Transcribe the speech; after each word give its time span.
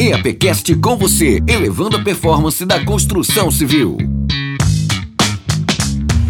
EAPcast 0.00 0.76
com 0.76 0.96
você, 0.96 1.42
elevando 1.48 1.96
a 1.96 2.00
performance 2.00 2.64
da 2.64 2.84
construção 2.84 3.50
civil. 3.50 3.98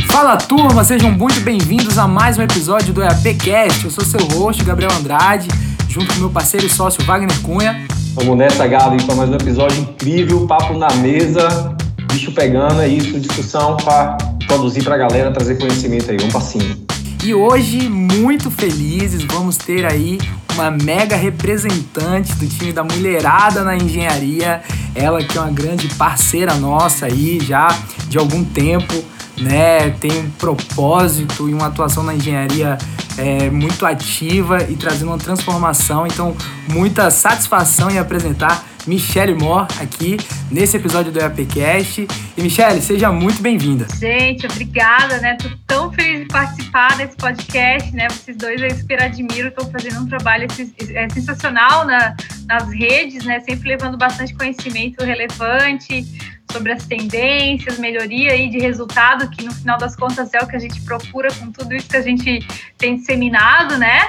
Fala 0.06 0.38
turma, 0.38 0.82
sejam 0.82 1.12
muito 1.12 1.38
bem-vindos 1.42 1.98
a 1.98 2.08
mais 2.08 2.38
um 2.38 2.42
episódio 2.42 2.94
do 2.94 3.02
EAPcast. 3.02 3.84
Eu 3.84 3.90
sou 3.90 4.02
seu 4.06 4.26
host, 4.28 4.64
Gabriel 4.64 4.90
Andrade, 4.92 5.48
junto 5.86 6.14
com 6.14 6.20
meu 6.20 6.30
parceiro 6.30 6.64
e 6.64 6.70
sócio 6.70 7.04
Wagner 7.04 7.38
Cunha. 7.42 7.86
Vamos 8.14 8.38
nessa, 8.38 8.66
Gabi, 8.66 9.02
para 9.04 9.14
mais 9.14 9.28
um 9.28 9.34
episódio 9.34 9.78
incrível, 9.82 10.46
papo 10.46 10.72
na 10.78 10.88
mesa, 10.94 11.76
bicho 12.10 12.32
pegando, 12.32 12.80
é 12.80 12.88
isso, 12.88 13.20
discussão 13.20 13.76
para 13.76 14.16
produzir 14.46 14.82
para 14.82 14.94
a 14.94 14.98
galera, 14.98 15.30
trazer 15.30 15.58
conhecimento 15.58 16.10
aí. 16.10 16.16
Vamos 16.16 16.32
para 16.32 16.40
cima. 16.40 16.74
E 17.22 17.34
hoje, 17.34 17.86
muito 17.86 18.50
felizes, 18.50 19.22
vamos 19.24 19.58
ter 19.58 19.84
aí 19.84 20.16
uma 20.58 20.70
mega 20.70 21.14
representante 21.14 22.34
do 22.34 22.46
time 22.46 22.72
da 22.72 22.82
Mulherada 22.82 23.62
na 23.62 23.76
Engenharia. 23.76 24.60
Ela 24.94 25.22
que 25.22 25.38
é 25.38 25.40
uma 25.40 25.50
grande 25.50 25.88
parceira 25.94 26.54
nossa 26.54 27.06
aí 27.06 27.38
já 27.40 27.68
de 28.08 28.18
algum 28.18 28.44
tempo, 28.44 28.94
né? 29.38 29.90
Tem 30.00 30.10
um 30.18 30.30
propósito 30.30 31.48
e 31.48 31.54
uma 31.54 31.66
atuação 31.66 32.02
na 32.02 32.14
engenharia 32.14 32.76
é, 33.16 33.48
muito 33.50 33.86
ativa 33.86 34.62
e 34.68 34.74
trazendo 34.74 35.08
uma 35.08 35.18
transformação. 35.18 36.06
Então, 36.06 36.36
muita 36.68 37.10
satisfação 37.10 37.90
em 37.90 37.98
apresentar 37.98 38.64
Michelle 38.86 39.34
Moore 39.34 39.66
aqui 39.80 40.16
nesse 40.50 40.76
episódio 40.76 41.12
do 41.12 41.18
EAPcast. 41.18 42.06
E 42.36 42.42
Michelle, 42.42 42.80
seja 42.80 43.10
muito 43.10 43.42
bem-vinda. 43.42 43.86
Gente, 43.98 44.46
obrigada, 44.46 45.18
né? 45.18 45.36
Tô 45.36 45.48
tão 45.66 45.92
feliz 45.92 46.20
de 46.20 46.26
participar 46.26 46.96
desse 46.96 47.16
podcast, 47.16 47.94
né? 47.94 48.08
Vocês 48.08 48.36
dois 48.36 48.60
eu 48.60 48.70
super 48.70 49.02
admiro, 49.02 49.48
estão 49.48 49.70
fazendo 49.70 50.00
um 50.00 50.06
trabalho 50.06 50.46
é, 50.94 51.08
sensacional 51.10 51.86
na, 51.86 52.16
nas 52.46 52.70
redes, 52.70 53.24
né? 53.24 53.40
Sempre 53.40 53.68
levando 53.68 53.98
bastante 53.98 54.34
conhecimento 54.34 55.04
relevante 55.04 56.06
sobre 56.50 56.72
as 56.72 56.86
tendências, 56.86 57.78
melhoria 57.78 58.32
aí 58.32 58.48
de 58.48 58.58
resultado, 58.58 59.28
que 59.30 59.44
no 59.44 59.52
final 59.52 59.78
das 59.78 59.94
contas 59.94 60.32
é 60.32 60.38
o 60.38 60.46
que 60.46 60.56
a 60.56 60.58
gente 60.58 60.80
procura 60.82 61.28
com 61.34 61.52
tudo 61.52 61.74
isso 61.74 61.88
que 61.88 61.96
a 61.96 62.02
gente 62.02 62.46
tem 62.76 62.96
disseminado, 62.96 63.76
né? 63.76 64.08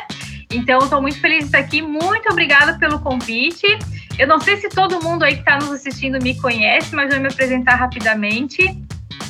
Então, 0.52 0.80
estou 0.80 1.02
muito 1.02 1.20
feliz 1.22 1.40
de 1.40 1.46
estar 1.46 1.60
aqui. 1.60 1.82
Muito 1.82 2.30
obrigada 2.30 2.78
pelo 2.80 3.00
convite. 3.00 3.68
Eu 4.18 4.28
não 4.28 4.40
sei 4.40 4.58
se 4.58 4.68
todo 4.70 5.02
mundo 5.02 5.24
aí 5.24 5.36
que 5.36 5.42
está 5.42 5.58
nos 5.58 5.72
assistindo 5.72 6.22
me 6.22 6.40
conhece, 6.40 6.96
mas 6.96 7.14
vou 7.14 7.22
me 7.22 7.28
apresentar 7.28 7.76
rapidamente, 7.76 8.64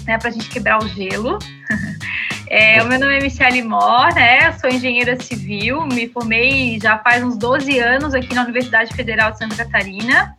né, 0.05 0.17
para 0.17 0.29
a 0.29 0.31
gente 0.31 0.49
quebrar 0.49 0.83
o 0.83 0.87
gelo. 0.87 1.37
É, 2.51 2.81
o 2.81 2.87
meu 2.87 2.99
nome 2.99 3.15
é 3.15 3.21
Michelle 3.21 3.61
Mor, 3.61 4.11
né? 4.15 4.51
Sou 4.53 4.71
engenheira 4.71 5.15
civil, 5.21 5.85
me 5.85 6.09
formei 6.09 6.79
já 6.81 6.97
faz 6.97 7.23
uns 7.23 7.37
12 7.37 7.77
anos 7.77 8.15
aqui 8.15 8.33
na 8.33 8.41
Universidade 8.41 8.91
Federal 8.95 9.31
de 9.31 9.37
Santa 9.37 9.55
Catarina. 9.55 10.35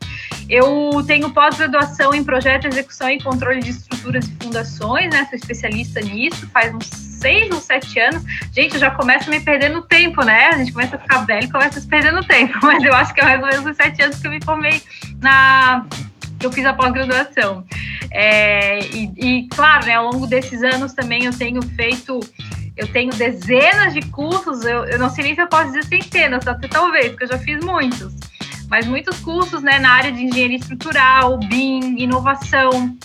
Eu 0.48 1.04
tenho 1.06 1.30
pós-graduação 1.30 2.12
em 2.12 2.24
projeto, 2.24 2.66
execução 2.66 3.08
e 3.08 3.22
controle 3.22 3.60
de 3.60 3.70
estruturas 3.70 4.26
e 4.26 4.44
fundações, 4.44 5.08
né? 5.12 5.24
Sou 5.26 5.38
especialista 5.38 6.00
nisso, 6.00 6.48
faz 6.52 6.74
uns 6.74 6.86
seis 6.86 7.48
ou 7.52 7.60
sete 7.60 8.00
anos. 8.00 8.24
Gente, 8.52 8.74
eu 8.74 8.80
já 8.80 8.90
começo 8.90 9.28
a 9.28 9.30
me 9.30 9.38
perder 9.38 9.68
no 9.68 9.82
tempo, 9.82 10.24
né? 10.24 10.48
A 10.48 10.58
gente 10.58 10.72
começa 10.72 10.96
a 10.96 10.98
ficar 10.98 11.18
velho 11.18 11.44
e 11.44 11.52
começa 11.52 11.78
a 11.78 11.82
se 11.82 11.86
perder 11.86 12.12
no 12.12 12.24
tempo, 12.24 12.58
mas 12.66 12.82
eu 12.82 12.92
acho 12.92 13.14
que 13.14 13.20
é 13.20 13.24
mais 13.24 13.40
ou 13.40 13.46
menos 13.46 13.66
uns 13.66 13.76
sete 13.76 14.02
anos 14.02 14.18
que 14.18 14.26
eu 14.26 14.32
me 14.32 14.44
formei 14.44 14.82
na 15.20 15.86
que 16.40 16.46
eu 16.46 16.52
fiz 16.52 16.64
a 16.64 16.72
pós-graduação. 16.72 17.64
É, 18.10 18.80
e, 18.86 19.12
e, 19.16 19.48
claro, 19.48 19.86
né, 19.86 19.94
ao 19.94 20.10
longo 20.10 20.26
desses 20.26 20.62
anos 20.62 20.94
também 20.94 21.24
eu 21.26 21.36
tenho 21.36 21.62
feito, 21.62 22.18
eu 22.76 22.88
tenho 22.88 23.12
dezenas 23.12 23.92
de 23.92 24.00
cursos, 24.10 24.64
eu, 24.64 24.84
eu 24.86 24.98
não 24.98 25.10
sei 25.10 25.24
nem 25.24 25.34
se 25.34 25.42
eu 25.42 25.46
posso 25.46 25.66
dizer 25.66 25.84
centenas, 25.84 26.48
até 26.48 26.66
talvez, 26.66 27.10
porque 27.10 27.24
eu 27.24 27.28
já 27.28 27.38
fiz 27.38 27.62
muitos. 27.62 28.12
Mas 28.68 28.86
muitos 28.86 29.18
cursos 29.20 29.62
né, 29.62 29.78
na 29.78 29.90
área 29.90 30.10
de 30.10 30.22
engenharia 30.24 30.56
estrutural, 30.56 31.38
BIM, 31.38 31.98
inovação 31.98 32.96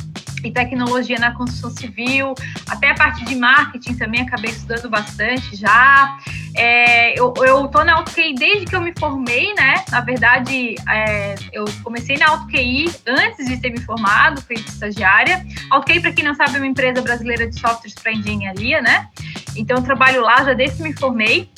tecnologia 0.51 1.17
na 1.19 1.31
construção 1.31 1.69
civil, 1.69 2.33
até 2.69 2.91
a 2.91 2.95
parte 2.95 3.25
de 3.25 3.35
marketing 3.35 3.95
também 3.95 4.21
acabei 4.21 4.51
estudando 4.51 4.89
bastante 4.89 5.55
já. 5.55 6.17
É, 6.55 7.19
eu, 7.19 7.33
tô 7.33 7.83
na 7.83 7.95
AutoQI 7.95 8.33
desde 8.35 8.65
que 8.65 8.75
eu 8.75 8.81
me 8.81 8.93
formei, 8.97 9.53
né? 9.55 9.83
Na 9.91 10.01
verdade, 10.01 10.75
é, 10.89 11.35
eu 11.51 11.65
comecei 11.83 12.17
na 12.17 12.29
AutoQI 12.29 12.85
antes 13.05 13.47
de 13.47 13.57
ter 13.57 13.71
me 13.71 13.81
formado, 13.81 14.41
fui 14.41 14.55
estagiária. 14.55 15.45
AutoQI, 15.69 15.99
para 15.99 16.13
quem 16.13 16.23
não 16.23 16.33
sabe, 16.33 16.55
é 16.55 16.57
uma 16.57 16.67
empresa 16.67 17.01
brasileira 17.01 17.47
de 17.47 17.59
softwares 17.59 17.93
para 17.93 18.13
engenharia, 18.13 18.81
né? 18.81 19.09
Então, 19.55 19.81
trabalho 19.81 20.21
lá 20.21 20.43
já 20.43 20.53
desde 20.53 20.77
que 20.77 20.83
me 20.83 20.93
formei. 20.93 21.49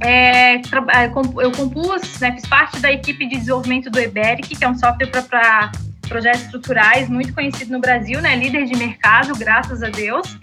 É, 0.00 0.56
é 0.56 1.06
eu 1.06 1.52
compus, 1.52 2.18
né, 2.20 2.32
fiz 2.32 2.46
parte 2.46 2.80
da 2.80 2.90
equipe 2.90 3.24
de 3.26 3.36
desenvolvimento 3.36 3.88
do 3.88 4.00
Eberic, 4.00 4.56
que 4.56 4.64
é 4.64 4.68
um 4.68 4.76
software 4.76 5.06
para 5.06 5.70
projetos 6.12 6.42
estruturais 6.42 7.08
muito 7.08 7.32
conhecido 7.32 7.72
no 7.72 7.80
Brasil, 7.80 8.20
né, 8.20 8.36
líder 8.36 8.66
de 8.66 8.76
mercado, 8.76 9.34
graças 9.34 9.82
a 9.82 9.88
Deus. 9.88 10.38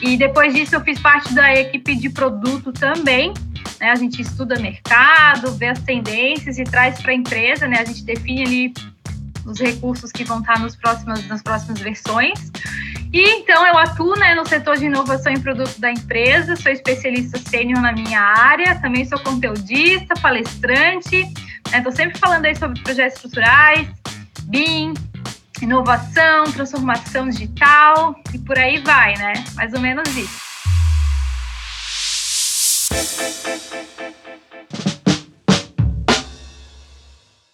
E 0.00 0.16
depois 0.16 0.54
disso 0.54 0.74
eu 0.74 0.80
fiz 0.80 0.98
parte 0.98 1.34
da 1.34 1.54
equipe 1.54 1.94
de 1.94 2.08
produto 2.08 2.72
também. 2.72 3.34
Né, 3.78 3.90
a 3.90 3.94
gente 3.96 4.22
estuda 4.22 4.58
mercado, 4.58 5.52
vê 5.52 5.68
as 5.68 5.80
tendências 5.80 6.58
e 6.58 6.64
traz 6.64 7.02
para 7.02 7.12
a 7.12 7.14
empresa, 7.14 7.68
né, 7.68 7.80
a 7.80 7.84
gente 7.84 8.02
define 8.02 8.42
ali 8.44 8.74
os 9.44 9.60
recursos 9.60 10.10
que 10.10 10.24
vão 10.24 10.40
estar 10.40 10.58
nos 10.58 10.74
próximas, 10.74 11.26
nas 11.28 11.42
próximas 11.42 11.80
versões. 11.80 12.50
E 13.12 13.20
então 13.40 13.66
eu 13.66 13.76
atuo 13.76 14.16
né, 14.16 14.34
no 14.34 14.46
setor 14.46 14.78
de 14.78 14.86
inovação 14.86 15.30
em 15.30 15.40
produto 15.40 15.78
da 15.78 15.92
empresa, 15.92 16.56
sou 16.56 16.72
especialista 16.72 17.38
sênior 17.38 17.82
na 17.82 17.92
minha 17.92 18.20
área, 18.20 18.74
também 18.80 19.04
sou 19.04 19.18
conteudista, 19.18 20.14
palestrante, 20.14 21.28
estou 21.66 21.82
né, 21.82 21.90
sempre 21.92 22.18
falando 22.18 22.46
aí 22.46 22.56
sobre 22.56 22.80
projetos 22.80 23.16
estruturais, 23.16 23.86
BIM, 24.54 24.94
inovação, 25.60 26.44
transformação 26.44 27.28
digital 27.28 28.14
e 28.32 28.38
por 28.38 28.56
aí 28.56 28.80
vai, 28.80 29.12
né? 29.18 29.32
Mais 29.56 29.72
ou 29.72 29.80
menos 29.80 30.08
isso. 30.16 30.44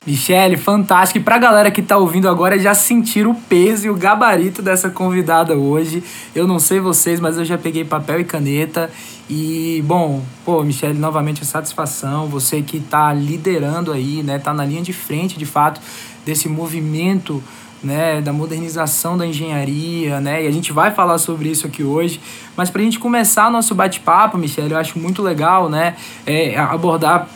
Michele, 0.07 0.57
fantástico. 0.57 1.19
E 1.19 1.23
pra 1.23 1.39
galera 1.39 1.71
que 1.71 1.81
tá 1.81 1.97
ouvindo 1.97 2.29
agora 2.29 2.59
já 2.59 2.75
sentir 2.75 3.27
o 3.27 3.35
peso 3.35 3.87
e 3.87 3.91
o 3.91 3.95
gabarito 3.95 4.61
dessa 4.61 4.91
convidada 4.91 5.57
hoje. 5.57 6.03
Eu 6.35 6.47
não 6.47 6.59
sei 6.59 6.81
vocês, 6.81 7.21
mas 7.21 7.39
eu 7.39 7.45
já 7.45 7.57
peguei 7.57 7.85
papel 7.85 8.21
e 8.21 8.25
caneta. 8.25 8.91
E, 9.29 9.81
bom, 9.87 10.25
pô, 10.45 10.65
Michele, 10.65 10.99
novamente 10.99 11.43
a 11.43 11.45
satisfação. 11.45 12.27
Você 12.27 12.61
que 12.61 12.81
tá 12.81 13.13
liderando 13.15 13.93
aí, 13.93 14.23
né? 14.25 14.41
Tá 14.41 14.53
na 14.53 14.65
linha 14.65 14.83
de 14.83 14.93
frente, 14.93 15.39
de 15.39 15.47
fato, 15.47 15.81
desse 16.25 16.49
movimento 16.49 17.43
né, 17.83 18.21
da 18.21 18.33
modernização 18.33 19.17
da 19.17 19.27
engenharia, 19.27 20.21
né, 20.21 20.45
e 20.45 20.47
a 20.47 20.51
gente 20.51 20.73
vai 20.73 20.91
falar 20.91 21.19
sobre 21.19 21.49
isso 21.49 21.67
aqui 21.67 21.83
hoje. 21.83 22.21
Mas 22.57 22.69
para 22.69 22.83
a 22.83 22.85
gente 22.85 22.99
começar 22.99 23.51
nosso 23.51 23.75
bate-papo, 23.75 24.37
Michele, 24.37 24.73
eu 24.73 24.79
acho 24.79 24.99
muito 24.99 25.23
legal, 25.23 25.69
né, 25.69 25.97
é, 26.27 26.59
abordar 26.59 27.29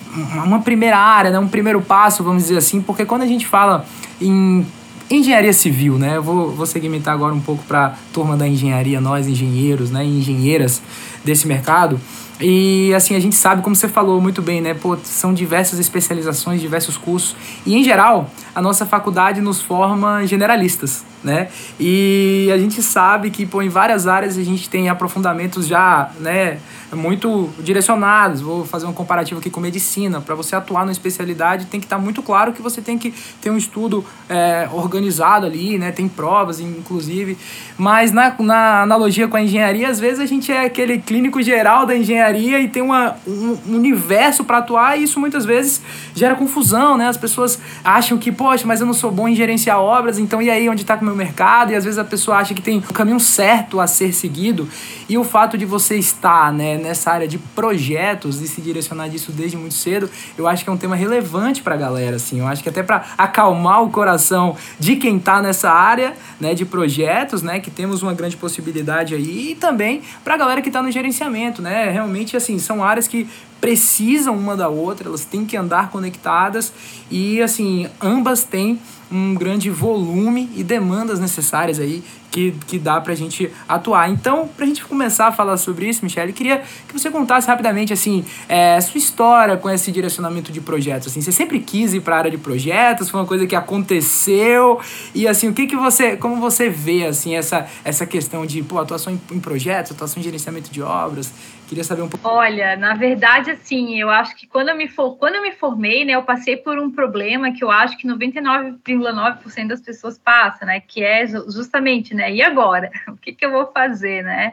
uma 0.44 0.60
primeira 0.60 0.98
área, 0.98 1.30
né, 1.30 1.38
um 1.38 1.48
primeiro 1.48 1.80
passo, 1.80 2.22
vamos 2.22 2.42
dizer 2.44 2.58
assim, 2.58 2.80
porque 2.80 3.04
quando 3.04 3.22
a 3.22 3.26
gente 3.26 3.46
fala 3.46 3.86
em 4.20 4.66
engenharia 5.10 5.52
civil, 5.52 5.98
né, 5.98 6.16
eu 6.16 6.22
vou, 6.22 6.50
vou 6.50 6.66
segmentar 6.66 7.14
agora 7.14 7.34
um 7.34 7.40
pouco 7.40 7.64
para 7.64 7.86
a 7.86 7.92
turma 8.12 8.36
da 8.36 8.46
engenharia, 8.46 9.00
nós 9.00 9.26
engenheiros, 9.26 9.90
né, 9.90 10.04
engenheiras 10.04 10.82
desse 11.24 11.46
mercado. 11.46 11.98
E 12.40 12.92
assim, 12.94 13.14
a 13.14 13.20
gente 13.20 13.36
sabe, 13.36 13.62
como 13.62 13.76
você 13.76 13.88
falou 13.88 14.20
muito 14.20 14.42
bem, 14.42 14.60
né? 14.60 14.74
Pô, 14.74 14.96
são 15.02 15.32
diversas 15.32 15.78
especializações, 15.78 16.60
diversos 16.60 16.96
cursos. 16.96 17.36
E 17.64 17.74
em 17.76 17.84
geral, 17.84 18.30
a 18.54 18.60
nossa 18.60 18.84
faculdade 18.84 19.40
nos 19.40 19.62
forma 19.62 20.26
generalistas, 20.26 21.04
né? 21.24 21.48
E 21.80 22.50
a 22.52 22.58
gente 22.58 22.82
sabe 22.82 23.30
que, 23.30 23.46
pô, 23.46 23.62
em 23.62 23.68
várias 23.68 24.06
áreas 24.06 24.36
a 24.36 24.42
gente 24.44 24.68
tem 24.68 24.88
aprofundamentos 24.88 25.66
já, 25.66 26.10
né? 26.20 26.58
muito 26.94 27.50
direcionados. 27.58 28.40
Vou 28.40 28.64
fazer 28.64 28.86
um 28.86 28.92
comparativo 28.92 29.40
aqui 29.40 29.50
com 29.50 29.60
medicina. 29.60 30.20
Para 30.20 30.34
você 30.34 30.56
atuar 30.56 30.82
numa 30.82 30.92
especialidade, 30.92 31.66
tem 31.66 31.80
que 31.80 31.86
estar 31.86 31.96
tá 31.96 32.02
muito 32.02 32.22
claro 32.22 32.52
que 32.52 32.62
você 32.62 32.80
tem 32.80 32.96
que 32.96 33.12
ter 33.40 33.50
um 33.50 33.56
estudo 33.56 34.04
é, 34.28 34.68
organizado 34.72 35.46
ali, 35.46 35.78
né? 35.78 35.92
Tem 35.92 36.08
provas, 36.08 36.60
inclusive. 36.60 37.36
Mas 37.76 38.12
na, 38.12 38.34
na 38.38 38.82
analogia 38.82 39.28
com 39.28 39.36
a 39.36 39.42
engenharia, 39.42 39.88
às 39.88 39.98
vezes 39.98 40.20
a 40.20 40.26
gente 40.26 40.52
é 40.52 40.64
aquele 40.64 40.98
clínico 40.98 41.42
geral 41.42 41.86
da 41.86 41.96
engenharia 41.96 42.60
e 42.60 42.68
tem 42.68 42.82
uma, 42.82 43.16
um 43.26 43.58
universo 43.68 44.44
para 44.44 44.58
atuar 44.58 44.98
e 44.98 45.04
isso 45.04 45.18
muitas 45.18 45.44
vezes 45.44 45.82
gera 46.14 46.34
confusão, 46.34 46.96
né? 46.96 47.08
As 47.08 47.16
pessoas 47.16 47.58
acham 47.84 48.16
que, 48.18 48.30
poxa, 48.30 48.66
mas 48.66 48.80
eu 48.80 48.86
não 48.86 48.94
sou 48.94 49.10
bom 49.10 49.28
em 49.28 49.34
gerenciar 49.34 49.80
obras, 49.80 50.18
então 50.18 50.40
e 50.40 50.50
aí 50.50 50.68
onde 50.68 50.82
está 50.82 50.94
o 50.94 51.04
meu 51.04 51.13
mercado? 51.16 51.72
E 51.72 51.74
às 51.74 51.84
vezes 51.84 51.98
a 51.98 52.04
pessoa 52.04 52.38
acha 52.38 52.54
que 52.54 52.62
tem 52.62 52.78
um 52.78 52.80
caminho 52.80 53.20
certo 53.20 53.80
a 53.80 53.86
ser 53.86 54.12
seguido 54.12 54.68
e 55.08 55.18
o 55.18 55.24
fato 55.24 55.56
de 55.58 55.64
você 55.64 55.96
estar, 55.96 56.52
né, 56.52 56.76
nessa 56.76 57.10
área 57.10 57.28
de 57.28 57.38
projetos 57.38 58.40
e 58.40 58.48
se 58.48 58.60
direcionar 58.60 59.08
disso 59.08 59.32
desde 59.32 59.56
muito 59.56 59.74
cedo, 59.74 60.08
eu 60.36 60.46
acho 60.46 60.64
que 60.64 60.70
é 60.70 60.72
um 60.72 60.76
tema 60.76 60.96
relevante 60.96 61.62
para 61.62 61.74
a 61.74 61.78
galera, 61.78 62.16
assim. 62.16 62.40
Eu 62.40 62.46
acho 62.46 62.62
que 62.62 62.68
até 62.68 62.82
para 62.82 63.04
acalmar 63.16 63.82
o 63.82 63.90
coração 63.90 64.56
de 64.78 64.96
quem 64.96 65.16
está 65.16 65.42
nessa 65.42 65.70
área, 65.70 66.14
né, 66.40 66.54
de 66.54 66.64
projetos, 66.64 67.42
né, 67.42 67.60
que 67.60 67.70
temos 67.70 68.02
uma 68.02 68.14
grande 68.14 68.36
possibilidade 68.36 69.14
aí, 69.14 69.50
e 69.50 69.54
também 69.54 70.02
para 70.22 70.34
a 70.34 70.36
galera 70.36 70.62
que 70.62 70.68
está 70.68 70.82
no 70.82 70.90
gerenciamento, 70.90 71.60
né? 71.60 71.90
Realmente, 71.90 72.36
assim, 72.36 72.58
são 72.58 72.82
áreas 72.82 73.06
que 73.06 73.28
precisam 73.60 74.36
uma 74.36 74.54
da 74.56 74.68
outra, 74.68 75.08
elas 75.08 75.24
têm 75.24 75.46
que 75.46 75.56
andar 75.56 75.88
conectadas 75.88 76.70
e 77.10 77.40
assim, 77.40 77.88
ambas 77.98 78.44
têm 78.44 78.78
um 79.10 79.34
grande 79.34 79.70
volume 79.70 80.50
e 80.54 80.62
demandas 80.62 81.20
necessárias 81.20 81.78
aí 81.78 82.02
que, 82.34 82.52
que 82.66 82.78
dá 82.80 83.00
pra 83.00 83.14
gente 83.14 83.48
atuar. 83.68 84.10
Então, 84.10 84.48
pra 84.48 84.66
gente 84.66 84.84
começar 84.84 85.28
a 85.28 85.32
falar 85.32 85.56
sobre 85.56 85.88
isso, 85.88 86.04
Michelle, 86.04 86.32
queria 86.32 86.64
que 86.88 86.92
você 86.92 87.08
contasse 87.08 87.46
rapidamente, 87.46 87.92
assim, 87.92 88.24
é, 88.48 88.80
sua 88.80 88.98
história 88.98 89.56
com 89.56 89.70
esse 89.70 89.92
direcionamento 89.92 90.50
de 90.50 90.60
projetos, 90.60 91.08
assim, 91.08 91.20
você 91.20 91.30
sempre 91.30 91.60
quis 91.60 91.94
ir 91.94 92.00
pra 92.00 92.16
área 92.16 92.30
de 92.30 92.36
projetos, 92.38 93.08
foi 93.08 93.20
uma 93.20 93.26
coisa 93.26 93.46
que 93.46 93.54
aconteceu, 93.54 94.80
e 95.14 95.28
assim, 95.28 95.48
o 95.48 95.52
que 95.52 95.68
que 95.68 95.76
você, 95.76 96.16
como 96.16 96.40
você 96.40 96.68
vê, 96.68 97.06
assim, 97.06 97.36
essa, 97.36 97.68
essa 97.84 98.04
questão 98.04 98.44
de, 98.44 98.64
pô, 98.64 98.80
atuação 98.80 99.12
em, 99.12 99.36
em 99.36 99.38
projetos, 99.38 99.92
atuação 99.92 100.20
em 100.20 100.24
gerenciamento 100.24 100.72
de 100.72 100.82
obras, 100.82 101.32
Queria 101.68 101.84
saber 101.84 102.02
um 102.02 102.08
pouco. 102.08 102.28
Olha, 102.28 102.76
na 102.76 102.94
verdade, 102.94 103.50
assim, 103.50 103.98
eu 103.98 104.10
acho 104.10 104.36
que 104.36 104.46
quando 104.46 104.68
eu 104.68 104.76
me, 104.76 104.88
for, 104.88 105.16
quando 105.16 105.36
eu 105.36 105.42
me 105.42 105.52
formei, 105.52 106.04
né, 106.04 106.12
eu 106.12 106.22
passei 106.22 106.56
por 106.56 106.78
um 106.78 106.90
problema 106.90 107.52
que 107.52 107.64
eu 107.64 107.70
acho 107.70 107.96
que 107.96 108.06
99,9% 108.06 109.68
das 109.68 109.80
pessoas 109.80 110.18
passam, 110.18 110.66
né, 110.68 110.80
que 110.80 111.02
é 111.02 111.26
justamente, 111.26 112.14
né, 112.14 112.32
e 112.32 112.42
agora? 112.42 112.90
O 113.14 113.16
que, 113.24 113.32
que 113.32 113.46
eu 113.46 113.52
vou 113.52 113.72
fazer, 113.72 114.22
né? 114.22 114.52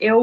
Eu, 0.00 0.18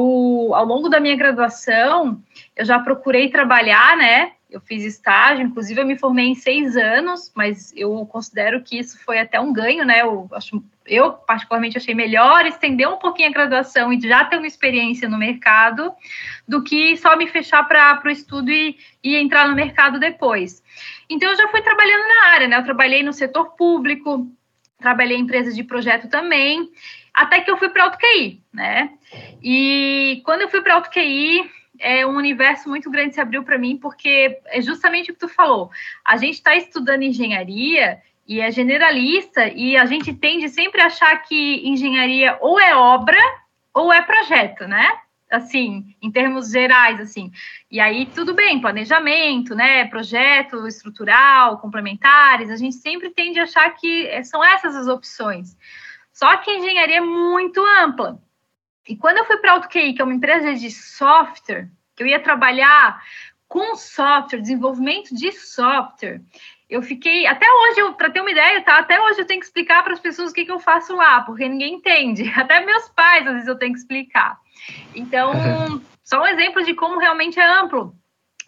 ao 0.52 0.64
longo 0.64 0.88
da 0.88 1.00
minha 1.00 1.16
graduação, 1.16 2.20
eu 2.54 2.64
já 2.64 2.78
procurei 2.78 3.30
trabalhar, 3.30 3.96
né, 3.96 4.32
eu 4.56 4.60
fiz 4.62 4.82
estágio, 4.84 5.44
inclusive 5.44 5.80
eu 5.80 5.86
me 5.86 5.98
formei 5.98 6.26
em 6.26 6.34
seis 6.34 6.76
anos, 6.76 7.30
mas 7.34 7.72
eu 7.76 8.06
considero 8.06 8.62
que 8.62 8.78
isso 8.78 8.98
foi 9.04 9.18
até 9.18 9.38
um 9.38 9.52
ganho, 9.52 9.84
né? 9.84 10.00
Eu, 10.00 10.26
acho, 10.32 10.64
eu 10.86 11.12
particularmente 11.12 11.76
achei 11.76 11.94
melhor 11.94 12.46
estender 12.46 12.88
um 12.88 12.96
pouquinho 12.96 13.28
a 13.28 13.32
graduação 13.32 13.92
e 13.92 14.00
já 14.00 14.24
ter 14.24 14.38
uma 14.38 14.46
experiência 14.46 15.08
no 15.08 15.18
mercado 15.18 15.92
do 16.48 16.62
que 16.62 16.96
só 16.96 17.16
me 17.16 17.26
fechar 17.26 17.64
para 17.64 18.00
o 18.02 18.10
estudo 18.10 18.50
e, 18.50 18.78
e 19.04 19.16
entrar 19.16 19.46
no 19.46 19.54
mercado 19.54 20.00
depois. 20.00 20.62
Então 21.08 21.28
eu 21.28 21.36
já 21.36 21.48
fui 21.48 21.60
trabalhando 21.60 22.08
na 22.08 22.26
área, 22.28 22.48
né? 22.48 22.56
Eu 22.56 22.64
trabalhei 22.64 23.02
no 23.02 23.12
setor 23.12 23.56
público, 23.56 24.26
trabalhei 24.78 25.18
em 25.18 25.20
empresas 25.20 25.54
de 25.54 25.64
projeto 25.64 26.08
também, 26.08 26.70
até 27.12 27.40
que 27.40 27.50
eu 27.50 27.58
fui 27.58 27.68
para 27.68 27.82
a 27.82 27.86
AutoQI, 27.86 28.42
né? 28.52 28.90
E 29.42 30.22
quando 30.24 30.42
eu 30.42 30.48
fui 30.48 30.62
para 30.62 30.72
a 30.72 30.76
AutoQI, 30.76 31.50
é 31.80 32.06
um 32.06 32.16
universo 32.16 32.68
muito 32.68 32.90
grande 32.90 33.14
se 33.14 33.20
abriu 33.20 33.42
para 33.42 33.58
mim, 33.58 33.76
porque 33.76 34.38
é 34.46 34.60
justamente 34.60 35.10
o 35.10 35.14
que 35.14 35.20
tu 35.20 35.28
falou. 35.28 35.70
A 36.04 36.16
gente 36.16 36.34
está 36.34 36.54
estudando 36.54 37.02
engenharia 37.02 38.00
e 38.26 38.40
é 38.40 38.50
generalista, 38.50 39.46
e 39.48 39.76
a 39.76 39.86
gente 39.86 40.12
tende 40.12 40.48
sempre 40.48 40.80
a 40.80 40.86
achar 40.86 41.16
que 41.22 41.66
engenharia 41.66 42.36
ou 42.40 42.58
é 42.58 42.74
obra 42.74 43.18
ou 43.72 43.92
é 43.92 44.02
projeto, 44.02 44.66
né? 44.66 44.98
Assim, 45.30 45.94
em 46.00 46.10
termos 46.10 46.50
gerais, 46.50 47.00
assim. 47.00 47.30
E 47.70 47.78
aí, 47.78 48.06
tudo 48.06 48.34
bem, 48.34 48.60
planejamento, 48.60 49.54
né? 49.54 49.84
Projeto 49.86 50.66
estrutural, 50.66 51.58
complementares, 51.58 52.50
a 52.50 52.56
gente 52.56 52.76
sempre 52.76 53.10
tende 53.10 53.38
a 53.38 53.44
achar 53.44 53.70
que 53.70 54.24
são 54.24 54.44
essas 54.44 54.74
as 54.74 54.88
opções. 54.88 55.56
Só 56.12 56.36
que 56.38 56.50
engenharia 56.50 56.96
é 56.96 57.00
muito 57.00 57.62
ampla. 57.80 58.18
E 58.88 58.96
quando 58.96 59.18
eu 59.18 59.24
fui 59.24 59.36
para 59.38 59.52
a 59.52 59.54
AutoQI, 59.54 59.94
que 59.94 60.00
é 60.00 60.04
uma 60.04 60.14
empresa 60.14 60.54
de 60.54 60.70
software, 60.70 61.68
que 61.94 62.02
eu 62.02 62.06
ia 62.06 62.20
trabalhar 62.20 63.02
com 63.48 63.74
software, 63.76 64.40
desenvolvimento 64.40 65.14
de 65.14 65.32
software, 65.32 66.20
eu 66.68 66.82
fiquei, 66.82 67.26
até 67.26 67.46
hoje, 67.48 67.94
para 67.96 68.10
ter 68.10 68.20
uma 68.20 68.30
ideia, 68.30 68.60
tá? 68.62 68.78
Até 68.78 69.00
hoje 69.00 69.20
eu 69.20 69.26
tenho 69.26 69.40
que 69.40 69.46
explicar 69.46 69.84
para 69.84 69.92
as 69.92 70.00
pessoas 70.00 70.30
o 70.30 70.34
que, 70.34 70.44
que 70.44 70.50
eu 70.50 70.58
faço 70.58 70.96
lá, 70.96 71.20
porque 71.20 71.48
ninguém 71.48 71.74
entende. 71.74 72.28
Até 72.36 72.64
meus 72.64 72.88
pais, 72.88 73.26
às 73.26 73.34
vezes, 73.34 73.48
eu 73.48 73.58
tenho 73.58 73.72
que 73.72 73.78
explicar. 73.78 74.38
Então, 74.94 75.32
só 76.02 76.20
um 76.20 76.26
exemplo 76.26 76.64
de 76.64 76.74
como 76.74 76.98
realmente 76.98 77.38
é 77.38 77.46
amplo, 77.46 77.94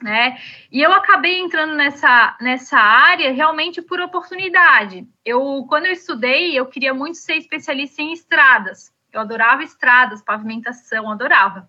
né? 0.02 0.36
E 0.70 0.82
eu 0.82 0.92
acabei 0.92 1.38
entrando 1.38 1.74
nessa, 1.74 2.36
nessa 2.40 2.78
área 2.78 3.32
realmente 3.32 3.80
por 3.80 4.00
oportunidade. 4.00 5.06
Eu, 5.24 5.64
quando 5.68 5.86
eu 5.86 5.92
estudei, 5.92 6.58
eu 6.58 6.66
queria 6.66 6.92
muito 6.92 7.18
ser 7.18 7.36
especialista 7.36 8.02
em 8.02 8.12
estradas. 8.12 8.92
Eu 9.18 9.22
adorava 9.22 9.64
estradas, 9.64 10.22
pavimentação, 10.22 11.10
adorava. 11.10 11.68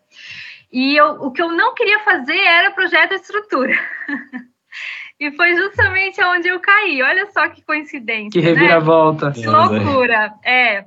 E 0.72 0.96
eu, 0.96 1.24
o 1.24 1.32
que 1.32 1.42
eu 1.42 1.52
não 1.52 1.74
queria 1.74 2.00
fazer 2.02 2.38
era 2.38 2.72
projeto 2.72 3.10
de 3.10 3.16
estrutura. 3.16 3.74
e 5.20 5.32
foi 5.32 5.56
justamente 5.56 6.24
onde 6.24 6.48
eu 6.48 6.60
caí. 6.60 7.02
Olha 7.02 7.26
só 7.32 7.50
que 7.50 7.64
coincidência. 7.64 8.30
Que 8.30 8.40
reviravolta. 8.40 9.28
Né? 9.28 9.34
Que 9.34 9.48
loucura. 9.48 10.34
É. 10.46 10.86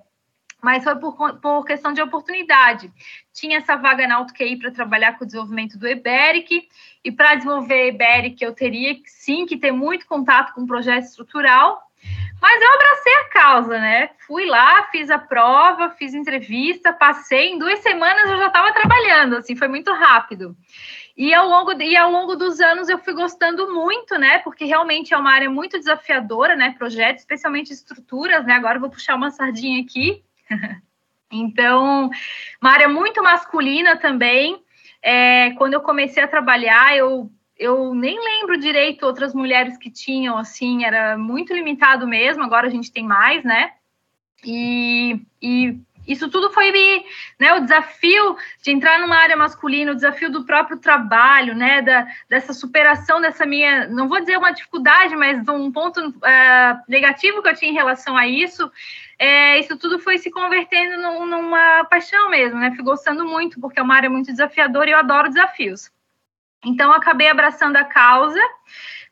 Mas 0.63 0.85
foi 0.85 0.95
por, 0.95 1.17
por 1.41 1.65
questão 1.65 1.93
de 1.93 2.01
oportunidade. 2.01 2.93
Tinha 3.33 3.59
essa 3.59 3.75
vaga 3.75 4.07
na 4.07 4.17
AutoQI 4.17 4.57
para 4.57 4.71
trabalhar 4.71 5.19
com 5.19 5.25
o 5.25 5.27
desenvolvimento 5.27 5.77
do 5.77 5.89
Eberic. 5.89 6.69
E 7.05 7.11
para 7.11 7.35
desenvolver 7.35 7.89
Eberic, 7.89 8.41
eu 8.41 8.55
teria 8.55 8.97
sim 9.07 9.45
que 9.47 9.57
ter 9.57 9.73
muito 9.73 10.07
contato 10.07 10.55
com 10.55 10.61
o 10.61 10.67
projeto 10.67 11.03
estrutural. 11.03 11.83
Mas 12.43 12.61
eu 12.61 12.75
abracei 12.75 13.15
a 13.15 13.25
causa, 13.29 13.79
né? 13.79 14.11
Fui 14.27 14.45
lá, 14.47 14.83
fiz 14.91 15.09
a 15.11 15.19
prova, 15.19 15.91
fiz 15.91 16.13
entrevista, 16.13 16.93
passei. 16.93 17.51
Em 17.53 17.59
duas 17.59 17.79
semanas 17.79 18.29
eu 18.29 18.37
já 18.37 18.49
estava 18.49 18.73
trabalhando, 18.73 19.37
assim, 19.37 19.55
foi 19.55 19.69
muito 19.69 19.93
rápido. 19.93 20.57
E 21.17 21.33
ao, 21.33 21.47
longo, 21.47 21.81
e 21.81 21.97
ao 21.97 22.11
longo 22.11 22.35
dos 22.35 22.59
anos 22.59 22.89
eu 22.89 22.99
fui 22.99 23.15
gostando 23.15 23.73
muito, 23.73 24.19
né? 24.19 24.41
Porque 24.41 24.65
realmente 24.65 25.15
é 25.15 25.17
uma 25.17 25.31
área 25.31 25.49
muito 25.49 25.79
desafiadora, 25.79 26.57
né? 26.57 26.75
Projetos, 26.77 27.23
especialmente 27.23 27.73
estruturas, 27.73 28.45
né? 28.45 28.55
Agora 28.55 28.81
vou 28.81 28.91
puxar 28.91 29.15
uma 29.15 29.31
sardinha 29.31 29.81
aqui. 29.81 30.25
então, 31.31 32.11
uma 32.61 32.73
área 32.73 32.89
muito 32.89 33.23
masculina 33.23 33.97
também. 33.97 34.61
É, 35.01 35.53
quando 35.53 35.75
eu 35.75 35.81
comecei 35.81 36.21
a 36.21 36.29
trabalhar, 36.29 36.97
eu 36.97 37.31
eu 37.63 37.95
nem 37.95 38.19
lembro 38.19 38.59
direito 38.59 39.07
outras 39.07 39.33
mulheres 39.33 39.77
que 39.79 39.91
tinham, 39.91 40.37
assim, 40.37 40.85
era 40.85 41.17
muito 41.17 41.55
limitado 41.55 42.07
mesmo, 42.07 42.43
agora 42.43 42.67
a 42.67 42.71
gente 42.71 42.93
tem 42.93 43.05
mais, 43.05 43.45
né? 43.45 43.73
E, 44.45 45.21
e 45.41 45.79
isso 46.07 46.29
tudo 46.29 46.51
foi 46.51 46.73
né, 47.39 47.55
o 47.55 47.61
desafio 47.61 48.37
de 48.61 48.73
entrar 48.73 48.99
numa 48.99 49.17
área 49.17 49.37
masculina, 49.37 49.93
o 49.93 49.95
desafio 49.95 50.31
do 50.31 50.45
próprio 50.45 50.77
trabalho, 50.77 51.55
né, 51.55 51.81
da, 51.81 52.09
dessa 52.29 52.53
superação 52.53 53.21
dessa 53.21 53.47
minha, 53.47 53.87
não 53.87 54.09
vou 54.09 54.19
dizer 54.19 54.37
uma 54.37 54.51
dificuldade, 54.51 55.15
mas 55.15 55.47
um 55.49 55.71
ponto 55.71 56.01
uh, 56.01 56.83
negativo 56.89 57.41
que 57.41 57.49
eu 57.49 57.55
tinha 57.55 57.71
em 57.71 57.75
relação 57.75 58.17
a 58.17 58.27
isso, 58.27 58.69
é, 59.17 59.61
isso 59.61 59.77
tudo 59.77 60.01
foi 60.01 60.19
se 60.19 60.31
convertendo 60.31 61.01
num, 61.01 61.27
numa 61.27 61.85
paixão 61.85 62.29
mesmo, 62.31 62.59
né, 62.59 62.73
fui 62.75 62.83
gostando 62.83 63.25
muito, 63.25 63.61
porque 63.61 63.79
é 63.79 63.83
uma 63.83 63.95
área 63.95 64.11
muito 64.11 64.33
desafiadora 64.33 64.91
e 64.91 64.93
eu 64.93 64.99
adoro 64.99 65.29
desafios. 65.29 65.92
Então, 66.65 66.93
acabei 66.93 67.29
abraçando 67.29 67.77
a 67.77 67.85
causa, 67.85 68.41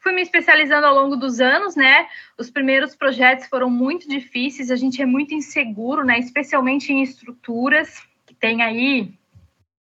fui 0.01 0.13
me 0.13 0.23
especializando 0.23 0.87
ao 0.87 0.95
longo 0.95 1.17
dos 1.17 1.41
anos, 1.41 1.77
né? 1.77 2.09
Os 2.39 2.51
primeiros 2.51 2.95
projetos 2.95 3.47
foram 3.47 3.69
muito 3.69 4.09
difíceis, 4.09 4.71
a 4.71 4.77
gente 4.77 5.03
é 5.03 5.07
muito 5.07 5.35
inseguro, 5.35 6.05
né? 6.05 6.19
Especialmente 6.19 6.93
em 6.93 7.03
estruturas, 7.03 8.03
que 8.27 8.35
tem 8.35 8.63
aí 8.63 9.13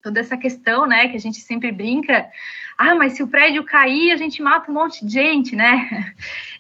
toda 0.02 0.20
essa 0.20 0.38
questão, 0.38 0.86
né? 0.86 1.08
Que 1.08 1.18
a 1.18 1.20
gente 1.20 1.42
sempre 1.42 1.72
brinca. 1.72 2.30
Ah, 2.78 2.94
mas 2.94 3.14
se 3.14 3.24
o 3.24 3.28
prédio 3.28 3.64
cair, 3.64 4.12
a 4.12 4.16
gente 4.16 4.42
mata 4.42 4.70
um 4.70 4.74
monte 4.76 5.06
de 5.06 5.12
gente, 5.12 5.56
né? 5.56 6.14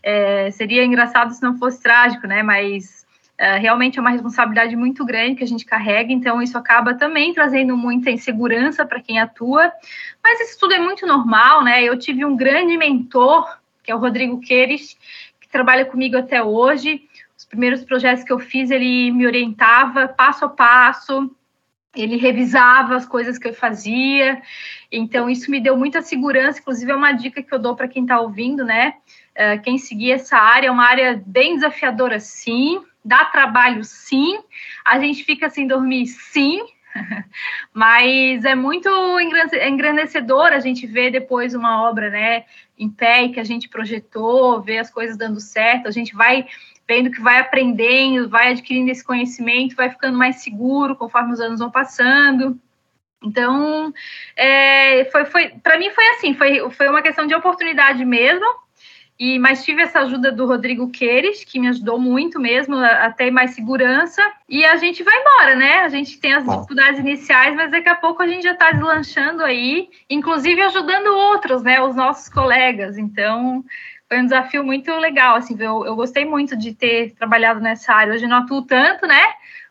É, 0.07 0.51
seria 0.51 0.85
engraçado 0.85 1.33
se 1.33 1.41
não 1.41 1.57
fosse 1.57 1.81
trágico, 1.81 2.27
né? 2.27 2.43
Mas 2.43 3.04
Uh, 3.39 3.59
realmente 3.59 3.97
é 3.97 4.01
uma 4.01 4.11
responsabilidade 4.11 4.77
muito 4.77 5.03
grande 5.03 5.35
que 5.35 5.43
a 5.43 5.47
gente 5.47 5.65
carrega, 5.65 6.13
então 6.13 6.41
isso 6.41 6.57
acaba 6.57 6.93
também 6.93 7.33
trazendo 7.33 7.75
muita 7.75 8.09
insegurança 8.09 8.85
para 8.85 9.01
quem 9.01 9.19
atua, 9.19 9.73
mas 10.23 10.39
isso 10.39 10.57
tudo 10.57 10.73
é 10.73 10.79
muito 10.79 11.05
normal, 11.05 11.61
né? 11.61 11.83
Eu 11.83 11.99
tive 11.99 12.23
um 12.23 12.33
grande 12.33 12.77
mentor, 12.77 13.59
que 13.83 13.91
é 13.91 13.95
o 13.95 13.99
Rodrigo 13.99 14.39
Queires, 14.39 14.97
que 15.41 15.49
trabalha 15.49 15.83
comigo 15.83 16.15
até 16.17 16.41
hoje. 16.41 17.03
Os 17.37 17.43
primeiros 17.43 17.83
projetos 17.83 18.23
que 18.23 18.31
eu 18.31 18.39
fiz, 18.39 18.71
ele 18.71 19.11
me 19.11 19.27
orientava 19.27 20.07
passo 20.07 20.45
a 20.45 20.49
passo, 20.49 21.29
ele 21.93 22.15
revisava 22.15 22.95
as 22.95 23.05
coisas 23.05 23.37
que 23.37 23.49
eu 23.49 23.53
fazia, 23.53 24.41
então 24.89 25.29
isso 25.29 25.51
me 25.51 25.59
deu 25.59 25.75
muita 25.75 26.01
segurança, 26.01 26.59
inclusive 26.59 26.89
é 26.89 26.95
uma 26.95 27.11
dica 27.11 27.43
que 27.43 27.53
eu 27.53 27.59
dou 27.59 27.75
para 27.75 27.87
quem 27.87 28.03
está 28.03 28.19
ouvindo, 28.19 28.63
né? 28.63 28.95
Uh, 29.35 29.61
quem 29.61 29.77
seguir 29.77 30.13
essa 30.13 30.37
área 30.37 30.67
é 30.67 30.71
uma 30.71 30.85
área 30.85 31.21
bem 31.25 31.55
desafiadora, 31.55 32.17
sim, 32.19 32.81
dá 33.05 33.23
trabalho 33.25 33.83
sim, 33.83 34.39
a 34.83 34.99
gente 34.99 35.23
fica 35.23 35.47
sem 35.49 35.67
dormir 35.67 36.07
sim, 36.07 36.59
mas 37.71 38.43
é 38.43 38.55
muito 38.55 38.89
engrandecedor 39.19 40.47
a 40.47 40.59
gente 40.59 40.87
ver 40.87 41.11
depois 41.11 41.53
uma 41.53 41.87
obra, 41.87 42.09
né, 42.09 42.45
em 42.77 42.89
pé 42.89 43.29
que 43.29 43.39
a 43.39 43.43
gente 43.43 43.69
projetou, 43.69 44.61
ver 44.61 44.79
as 44.79 44.89
coisas 44.89 45.15
dando 45.15 45.39
certo, 45.39 45.87
a 45.87 45.91
gente 45.91 46.15
vai 46.15 46.47
vendo 46.87 47.11
que 47.11 47.21
vai 47.21 47.39
aprendendo, 47.39 48.29
vai 48.29 48.51
adquirindo 48.51 48.91
esse 48.91 49.03
conhecimento, 49.03 49.75
vai 49.75 49.89
ficando 49.89 50.17
mais 50.17 50.37
seguro 50.37 50.95
conforme 50.95 51.33
os 51.33 51.39
anos 51.39 51.59
vão 51.59 51.71
passando. 51.71 52.59
Então, 53.23 53.91
é, 54.35 55.05
foi, 55.05 55.25
foi 55.25 55.49
para 55.63 55.79
mim 55.79 55.89
foi 55.89 56.07
assim, 56.09 56.35
foi, 56.35 56.69
foi 56.71 56.87
uma 56.87 57.01
questão 57.01 57.25
de 57.25 57.33
oportunidade 57.33 58.05
mesmo, 58.05 58.45
E, 59.17 59.39
mas 59.39 59.63
tive 59.63 59.81
essa 59.81 59.99
ajuda 59.99 60.29
do 60.29 60.45
Rodrigo 60.45 60.89
Queires, 60.89 61.43
que 61.45 61.57
me 61.57 61.69
ajudou 61.69 61.97
muito 61.97 62.37
mesmo 62.39 62.75
a, 62.75 63.05
a 63.05 63.11
ter 63.11 63.31
mais 63.31 63.51
segurança. 63.51 64.21
E 64.49 64.65
a 64.65 64.75
gente 64.75 65.03
vai 65.03 65.15
embora, 65.17 65.55
né? 65.55 65.79
A 65.79 65.89
gente 65.89 66.19
tem 66.19 66.33
as 66.33 66.45
dificuldades 66.45 66.99
iniciais, 66.99 67.55
mas 67.55 67.71
daqui 67.71 67.87
a 67.87 67.95
pouco 67.95 68.21
a 68.21 68.27
gente 68.27 68.43
já 68.43 68.51
está 68.51 68.71
deslanchando 68.71 69.43
aí, 69.43 69.89
inclusive 70.09 70.61
ajudando 70.61 71.07
outros, 71.07 71.63
né? 71.63 71.81
Os 71.81 71.95
nossos 71.95 72.27
colegas. 72.27 72.97
Então, 72.97 73.63
foi 74.09 74.19
um 74.19 74.25
desafio 74.25 74.63
muito 74.63 74.91
legal, 74.95 75.37
assim, 75.37 75.55
eu, 75.59 75.85
eu 75.85 75.95
gostei 75.95 76.25
muito 76.25 76.55
de 76.57 76.73
ter 76.73 77.13
trabalhado 77.15 77.61
nessa 77.61 77.93
área. 77.93 78.13
Hoje 78.13 78.27
não 78.27 78.37
atuo 78.37 78.63
tanto, 78.63 79.07
né? 79.07 79.23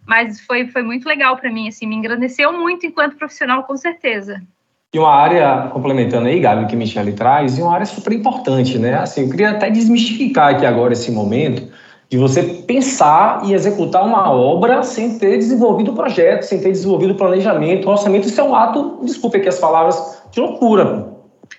Mas 0.06 0.40
foi, 0.40 0.66
foi 0.68 0.82
muito 0.82 1.06
legal 1.06 1.36
para 1.36 1.50
mim, 1.50 1.68
assim, 1.68 1.86
me 1.86 1.94
engrandeceu 1.94 2.52
muito 2.52 2.86
enquanto 2.86 3.16
profissional, 3.16 3.64
com 3.64 3.76
certeza. 3.76 4.42
E 4.94 4.98
uma 4.98 5.10
área, 5.10 5.70
complementando 5.72 6.28
aí, 6.28 6.38
Gabi, 6.38 6.66
que 6.66 6.76
Michele 6.76 7.12
traz, 7.12 7.58
e 7.58 7.62
uma 7.62 7.74
área 7.74 7.84
super 7.84 8.12
importante, 8.12 8.78
né? 8.78 8.94
Assim, 8.94 9.22
eu 9.22 9.28
queria 9.28 9.50
até 9.50 9.68
desmistificar 9.68 10.54
aqui 10.54 10.64
agora 10.64 10.92
esse 10.92 11.10
momento 11.10 11.66
de 12.08 12.16
você 12.16 12.44
pensar 12.44 13.42
e 13.44 13.54
executar 13.54 14.06
uma 14.06 14.30
obra 14.30 14.84
sem 14.84 15.18
ter 15.18 15.36
desenvolvido 15.36 15.90
o 15.90 15.94
projeto, 15.96 16.42
sem 16.42 16.60
ter 16.60 16.70
desenvolvido 16.70 17.10
o 17.10 17.16
planejamento, 17.16 17.88
o 17.88 17.90
orçamento. 17.90 18.28
Isso 18.28 18.40
é 18.40 18.44
um 18.44 18.54
ato, 18.54 19.00
desculpe 19.02 19.38
aqui 19.38 19.48
as 19.48 19.58
palavras, 19.58 20.22
de 20.30 20.38
loucura. 20.38 21.08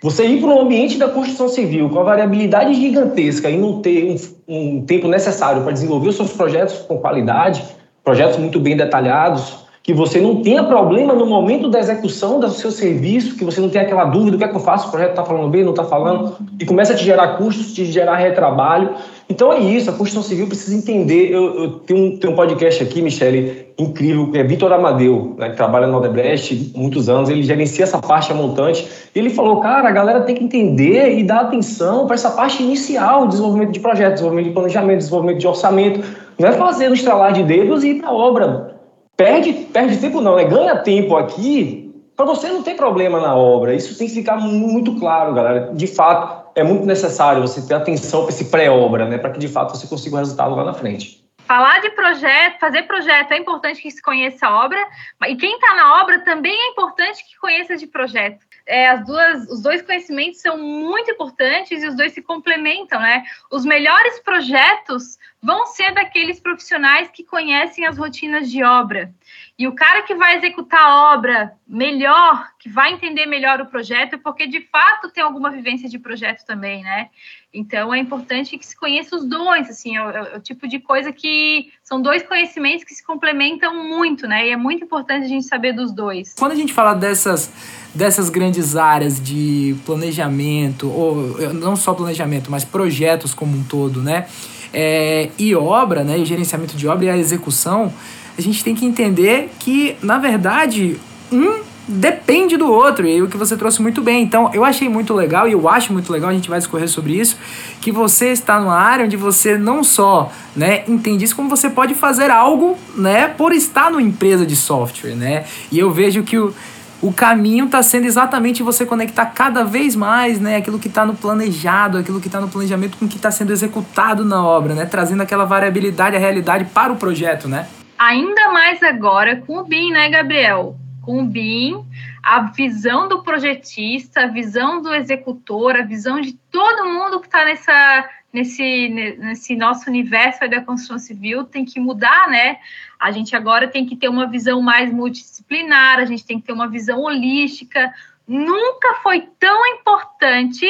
Você 0.01 0.25
ir 0.25 0.39
para 0.39 0.51
um 0.51 0.61
ambiente 0.61 0.97
da 0.97 1.09
construção 1.09 1.49
civil 1.49 1.89
com 1.89 1.99
a 1.99 2.03
variabilidade 2.03 2.73
gigantesca 2.73 3.49
e 3.49 3.57
não 3.57 3.81
ter 3.81 4.17
um, 4.47 4.77
um 4.77 4.81
tempo 4.85 5.09
necessário 5.09 5.61
para 5.61 5.73
desenvolver 5.73 6.07
os 6.07 6.15
seus 6.15 6.31
projetos 6.31 6.77
com 6.87 6.99
qualidade, 6.99 7.65
projetos 8.01 8.37
muito 8.37 8.61
bem 8.61 8.77
detalhados, 8.77 9.64
que 9.85 9.93
você 9.93 10.19
não 10.19 10.41
tenha 10.41 10.63
problema 10.63 11.13
no 11.13 11.27
momento 11.27 11.69
da 11.69 11.77
execução 11.77 12.39
do 12.39 12.49
seu 12.49 12.71
serviço, 12.71 13.35
que 13.35 13.45
você 13.45 13.61
não 13.61 13.69
tenha 13.69 13.83
aquela 13.83 14.05
dúvida, 14.05 14.35
o 14.35 14.39
que 14.39 14.43
é 14.43 14.47
que 14.47 14.55
eu 14.55 14.59
faço, 14.59 14.87
o 14.87 14.89
projeto 14.89 15.11
está 15.11 15.23
falando 15.23 15.47
bem, 15.47 15.63
não 15.63 15.69
está 15.73 15.83
falando, 15.83 16.37
e 16.59 16.65
começa 16.65 16.93
a 16.93 16.95
te 16.95 17.05
gerar 17.05 17.37
custos, 17.37 17.71
te 17.71 17.85
gerar 17.85 18.15
retrabalho. 18.15 18.95
Então 19.29 19.53
é 19.53 19.59
isso, 19.59 19.87
a 19.87 19.93
construção 19.93 20.23
civil 20.23 20.47
precisa 20.47 20.75
entender. 20.75 21.31
Eu, 21.31 21.63
eu 21.63 21.71
tenho, 21.81 21.99
um, 21.99 22.17
tenho 22.17 22.33
um 22.33 22.35
podcast 22.35 22.81
aqui, 22.81 22.99
Michele, 22.99 23.67
incrível, 23.77 24.31
que 24.31 24.39
é 24.39 24.43
Vitor 24.43 24.73
Amadeu, 24.73 25.35
né, 25.37 25.51
que 25.51 25.55
trabalha 25.55 25.85
no 25.85 25.97
Odebrecht 25.99 26.71
há 26.73 26.79
muitos 26.79 27.07
anos, 27.07 27.29
ele 27.29 27.43
gerencia 27.43 27.83
essa 27.83 27.99
parte 27.99 28.31
a 28.31 28.35
montante, 28.35 28.87
ele 29.13 29.29
falou, 29.29 29.59
cara, 29.59 29.87
a 29.87 29.91
galera 29.91 30.21
tem 30.21 30.33
que 30.33 30.43
entender 30.43 31.19
e 31.19 31.23
dar 31.23 31.41
atenção 31.41 32.07
para 32.07 32.15
essa 32.15 32.31
parte 32.31 32.63
inicial, 32.63 33.27
desenvolvimento 33.27 33.71
de 33.71 33.79
projeto, 33.79 34.13
desenvolvimento 34.13 34.47
de 34.47 34.53
planejamento, 34.53 34.97
desenvolvimento 34.97 35.37
de 35.37 35.47
orçamento, 35.47 35.99
não 36.39 36.49
é 36.49 36.53
fazer 36.53 36.87
no 36.87 36.95
estralar 36.95 37.33
de 37.33 37.43
dedos 37.43 37.83
e 37.83 37.89
ir 37.89 38.01
para 38.01 38.09
a 38.09 38.13
obra 38.13 38.74
perde, 39.15 39.53
perde 39.53 39.97
tempo 39.97 40.21
não, 40.21 40.35
né? 40.35 40.45
Ganha 40.45 40.77
tempo 40.77 41.15
aqui 41.15 41.93
para 42.15 42.25
você 42.25 42.47
não 42.47 42.63
ter 42.63 42.75
problema 42.75 43.19
na 43.19 43.35
obra. 43.35 43.73
Isso 43.73 43.97
tem 43.97 44.07
que 44.07 44.13
ficar 44.13 44.37
muito 44.37 44.97
claro, 44.97 45.33
galera. 45.33 45.71
De 45.73 45.87
fato, 45.87 46.49
é 46.55 46.63
muito 46.63 46.85
necessário 46.85 47.41
você 47.41 47.61
ter 47.67 47.73
atenção 47.73 48.21
para 48.21 48.29
esse 48.29 48.45
pré-obra, 48.45 49.05
né? 49.05 49.17
Para 49.17 49.31
que 49.31 49.39
de 49.39 49.47
fato 49.47 49.75
você 49.75 49.87
consiga 49.87 50.15
o 50.15 50.19
resultado 50.19 50.55
lá 50.55 50.63
na 50.63 50.73
frente. 50.73 51.25
Falar 51.45 51.79
de 51.79 51.91
projeto, 51.91 52.59
fazer 52.59 52.83
projeto 52.83 53.31
é 53.31 53.37
importante 53.37 53.79
que 53.79 53.91
se 53.91 54.01
conheça 54.01 54.47
a 54.47 54.65
obra, 54.65 54.79
e 55.27 55.35
quem 55.35 55.53
está 55.53 55.75
na 55.75 56.01
obra 56.01 56.19
também 56.21 56.51
é 56.51 56.71
importante 56.71 57.23
que 57.23 57.37
conheça 57.39 57.77
de 57.77 57.85
projeto. 57.85 58.39
É, 58.67 58.89
as 58.89 59.05
duas, 59.05 59.47
os 59.49 59.61
dois 59.61 59.81
conhecimentos 59.83 60.41
são 60.41 60.57
muito 60.57 61.11
importantes 61.11 61.83
e 61.83 61.87
os 61.87 61.95
dois 61.95 62.13
se 62.13 62.21
complementam, 62.21 62.99
né? 62.99 63.23
Os 63.51 63.63
melhores 63.63 64.19
projetos 64.19 65.19
vão 65.41 65.67
ser 65.67 65.93
daqueles 65.93 66.39
profissionais 66.39 67.09
que 67.11 67.23
conhecem 67.23 67.85
as 67.85 67.97
rotinas 67.97 68.49
de 68.49 68.63
obra. 68.63 69.13
E 69.57 69.67
o 69.67 69.75
cara 69.75 70.01
que 70.01 70.15
vai 70.15 70.35
executar 70.35 70.81
a 70.81 71.13
obra 71.13 71.53
melhor, 71.67 72.49
que 72.59 72.67
vai 72.67 72.91
entender 72.91 73.27
melhor 73.27 73.61
o 73.61 73.67
projeto, 73.67 74.15
é 74.15 74.17
porque 74.17 74.47
de 74.47 74.61
fato 74.61 75.11
tem 75.11 75.23
alguma 75.23 75.51
vivência 75.51 75.87
de 75.87 75.99
projeto 75.99 76.43
também, 76.45 76.83
né? 76.83 77.09
Então 77.55 77.93
é 77.93 77.99
importante 77.99 78.57
que 78.57 78.65
se 78.65 78.75
conheça 78.75 79.15
os 79.15 79.25
dois, 79.25 79.69
assim, 79.69 79.95
é 79.95 80.03
o, 80.03 80.09
é 80.09 80.37
o, 80.37 80.39
tipo 80.39 80.67
de 80.67 80.79
coisa 80.79 81.11
que 81.11 81.71
são 81.83 82.01
dois 82.01 82.21
conhecimentos 82.23 82.83
que 82.83 82.93
se 82.93 83.03
complementam 83.05 83.87
muito, 83.87 84.27
né? 84.27 84.47
E 84.47 84.51
é 84.51 84.57
muito 84.57 84.83
importante 84.83 85.25
a 85.25 85.29
gente 85.29 85.45
saber 85.45 85.73
dos 85.73 85.91
dois. 85.91 86.33
Quando 86.37 86.51
a 86.51 86.55
gente 86.55 86.73
fala 86.73 86.93
dessas 86.93 87.51
dessas 87.93 88.29
grandes 88.29 88.75
áreas 88.75 89.23
de 89.23 89.73
planejamento, 89.85 90.91
ou 90.91 91.53
não 91.53 91.77
só 91.77 91.93
planejamento, 91.93 92.51
mas 92.51 92.65
projetos 92.65 93.33
como 93.33 93.57
um 93.57 93.63
todo, 93.63 94.01
né? 94.01 94.27
é, 94.75 95.29
e 95.39 95.55
obra, 95.55 96.03
né, 96.03 96.19
e 96.19 96.25
gerenciamento 96.25 96.75
de 96.75 96.85
obra 96.85 97.05
e 97.05 97.09
a 97.09 97.17
execução, 97.17 97.93
a 98.37 98.41
gente 98.41 98.61
tem 98.61 98.75
que 98.75 98.85
entender 98.85 99.49
que, 99.57 99.95
na 100.01 100.17
verdade, 100.17 100.99
um 101.31 101.63
depende 101.87 102.57
do 102.57 102.71
outro, 102.71 103.07
e 103.07 103.21
o 103.21 103.27
que 103.27 103.37
você 103.37 103.55
trouxe 103.55 103.81
muito 103.81 104.01
bem. 104.01 104.23
Então, 104.23 104.49
eu 104.53 104.63
achei 104.63 104.89
muito 104.89 105.13
legal, 105.13 105.47
e 105.47 105.51
eu 105.51 105.69
acho 105.69 105.93
muito 105.93 106.11
legal, 106.11 106.29
a 106.29 106.33
gente 106.33 106.49
vai 106.49 106.59
discorrer 106.59 106.87
sobre 106.87 107.13
isso, 107.13 107.37
que 107.81 107.91
você 107.91 108.29
está 108.29 108.59
numa 108.59 108.77
área 108.77 109.05
onde 109.05 109.17
você 109.17 109.57
não 109.57 109.83
só 109.83 110.31
né, 110.55 110.83
entende 110.87 111.25
isso, 111.25 111.35
como 111.35 111.49
você 111.49 111.69
pode 111.69 111.93
fazer 111.93 112.31
algo 112.31 112.77
né, 112.95 113.27
por 113.27 113.51
estar 113.53 113.91
numa 113.91 114.01
empresa 114.01 114.45
de 114.45 114.55
software. 114.55 115.15
Né? 115.15 115.45
E 115.71 115.79
eu 115.79 115.91
vejo 115.91 116.23
que 116.23 116.37
o 116.37 116.53
o 117.01 117.13
caminho 117.13 117.65
está 117.65 117.83
sendo 117.83 118.05
exatamente 118.05 118.63
você 118.63 118.85
conectar 118.85 119.25
cada 119.27 119.63
vez 119.63 119.95
mais 119.95 120.39
né, 120.39 120.55
aquilo 120.55 120.79
que 120.79 120.87
está 120.87 121.05
no 121.05 121.13
planejado, 121.13 121.97
aquilo 121.97 122.19
que 122.19 122.27
está 122.27 122.41
no 122.41 122.47
planejamento 122.47 122.97
com 122.97 123.05
o 123.05 123.07
que 123.07 123.17
está 123.17 123.29
sendo 123.29 123.51
executado 123.51 124.25
na 124.25 124.43
obra, 124.43 124.73
né, 124.73 124.85
trazendo 124.85 125.21
aquela 125.21 125.45
variabilidade, 125.45 126.15
a 126.15 126.19
realidade 126.19 126.65
para 126.65 126.91
o 126.91 126.95
projeto, 126.95 127.47
né? 127.47 127.67
Ainda 127.97 128.51
mais 128.51 128.81
agora 128.81 129.35
com 129.45 129.57
o 129.59 129.63
BIM, 129.63 129.91
né, 129.91 130.09
Gabriel? 130.09 130.75
Com 131.05 131.21
o 131.21 131.25
BIM, 131.25 131.85
a 132.23 132.41
visão 132.41 133.07
do 133.07 133.21
projetista, 133.21 134.21
a 134.21 134.27
visão 134.27 134.81
do 134.81 134.93
executor, 134.93 135.75
a 135.75 135.83
visão 135.83 136.19
de 136.19 136.33
todo 136.33 136.89
mundo 136.89 137.19
que 137.19 137.27
está 137.27 137.45
nessa 137.45 138.09
nesse, 138.35 138.89
nesse 138.89 139.55
nosso 139.55 139.89
universo 139.89 140.41
da 140.49 140.59
construção 140.59 140.99
civil 140.99 141.45
tem 141.45 141.63
que 141.63 141.79
mudar, 141.79 142.27
né? 142.27 142.57
A 142.99 143.09
gente 143.09 143.33
agora 143.33 143.65
tem 143.65 143.85
que 143.85 143.95
ter 143.95 144.09
uma 144.09 144.27
visão 144.27 144.61
mais 144.61 144.91
multidisciplinar, 144.91 145.99
a 145.99 146.05
gente 146.05 146.25
tem 146.25 146.37
que 146.37 146.45
ter 146.45 146.51
uma 146.51 146.67
visão 146.67 146.99
holística. 146.99 147.93
Nunca 148.27 148.95
foi 148.95 149.21
tão 149.39 149.65
importante 149.67 150.67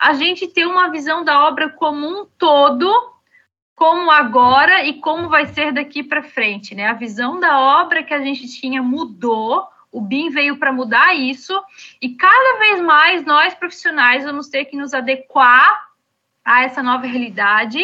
a 0.00 0.12
gente 0.14 0.48
ter 0.48 0.66
uma 0.66 0.88
visão 0.88 1.22
da 1.22 1.46
obra 1.46 1.68
como 1.68 2.04
um 2.04 2.26
todo, 2.36 2.92
como 3.76 4.10
agora 4.10 4.84
e 4.84 4.94
como 4.94 5.28
vai 5.28 5.46
ser 5.46 5.72
daqui 5.72 6.02
para 6.02 6.22
frente, 6.22 6.74
né? 6.74 6.88
A 6.88 6.94
visão 6.94 7.38
da 7.38 7.60
obra 7.60 8.02
que 8.02 8.12
a 8.12 8.20
gente 8.20 8.48
tinha 8.48 8.82
mudou. 8.82 9.68
O 9.94 10.00
BIM 10.00 10.28
veio 10.28 10.56
para 10.56 10.72
mudar 10.72 11.14
isso, 11.14 11.54
e 12.02 12.16
cada 12.16 12.58
vez 12.58 12.80
mais 12.80 13.24
nós 13.24 13.54
profissionais 13.54 14.24
vamos 14.24 14.48
ter 14.48 14.64
que 14.64 14.76
nos 14.76 14.92
adequar 14.92 15.80
a 16.44 16.64
essa 16.64 16.82
nova 16.82 17.06
realidade 17.06 17.78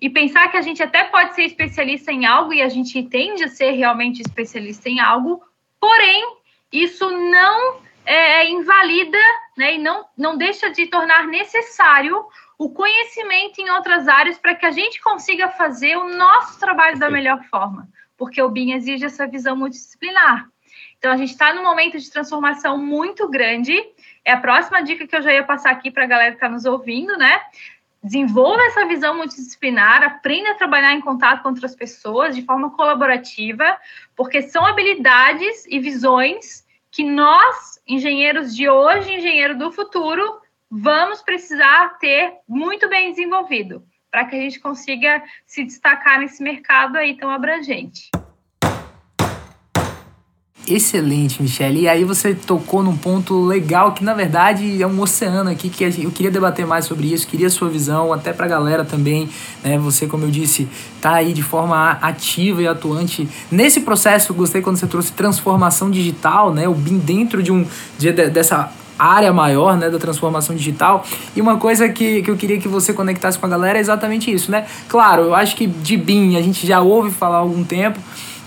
e 0.00 0.08
pensar 0.08 0.48
que 0.48 0.56
a 0.56 0.62
gente 0.62 0.82
até 0.82 1.04
pode 1.04 1.34
ser 1.34 1.42
especialista 1.42 2.10
em 2.10 2.24
algo 2.24 2.54
e 2.54 2.62
a 2.62 2.70
gente 2.70 3.02
tende 3.02 3.44
a 3.44 3.48
ser 3.48 3.72
realmente 3.72 4.22
especialista 4.22 4.88
em 4.88 4.98
algo, 4.98 5.42
porém, 5.78 6.38
isso 6.72 7.10
não 7.10 7.82
é, 8.06 8.40
é, 8.40 8.50
invalida 8.50 9.18
né, 9.54 9.74
e 9.74 9.78
não, 9.78 10.06
não 10.16 10.38
deixa 10.38 10.70
de 10.70 10.86
tornar 10.86 11.26
necessário 11.26 12.24
o 12.56 12.70
conhecimento 12.70 13.60
em 13.60 13.68
outras 13.68 14.08
áreas 14.08 14.38
para 14.38 14.54
que 14.54 14.64
a 14.64 14.70
gente 14.70 15.02
consiga 15.02 15.50
fazer 15.50 15.98
o 15.98 16.16
nosso 16.16 16.58
trabalho 16.58 16.98
da 16.98 17.10
melhor 17.10 17.44
forma, 17.50 17.86
porque 18.16 18.40
o 18.40 18.48
BIM 18.48 18.72
exige 18.72 19.04
essa 19.04 19.26
visão 19.26 19.54
multidisciplinar. 19.54 20.48
Então, 21.02 21.10
a 21.10 21.16
gente 21.16 21.32
está 21.32 21.52
num 21.52 21.64
momento 21.64 21.98
de 21.98 22.08
transformação 22.08 22.78
muito 22.78 23.28
grande. 23.28 23.76
É 24.24 24.30
a 24.30 24.36
próxima 24.36 24.80
dica 24.84 25.04
que 25.04 25.16
eu 25.16 25.20
já 25.20 25.32
ia 25.32 25.42
passar 25.42 25.72
aqui 25.72 25.90
para 25.90 26.04
a 26.04 26.06
galera 26.06 26.30
que 26.30 26.36
está 26.36 26.48
nos 26.48 26.64
ouvindo, 26.64 27.18
né? 27.18 27.40
desenvolva 28.00 28.62
essa 28.62 28.86
visão 28.86 29.16
multidisciplinar, 29.16 30.02
aprenda 30.04 30.52
a 30.52 30.54
trabalhar 30.54 30.92
em 30.92 31.00
contato 31.00 31.42
com 31.42 31.48
outras 31.48 31.74
pessoas 31.74 32.36
de 32.36 32.42
forma 32.42 32.70
colaborativa, 32.70 33.76
porque 34.14 34.42
são 34.42 34.64
habilidades 34.64 35.66
e 35.66 35.80
visões 35.80 36.64
que 36.90 37.02
nós, 37.02 37.80
engenheiros 37.86 38.54
de 38.54 38.68
hoje, 38.68 39.12
engenheiro 39.12 39.58
do 39.58 39.72
futuro, 39.72 40.40
vamos 40.70 41.20
precisar 41.20 41.98
ter 41.98 42.34
muito 42.48 42.88
bem 42.88 43.10
desenvolvido 43.10 43.84
para 44.08 44.24
que 44.24 44.36
a 44.36 44.40
gente 44.40 44.60
consiga 44.60 45.20
se 45.46 45.64
destacar 45.64 46.20
nesse 46.20 46.42
mercado 46.42 46.96
aí 46.96 47.16
tão 47.16 47.30
abrangente. 47.30 48.10
Excelente, 50.66 51.42
Michelle. 51.42 51.80
E 51.80 51.88
aí 51.88 52.04
você 52.04 52.34
tocou 52.34 52.84
num 52.84 52.96
ponto 52.96 53.44
legal 53.44 53.92
que 53.92 54.04
na 54.04 54.14
verdade 54.14 54.80
é 54.80 54.86
um 54.86 55.00
oceano 55.00 55.50
aqui 55.50 55.68
que 55.68 55.84
eu 55.84 56.10
queria 56.12 56.30
debater 56.30 56.64
mais 56.64 56.84
sobre 56.84 57.12
isso, 57.12 57.26
queria 57.26 57.50
sua 57.50 57.68
visão, 57.68 58.12
até 58.12 58.32
pra 58.32 58.46
galera 58.46 58.84
também, 58.84 59.28
né? 59.62 59.76
Você, 59.78 60.06
como 60.06 60.24
eu 60.24 60.30
disse, 60.30 60.68
tá 61.00 61.14
aí 61.14 61.32
de 61.32 61.42
forma 61.42 61.98
ativa 62.00 62.62
e 62.62 62.68
atuante 62.68 63.28
nesse 63.50 63.80
processo. 63.80 64.32
Gostei 64.32 64.62
quando 64.62 64.76
você 64.76 64.86
trouxe 64.86 65.12
transformação 65.12 65.90
digital, 65.90 66.54
né? 66.54 66.68
O 66.68 66.74
BIM 66.74 66.98
dentro 66.98 67.42
de 67.42 67.50
um 67.50 67.66
de, 67.98 68.12
dessa 68.12 68.72
área 68.96 69.32
maior, 69.32 69.76
né, 69.76 69.90
da 69.90 69.98
transformação 69.98 70.54
digital. 70.54 71.04
E 71.34 71.40
uma 71.40 71.56
coisa 71.56 71.88
que, 71.88 72.22
que 72.22 72.30
eu 72.30 72.36
queria 72.36 72.58
que 72.58 72.68
você 72.68 72.92
conectasse 72.92 73.36
com 73.36 73.46
a 73.46 73.48
galera 73.48 73.78
é 73.78 73.80
exatamente 73.80 74.32
isso, 74.32 74.50
né? 74.50 74.64
Claro, 74.88 75.22
eu 75.22 75.34
acho 75.34 75.56
que 75.56 75.66
de 75.66 75.96
BIM 75.96 76.36
a 76.36 76.42
gente 76.42 76.64
já 76.64 76.80
ouve 76.80 77.10
falar 77.10 77.38
há 77.38 77.40
algum 77.40 77.64
tempo, 77.64 77.98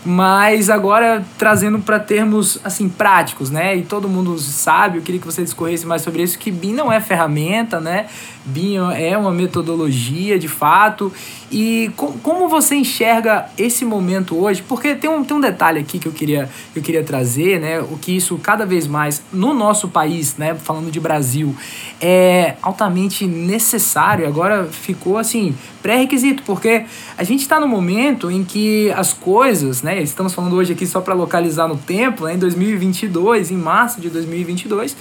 mas 0.05 0.69
agora 0.69 1.25
trazendo 1.37 1.79
para 1.79 1.99
termos 1.99 2.59
assim 2.63 2.87
práticos, 2.87 3.49
né? 3.49 3.75
E 3.75 3.81
todo 3.81 4.07
mundo 4.07 4.37
sabe, 4.37 4.99
eu 4.99 5.01
queria 5.01 5.19
que 5.19 5.25
você 5.25 5.43
discorresse 5.43 5.85
mais 5.85 6.03
sobre 6.03 6.21
isso, 6.21 6.37
que 6.37 6.51
BIM 6.51 6.73
não 6.73 6.91
é 6.91 7.01
ferramenta, 7.01 7.79
né? 7.79 8.05
BIM 8.45 8.77
é 8.95 9.17
uma 9.17 9.31
metodologia 9.31 10.37
de 10.37 10.47
fato. 10.47 11.11
E 11.51 11.91
com, 11.95 12.13
como 12.19 12.47
você 12.47 12.75
enxerga 12.75 13.47
esse 13.57 13.85
momento 13.85 14.35
hoje? 14.37 14.61
Porque 14.61 14.95
tem 14.95 15.09
um, 15.09 15.23
tem 15.23 15.37
um 15.37 15.41
detalhe 15.41 15.79
aqui 15.79 15.99
que 15.99 16.07
eu 16.07 16.11
queria, 16.11 16.49
eu 16.75 16.81
queria 16.81 17.03
trazer, 17.03 17.59
né? 17.59 17.79
O 17.79 17.97
que 17.97 18.15
isso 18.15 18.37
cada 18.37 18.65
vez 18.65 18.87
mais 18.87 19.23
no 19.31 19.53
nosso 19.53 19.87
país, 19.87 20.37
né? 20.37 20.55
Falando 20.55 20.91
de 20.91 20.99
Brasil, 20.99 21.55
é 21.99 22.55
altamente 22.61 23.25
necessário. 23.25 24.27
Agora 24.27 24.65
ficou 24.65 25.17
assim 25.17 25.55
pré-requisito, 25.81 26.41
porque 26.43 26.85
a 27.17 27.23
gente 27.23 27.41
está 27.41 27.59
no 27.59 27.67
momento 27.67 28.31
em 28.31 28.43
que 28.43 28.91
as 28.91 29.13
coisas, 29.13 29.81
né? 29.81 30.01
Estamos 30.01 30.33
falando 30.33 30.55
hoje 30.55 30.73
aqui 30.73 30.85
só 30.87 30.99
para 30.99 31.13
localizar 31.13 31.67
no 31.67 31.77
tempo, 31.77 32.25
né, 32.25 32.33
em 32.33 32.39
2022, 32.39 33.51
em 33.51 33.57
março 33.57 34.01
de 34.01 34.09
2022 34.09 34.95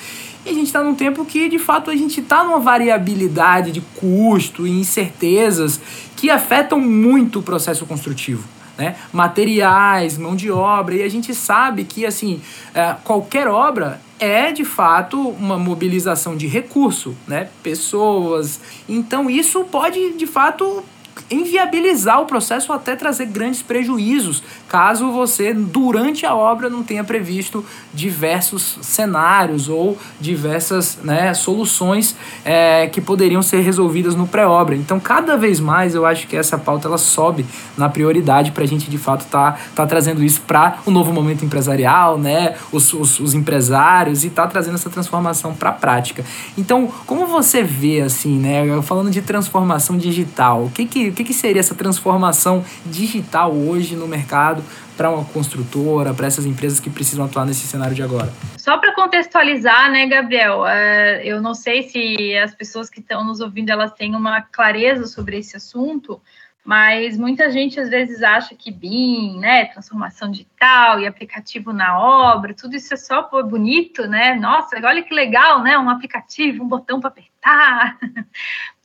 e 0.45 0.51
a 0.51 0.53
gente 0.53 0.67
está 0.67 0.83
num 0.83 0.95
tempo 0.95 1.25
que, 1.25 1.49
de 1.49 1.59
fato, 1.59 1.91
a 1.91 1.97
gente 1.97 2.21
está 2.21 2.45
numa 2.45 2.59
variabilidade 2.59 3.73
de 3.73 3.81
custo 3.81 4.67
e 4.67 4.71
incertezas 4.71 5.81
que 6.17 6.31
afetam 6.31 6.79
muito 6.79 7.39
o 7.39 7.43
processo 7.43 7.87
construtivo. 7.87 8.45
Né? 8.77 8.97
Materiais, 9.13 10.19
mão 10.19 10.35
de 10.35 10.51
obra, 10.51 10.97
e 10.97 11.03
a 11.03 11.09
gente 11.09 11.33
sabe 11.35 11.85
que 11.85 12.05
assim 12.05 12.41
é, 12.75 12.97
qualquer 13.05 13.47
obra 13.47 14.01
é 14.19 14.51
de 14.51 14.65
fato 14.65 15.17
uma 15.29 15.57
mobilização 15.57 16.37
de 16.37 16.47
recurso, 16.47 17.15
né? 17.27 17.49
pessoas. 17.63 18.61
Então 18.89 19.31
isso 19.31 19.65
pode 19.65 20.15
de 20.15 20.27
fato 20.27 20.83
inviabilizar 21.31 22.21
o 22.21 22.27
processo 22.27 22.71
ou 22.71 22.77
até 22.77 22.95
trazer 22.97 23.27
grandes 23.27 23.63
prejuízos, 23.63 24.43
caso 24.69 25.11
você, 25.11 25.55
durante 25.55 26.27
a 26.27 26.35
obra, 26.35 26.69
não 26.69 26.83
tenha 26.83 27.05
previsto 27.05 27.65
diversos 27.93 28.79
cenários 28.83 29.69
ou 29.69 29.97
diversas 30.21 30.99
né, 31.03 31.33
soluções 31.35 32.17
é, 32.45 32.87
que 32.89 33.01
poderiam 33.01 33.43
ser 33.43 33.61
resolvidas 33.61 34.15
no 34.15 34.27
pré-obra. 34.27 34.77
Então, 34.77 35.01
cada 35.01 35.37
vez 35.37 35.61
mais, 35.61 35.95
eu 35.95 36.05
acho 36.05 36.27
que 36.27 36.37
essa 36.37 36.59
pauta 36.59 36.89
ela 36.89 36.99
sobe 36.99 37.47
na 37.77 37.89
prioridade 37.89 38.53
para 38.53 38.65
a 38.65 38.67
gente, 38.67 38.91
de 38.91 38.99
fato, 38.99 39.25
tá, 39.27 39.57
tá 39.75 39.87
trazendo 39.87 40.23
isso 40.23 40.41
para 40.43 40.79
o 40.85 40.91
um 40.91 40.93
novo 40.93 41.13
momento 41.13 41.45
empresarial, 41.45 42.19
né, 42.19 42.55
os, 42.73 42.93
os, 42.93 43.21
os 43.21 43.35
empresários 43.35 44.25
e 44.25 44.31
tá 44.31 44.47
trazendo 44.47 44.75
essa 44.75 44.91
transformação 44.91 45.55
para 45.55 45.71
a 45.71 45.73
prática. 45.73 46.25
Então, 46.57 46.93
como 47.07 47.27
você 47.27 47.63
vê, 47.63 48.01
assim, 48.01 48.39
né, 48.39 48.83
falando 48.83 49.11
de 49.11 49.23
transformação 49.23 49.97
digital, 49.97 50.65
o 50.65 50.71
que 50.71 50.85
que 50.87 51.14
que, 51.15 51.25
que 51.25 51.35
seria 51.35 51.61
essa 51.61 51.75
transformação 51.75 52.65
digital 52.87 53.53
hoje 53.53 53.97
no 53.97 54.07
mercado 54.07 54.63
para 54.97 55.11
uma 55.11 55.25
construtora, 55.25 56.15
para 56.15 56.27
essas 56.27 56.47
empresas 56.47 56.81
que 56.81 56.91
precisam 56.91 57.25
atuar 57.25 57.45
nesse 57.45 57.67
cenário 57.67 57.95
de 57.95 58.03
agora? 58.03 58.33
Só 58.57 58.79
para 58.79 58.95
contextualizar, 58.95 59.91
né, 59.91 60.07
Gabriel? 60.07 60.67
É, 60.67 61.23
eu 61.25 61.41
não 61.43 61.55
sei 61.55 61.83
se 61.83 62.37
as 62.37 62.55
pessoas 62.55 62.89
que 62.89 63.01
estão 63.01 63.25
nos 63.25 63.41
ouvindo 63.41 63.71
elas 63.71 63.93
têm 63.93 64.15
uma 64.15 64.41
clareza 64.41 65.07
sobre 65.07 65.39
esse 65.39 65.57
assunto, 65.57 66.21
mas 66.65 67.19
muita 67.19 67.51
gente 67.51 67.79
às 67.79 67.91
vezes 67.91 68.23
acha 68.23 68.55
que 68.55 68.73
BIM, 68.73 69.39
né, 69.39 69.67
transformação 69.67 70.31
digital 70.31 70.99
e 70.99 71.07
aplicativo 71.07 71.75
na 71.75 71.99
obra, 71.99 72.55
tudo 72.55 72.75
isso 72.75 72.95
é 72.95 72.97
só 72.97 73.23
por 73.23 73.45
bonito, 73.45 74.07
né? 74.07 74.35
Nossa, 74.35 74.77
olha 74.83 75.03
que 75.03 75.13
legal, 75.13 75.63
né? 75.63 75.77
Um 75.77 75.91
aplicativo, 75.91 76.65
um 76.65 76.69
botão 76.69 77.01
para 77.01 77.11
apertar. 77.11 77.99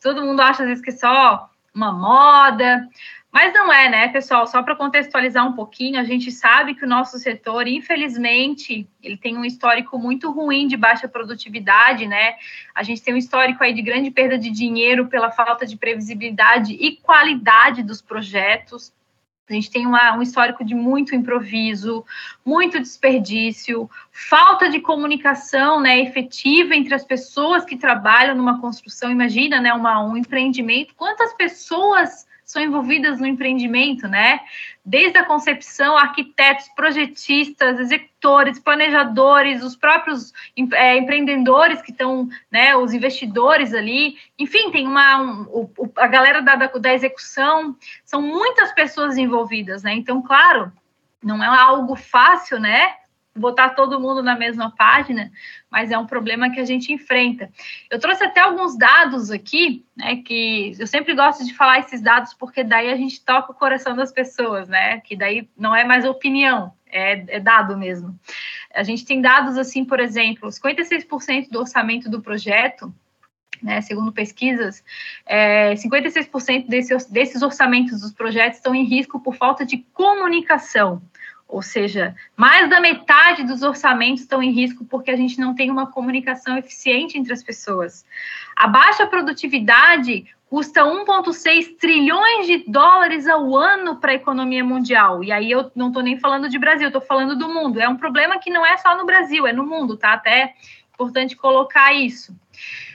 Todo 0.04 0.22
mundo 0.22 0.42
acha 0.42 0.64
às 0.64 0.68
vezes 0.68 0.84
que 0.84 0.90
é 0.90 0.94
só 0.94 1.50
uma 1.80 1.94
moda. 1.94 2.88
Mas 3.32 3.54
não 3.54 3.72
é, 3.72 3.88
né, 3.88 4.08
pessoal? 4.08 4.48
Só 4.48 4.64
para 4.64 4.76
contextualizar 4.76 5.48
um 5.48 5.54
pouquinho, 5.54 6.00
a 6.00 6.04
gente 6.04 6.32
sabe 6.32 6.74
que 6.74 6.84
o 6.84 6.88
nosso 6.88 7.20
setor, 7.20 7.68
infelizmente, 7.68 8.88
ele 9.04 9.18
tem 9.18 9.38
um 9.38 9.46
histórico 9.46 10.00
muito 10.00 10.32
ruim 10.32 10.68
de 10.68 10.76
baixa 10.76 11.08
produtividade, 11.08 12.08
né? 12.08 12.34
A 12.74 12.82
gente 12.82 13.04
tem 13.04 13.14
um 13.14 13.18
histórico 13.18 13.64
aí 13.64 13.72
de 13.72 13.84
grande 13.84 14.10
perda 14.10 14.38
de 14.38 14.50
dinheiro 14.50 15.08
pela 15.08 15.32
falta 15.32 15.66
de 15.66 15.78
previsibilidade 15.78 16.74
e 16.74 16.96
qualidade 16.98 17.84
dos 17.84 18.02
projetos. 18.02 18.92
A 19.50 19.54
gente 19.54 19.72
tem 19.72 19.86
uma, 19.88 20.16
um 20.16 20.22
histórico 20.22 20.64
de 20.64 20.76
muito 20.76 21.16
improviso, 21.16 22.06
muito 22.46 22.80
desperdício, 22.80 23.90
falta 24.12 24.70
de 24.70 24.80
comunicação 24.80 25.82
né, 25.82 26.00
efetiva 26.00 26.76
entre 26.76 26.94
as 26.94 27.04
pessoas 27.04 27.66
que 27.66 27.76
trabalham 27.76 28.36
numa 28.36 28.62
construção. 28.62 29.12
Imagina, 29.12 29.60
né, 29.60 29.74
uma, 29.74 30.04
um 30.04 30.16
empreendimento, 30.16 30.94
quantas 30.96 31.34
pessoas 31.34 32.28
são 32.46 32.62
envolvidas 32.62 33.20
no 33.20 33.28
empreendimento, 33.28 34.08
né? 34.08 34.40
Desde 34.86 35.18
a 35.18 35.26
concepção, 35.26 35.98
arquitetos, 35.98 36.68
projetistas, 36.70 37.80
executores, 37.80 38.60
planejadores, 38.60 39.64
os 39.64 39.76
próprios 39.76 40.34
é, 40.74 40.98
empreendedores 40.98 41.82
que 41.82 41.92
estão, 41.92 42.28
né, 42.52 42.76
os 42.76 42.94
investidores 42.94 43.74
ali, 43.74 44.18
enfim, 44.38 44.72
tem 44.72 44.88
uma 44.88 45.22
um, 45.22 45.72
a 45.96 46.08
galera 46.08 46.42
da, 46.42 46.56
da, 46.56 46.68
da 46.68 46.94
execução, 46.94 47.76
são 48.04 48.22
muitas 48.22 48.72
pessoas 48.72 49.18
envolvidas, 49.18 49.84
né? 49.84 49.94
Então, 49.94 50.22
claro, 50.22 50.72
não 51.22 51.44
é 51.44 51.48
algo 51.48 51.96
fácil, 51.96 52.60
né? 52.60 52.96
Botar 53.36 53.70
todo 53.70 54.00
mundo 54.00 54.22
na 54.24 54.36
mesma 54.36 54.72
página, 54.76 55.32
mas 55.70 55.92
é 55.92 55.98
um 55.98 56.06
problema 56.06 56.50
que 56.50 56.60
a 56.60 56.66
gente 56.66 56.92
enfrenta. 56.92 57.50
Eu 57.90 58.00
trouxe 58.00 58.24
até 58.24 58.42
alguns 58.42 58.78
dados 58.78 59.32
aqui, 59.32 59.86
né, 59.96 60.18
que 60.18 60.74
eu 60.80 60.88
sempre 60.88 61.14
gosto 61.14 61.46
de 61.46 61.54
falar 61.54 61.80
esses 61.80 62.02
dados 62.02 62.34
porque 62.34 62.64
daí 62.64 62.92
a 62.92 62.98
gente 62.98 63.24
toca 63.24 63.52
o 63.52 63.56
coração 63.56 63.96
das 63.96 64.12
pessoas, 64.12 64.68
né, 64.68 65.00
que 65.02 65.16
daí 65.16 65.48
não 65.58 65.76
é 65.76 65.84
mais 65.84 66.06
opinião, 66.06 66.74
é, 66.88 67.36
é 67.36 67.40
dado 67.40 67.78
mesmo. 67.78 68.20
A 68.74 68.84
gente 68.84 69.06
tem 69.06 69.22
dados 69.22 69.58
assim, 69.58 69.86
por 69.86 70.00
exemplo, 70.00 70.50
56% 70.50 71.50
do 71.50 71.60
orçamento 71.60 72.10
do 72.10 72.22
projeto 72.22 72.94
né, 73.62 73.82
segundo 73.82 74.12
pesquisas, 74.12 74.84
é, 75.26 75.74
56% 75.74 76.68
desse, 76.68 77.12
desses 77.12 77.42
orçamentos 77.42 78.02
dos 78.02 78.14
projetos 78.14 78.58
estão 78.58 78.74
em 78.74 78.86
risco 78.86 79.20
por 79.20 79.36
falta 79.36 79.66
de 79.66 79.78
comunicação. 79.94 81.02
Ou 81.50 81.64
seja, 81.64 82.16
mais 82.38 82.70
da 82.70 82.80
metade 82.80 83.44
dos 83.44 83.64
orçamentos 83.64 84.22
estão 84.22 84.42
em 84.42 84.52
risco 84.52 84.86
porque 84.86 85.10
a 85.10 85.16
gente 85.18 85.40
não 85.40 85.56
tem 85.56 85.72
uma 85.72 85.92
comunicação 85.92 86.56
eficiente 86.56 87.18
entre 87.18 87.34
as 87.34 87.42
pessoas. 87.42 88.06
A 88.56 88.68
baixa 88.68 89.08
produtividade 89.08 90.28
custa 90.48 90.84
1,6 90.84 91.76
trilhões 91.80 92.46
de 92.46 92.64
dólares 92.68 93.28
ao 93.28 93.56
ano 93.56 93.96
para 93.96 94.12
a 94.12 94.16
economia 94.16 94.64
mundial. 94.64 95.24
E 95.24 95.32
aí 95.32 95.50
eu 95.50 95.72
não 95.76 95.88
estou 95.88 96.04
nem 96.04 96.20
falando 96.20 96.48
de 96.48 96.60
Brasil, 96.60 96.88
estou 96.88 97.02
falando 97.02 97.36
do 97.36 97.50
mundo. 97.50 97.80
É 97.80 97.90
um 97.90 97.98
problema 97.98 98.38
que 98.38 98.52
não 98.52 98.64
é 98.64 98.78
só 98.78 98.96
no 98.96 99.06
Brasil, 99.06 99.48
é 99.48 99.52
no 99.52 99.66
mundo, 99.66 99.98
tá? 99.98 100.14
Até 100.14 100.54
importante 100.94 101.36
colocar 101.36 101.94
isso. 101.94 102.36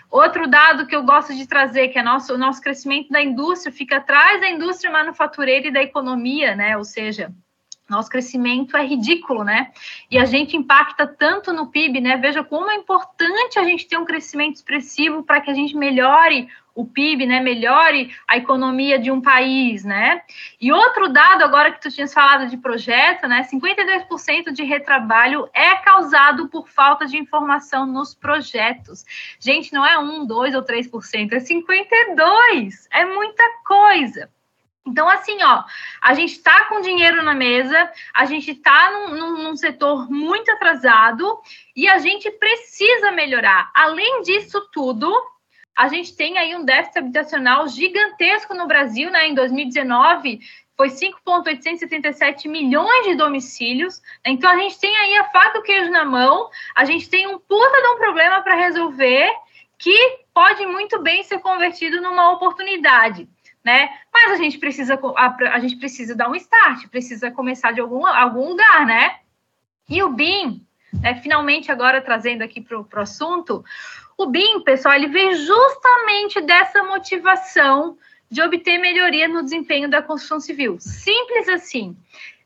Outro 0.09 0.47
dado 0.47 0.87
que 0.87 0.95
eu 0.95 1.03
gosto 1.03 1.35
de 1.35 1.45
trazer, 1.45 1.88
que 1.88 1.99
é 1.99 2.03
nosso, 2.03 2.35
o 2.35 2.38
nosso 2.38 2.61
crescimento 2.61 3.11
da 3.11 3.21
indústria 3.21 3.73
fica 3.73 3.97
atrás 3.97 4.40
da 4.40 4.49
indústria 4.49 4.93
manufatureira 4.93 5.67
e 5.67 5.73
da 5.73 5.83
economia, 5.83 6.55
né? 6.55 6.77
Ou 6.77 6.85
seja, 6.85 7.33
nosso 7.88 8.09
crescimento 8.09 8.77
é 8.77 8.85
ridículo, 8.85 9.44
né? 9.44 9.70
E 10.11 10.18
a 10.18 10.25
gente 10.25 10.57
impacta 10.57 11.07
tanto 11.07 11.53
no 11.53 11.66
PIB, 11.66 12.01
né? 12.01 12.16
Veja 12.16 12.42
como 12.42 12.70
é 12.70 12.77
importante 12.77 13.59
a 13.59 13.64
gente 13.64 13.87
ter 13.87 13.99
um 13.99 14.05
crescimento 14.05 14.57
expressivo 14.57 15.23
para 15.23 15.40
que 15.40 15.51
a 15.51 15.55
gente 15.55 15.77
melhore 15.77 16.49
o 16.75 16.85
PIB, 16.85 17.27
né? 17.27 17.40
Melhore 17.40 18.14
a 18.27 18.37
economia 18.37 18.99
de 18.99 19.11
um 19.11 19.20
país, 19.20 19.85
né? 19.85 20.23
E 20.61 20.73
outro 20.73 21.09
dado, 21.09 21.42
agora 21.42 21.70
que 21.70 21.81
tu 21.81 21.90
tinhas 21.90 22.12
falado 22.12 22.49
de 22.49 22.57
projeto, 22.57 23.29
né? 23.29 23.47
52% 23.53 24.51
de 24.51 24.64
retrabalho 24.64 25.49
é 25.53 25.77
causado 25.77 26.49
por 26.49 26.68
falta 26.68 27.07
de 27.07 27.18
informação 27.18 27.87
nos 27.87 28.14
projetos. 28.14 29.05
Gente, 29.38 29.73
não 29.73 29.85
é 29.85 29.99
um, 29.99 30.27
dois 30.27 30.55
ou 30.55 30.62
três 30.62 30.88
por 30.88 31.05
cento, 31.05 31.35
é 31.35 31.40
52. 31.40 32.88
É 32.90 33.05
muita 33.05 33.44
coisa. 33.64 34.31
Então, 34.87 35.09
assim, 35.09 35.42
ó, 35.42 35.64
a 36.01 36.12
gente 36.12 36.33
está 36.33 36.66
com 36.66 36.83
dinheiro 36.83 37.23
na 37.23 37.35
mesa, 37.35 37.90
a 38.12 38.27
gente 38.27 38.51
está 38.51 38.90
num, 38.90 39.16
num, 39.16 39.42
num, 39.42 39.57
setor 39.57 40.11
muito 40.11 40.51
atrasado 40.51 41.40
e 41.75 41.88
a 41.88 41.99
gente 41.99 42.31
precisa 42.31 43.11
melhorar. 43.11 43.70
Além 43.75 44.20
disso 44.20 44.61
tudo, 44.70 45.11
a 45.75 45.88
gente 45.88 46.14
tem 46.14 46.37
aí 46.37 46.55
um 46.55 46.66
déficit 46.66 46.99
habitacional 46.99 47.66
gigantesco 47.66 48.53
no 48.53 48.66
Brasil, 48.66 49.11
né? 49.11 49.27
Em 49.27 49.35
2019, 49.35 50.40
foi 50.77 50.90
5,877 50.90 52.47
milhões 52.47 53.07
de 53.07 53.14
domicílios. 53.14 54.03
Então, 54.23 54.51
a 54.51 54.57
gente 54.59 54.79
tem 54.79 54.94
aí 54.94 55.16
a 55.16 55.31
faca 55.31 55.57
e 55.57 55.61
o 55.61 55.62
queijo 55.62 55.90
na 55.90 56.05
mão, 56.05 56.51
a 56.75 56.85
gente 56.85 57.09
tem 57.09 57.27
um 57.27 57.38
puta 57.38 57.81
de 57.81 57.88
um 57.88 57.97
problema 57.97 58.42
para 58.42 58.55
resolver 58.55 59.33
que 59.79 60.18
pode 60.35 60.66
muito 60.66 61.01
bem 61.01 61.23
ser 61.23 61.38
convertido 61.38 62.03
numa 62.03 62.33
oportunidade 62.33 63.27
né? 63.64 63.88
Mas 64.12 64.33
a 64.33 64.37
gente 64.37 64.59
precisa 64.59 64.98
a, 65.16 65.37
a, 65.55 65.59
gente 65.59 65.77
precisa 65.77 66.14
dar 66.14 66.29
um 66.29 66.35
start, 66.35 66.87
precisa 66.88 67.31
começar 67.31 67.72
de 67.72 67.81
algum, 67.81 68.07
algum 68.07 68.48
lugar, 68.48 68.87
né? 68.87 69.16
E 69.88 70.03
o 70.03 70.11
BIM, 70.11 70.66
né, 71.00 71.14
finalmente 71.16 71.72
agora 71.72 72.00
trazendo 72.00 72.42
aqui 72.42 72.61
para 72.61 72.79
o 72.79 72.88
assunto, 72.96 73.64
o 74.16 74.27
BIM, 74.27 74.61
pessoal, 74.61 74.94
ele 74.94 75.09
vem 75.09 75.35
justamente 75.35 76.40
dessa 76.40 76.83
motivação 76.83 77.96
de 78.31 78.42
obter 78.42 78.79
melhoria 78.79 79.29
no 79.29 79.42
desempenho 79.42 79.88
da 79.88 80.03
construção 80.03 80.40
civil. 80.40 80.77
Simples 80.79 81.48
assim, 81.48 81.96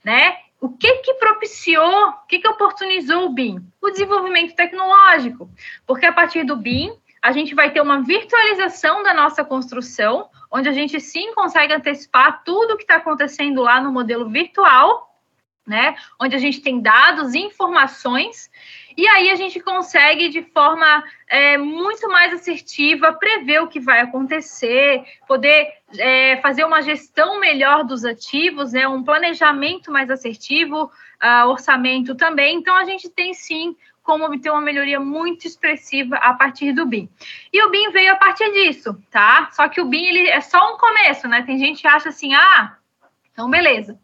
né? 0.04 0.36
o 0.60 0.68
que 0.68 0.92
que 0.98 1.14
propiciou, 1.14 2.08
o 2.08 2.26
que 2.26 2.38
que 2.38 2.48
oportunizou 2.48 3.26
o 3.26 3.32
BIM? 3.32 3.64
O 3.80 3.90
desenvolvimento 3.90 4.54
tecnológico, 4.54 5.48
porque 5.86 6.06
a 6.06 6.12
partir 6.12 6.44
do 6.44 6.56
BIM 6.56 6.92
a 7.22 7.32
gente 7.32 7.54
vai 7.54 7.72
ter 7.72 7.80
uma 7.80 8.02
virtualização 8.02 9.02
da 9.02 9.14
nossa 9.14 9.44
construção, 9.44 10.28
onde 10.50 10.68
a 10.68 10.72
gente 10.72 11.00
sim 11.00 11.34
consegue 11.34 11.72
antecipar 11.72 12.42
tudo 12.44 12.74
o 12.74 12.76
que 12.76 12.84
está 12.84 12.96
acontecendo 12.96 13.62
lá 13.62 13.80
no 13.80 13.92
modelo 13.92 14.28
virtual, 14.28 15.08
né? 15.66 15.94
Onde 16.18 16.34
a 16.34 16.38
gente 16.38 16.60
tem 16.60 16.80
dados, 16.80 17.34
informações, 17.34 18.50
e 18.96 19.06
aí 19.06 19.30
a 19.30 19.36
gente 19.36 19.60
consegue, 19.60 20.28
de 20.28 20.42
forma 20.42 21.04
é, 21.28 21.56
muito 21.56 22.08
mais 22.08 22.32
assertiva, 22.32 23.12
prever 23.12 23.62
o 23.62 23.68
que 23.68 23.78
vai 23.78 24.00
acontecer, 24.00 25.04
poder 25.26 25.72
é, 25.98 26.38
fazer 26.38 26.64
uma 26.64 26.82
gestão 26.82 27.38
melhor 27.38 27.84
dos 27.84 28.04
ativos, 28.04 28.72
né? 28.72 28.88
Um 28.88 29.04
planejamento 29.04 29.92
mais 29.92 30.10
assertivo, 30.10 30.90
uh, 31.22 31.48
orçamento 31.48 32.14
também. 32.14 32.56
Então 32.56 32.74
a 32.74 32.84
gente 32.84 33.08
tem 33.08 33.34
sim 33.34 33.76
como 34.08 34.24
obter 34.24 34.50
uma 34.50 34.62
melhoria 34.62 34.98
muito 34.98 35.46
expressiva 35.46 36.16
a 36.16 36.32
partir 36.32 36.72
do 36.72 36.86
BIM. 36.86 37.10
E 37.52 37.62
o 37.62 37.68
BIM 37.68 37.90
veio 37.90 38.10
a 38.10 38.16
partir 38.16 38.50
disso, 38.52 38.98
tá? 39.10 39.50
Só 39.52 39.68
que 39.68 39.82
o 39.82 39.84
BIM 39.84 40.06
ele 40.06 40.30
é 40.30 40.40
só 40.40 40.72
um 40.72 40.78
começo, 40.78 41.28
né? 41.28 41.42
Tem 41.42 41.58
gente 41.58 41.82
que 41.82 41.86
acha 41.86 42.08
assim, 42.08 42.32
ah, 42.32 42.78
então 43.30 43.50
beleza. 43.50 44.00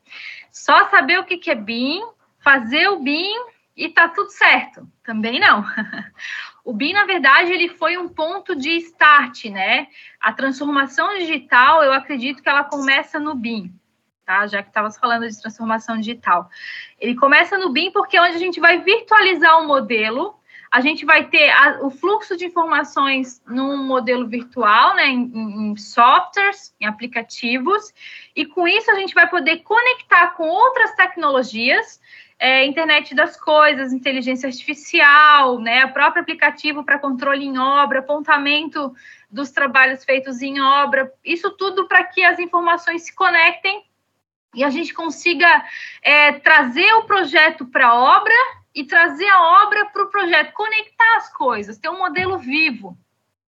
Só 0.52 0.90
saber 0.90 1.18
o 1.18 1.24
que, 1.24 1.38
que 1.38 1.50
é 1.50 1.54
BIM, 1.54 2.02
fazer 2.38 2.86
o 2.88 2.98
BIM 2.98 3.32
e 3.74 3.88
tá 3.88 4.06
tudo 4.06 4.28
certo. 4.28 4.86
Também 5.02 5.40
não. 5.40 5.64
o 6.62 6.74
BIM, 6.74 6.92
na 6.92 7.06
verdade, 7.06 7.50
ele 7.50 7.70
foi 7.70 7.96
um 7.96 8.06
ponto 8.06 8.54
de 8.54 8.76
start, 8.76 9.46
né? 9.46 9.86
A 10.20 10.34
transformação 10.34 11.16
digital, 11.16 11.82
eu 11.82 11.94
acredito 11.94 12.42
que 12.42 12.48
ela 12.50 12.64
começa 12.64 13.18
no 13.18 13.34
BIM 13.34 13.72
tá? 14.24 14.46
Já 14.46 14.62
que 14.62 14.68
estava 14.68 14.90
falando 14.90 15.28
de 15.28 15.40
transformação 15.40 15.98
digital. 15.98 16.48
Ele 17.00 17.14
começa 17.14 17.58
no 17.58 17.70
BIM 17.70 17.90
porque 17.90 18.16
é 18.16 18.22
onde 18.22 18.36
a 18.36 18.38
gente 18.38 18.60
vai 18.60 18.80
virtualizar 18.80 19.60
o 19.60 19.66
modelo, 19.66 20.34
a 20.74 20.80
gente 20.80 21.04
vai 21.04 21.28
ter 21.28 21.50
a, 21.50 21.78
o 21.82 21.90
fluxo 21.90 22.36
de 22.36 22.46
informações 22.46 23.40
num 23.46 23.84
modelo 23.84 24.26
virtual, 24.26 24.96
né, 24.96 25.06
em, 25.06 25.70
em, 25.70 25.76
softwares, 25.76 26.74
em 26.80 26.86
aplicativos, 26.86 27.94
e 28.34 28.44
com 28.44 28.66
isso 28.66 28.90
a 28.90 28.96
gente 28.96 29.14
vai 29.14 29.28
poder 29.30 29.58
conectar 29.58 30.30
com 30.30 30.48
outras 30.48 30.92
tecnologias, 30.96 32.00
é, 32.40 32.66
internet 32.66 33.14
das 33.14 33.40
coisas, 33.40 33.92
inteligência 33.92 34.48
artificial, 34.48 35.60
né, 35.60 35.84
o 35.84 35.92
próprio 35.92 36.22
aplicativo 36.22 36.82
para 36.82 36.98
controle 36.98 37.44
em 37.44 37.56
obra, 37.56 38.00
apontamento 38.00 38.92
dos 39.30 39.52
trabalhos 39.52 40.04
feitos 40.04 40.42
em 40.42 40.60
obra, 40.60 41.12
isso 41.24 41.52
tudo 41.52 41.86
para 41.86 42.02
que 42.02 42.24
as 42.24 42.40
informações 42.40 43.04
se 43.04 43.14
conectem 43.14 43.84
e 44.54 44.62
a 44.62 44.70
gente 44.70 44.94
consiga 44.94 45.64
é, 46.02 46.32
trazer 46.32 46.92
o 46.94 47.04
projeto 47.04 47.66
para 47.66 47.88
a 47.88 47.94
obra 47.94 48.34
e 48.74 48.84
trazer 48.84 49.28
a 49.28 49.64
obra 49.64 49.86
para 49.86 50.02
o 50.02 50.10
projeto, 50.10 50.52
conectar 50.52 51.16
as 51.16 51.32
coisas, 51.32 51.78
ter 51.78 51.88
um 51.88 51.98
modelo 51.98 52.38
vivo. 52.38 52.98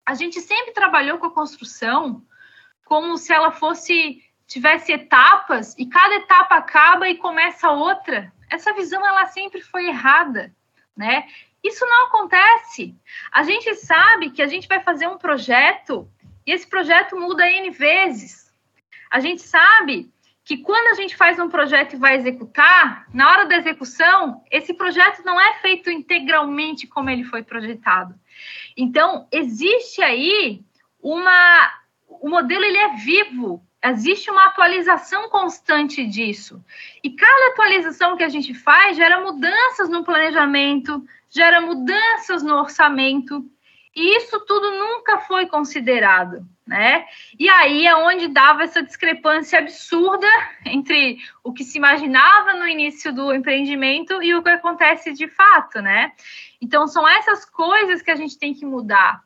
A 0.05 0.15
gente 0.15 0.41
sempre 0.41 0.73
trabalhou 0.73 1.19
com 1.19 1.27
a 1.27 1.31
construção 1.31 2.23
como 2.85 3.17
se 3.17 3.33
ela 3.33 3.51
fosse 3.51 4.23
tivesse 4.47 4.93
etapas 4.93 5.75
e 5.79 5.87
cada 5.87 6.17
etapa 6.17 6.57
acaba 6.57 7.09
e 7.09 7.17
começa 7.17 7.71
outra. 7.71 8.33
Essa 8.51 8.75
visão 8.75 9.05
ela 9.07 9.27
sempre 9.27 9.63
foi 9.63 9.87
errada, 9.87 10.55
né? 10.95 11.27
Isso 11.63 11.85
não 11.87 12.07
acontece. 12.07 12.95
A 13.33 13.43
gente 13.43 13.75
sabe 13.75 14.31
que 14.31 14.43
a 14.43 14.47
gente 14.47 14.69
vai 14.69 14.81
fazer 14.83 15.09
um 15.09 15.17
projeto 15.17 16.07
e 16.47 16.53
esse 16.53 16.69
projeto 16.69 17.17
muda 17.17 17.49
N 17.49 17.71
vezes. 17.71 18.53
A 19.11 19.19
gente 19.19 19.41
sabe 19.41 20.13
que 20.45 20.59
quando 20.59 20.89
a 20.89 20.95
gente 20.95 21.17
faz 21.17 21.39
um 21.39 21.49
projeto 21.49 21.95
e 21.95 21.99
vai 21.99 22.17
executar, 22.17 23.07
na 23.15 23.31
hora 23.31 23.47
da 23.47 23.57
execução, 23.57 24.43
esse 24.51 24.75
projeto 24.75 25.25
não 25.25 25.41
é 25.41 25.55
feito 25.55 25.91
integralmente 25.91 26.87
como 26.87 27.09
ele 27.09 27.25
foi 27.25 27.43
projetado. 27.43 28.15
Então, 28.77 29.27
existe 29.33 30.03
aí 30.03 30.63
uma 31.03 31.73
o 32.07 32.29
modelo 32.29 32.65
ele 32.65 32.77
é 32.77 32.97
vivo, 32.97 33.63
existe 33.83 34.31
uma 34.31 34.47
atualização 34.47 35.29
constante 35.29 36.07
disso. 36.07 36.63
E 37.03 37.11
cada 37.11 37.49
atualização 37.49 38.17
que 38.17 38.23
a 38.23 38.29
gente 38.29 38.55
faz 38.55 38.97
gera 38.97 39.21
mudanças 39.21 39.89
no 39.89 40.05
planejamento, 40.05 41.05
gera 41.29 41.61
mudanças 41.61 42.43
no 42.43 42.55
orçamento, 42.57 43.45
e 43.97 44.17
isso 44.17 44.41
tudo 44.47 44.71
nunca 44.71 45.19
foi 45.21 45.47
considerado 45.47 46.47
né? 46.67 47.05
E 47.39 47.49
aí 47.49 47.87
é 47.87 47.95
onde 47.95 48.29
dava 48.29 48.63
essa 48.63 48.83
discrepância 48.83 49.59
absurda 49.59 50.27
entre 50.65 51.19
o 51.43 51.53
que 51.53 51.63
se 51.63 51.77
imaginava 51.77 52.55
no 52.55 52.67
início 52.67 53.13
do 53.13 53.35
empreendimento 53.35 54.23
e 54.23 54.35
o 54.35 54.43
que 54.43 54.49
acontece 54.49 55.13
de 55.13 55.29
fato, 55.29 55.81
né? 55.83 56.13
Então 56.61 56.87
são 56.87 57.07
essas 57.07 57.45
coisas 57.45 58.01
que 58.01 58.11
a 58.11 58.17
gente 58.17 58.39
tem 58.39 58.55
que 58.55 58.65
mudar 58.65 59.23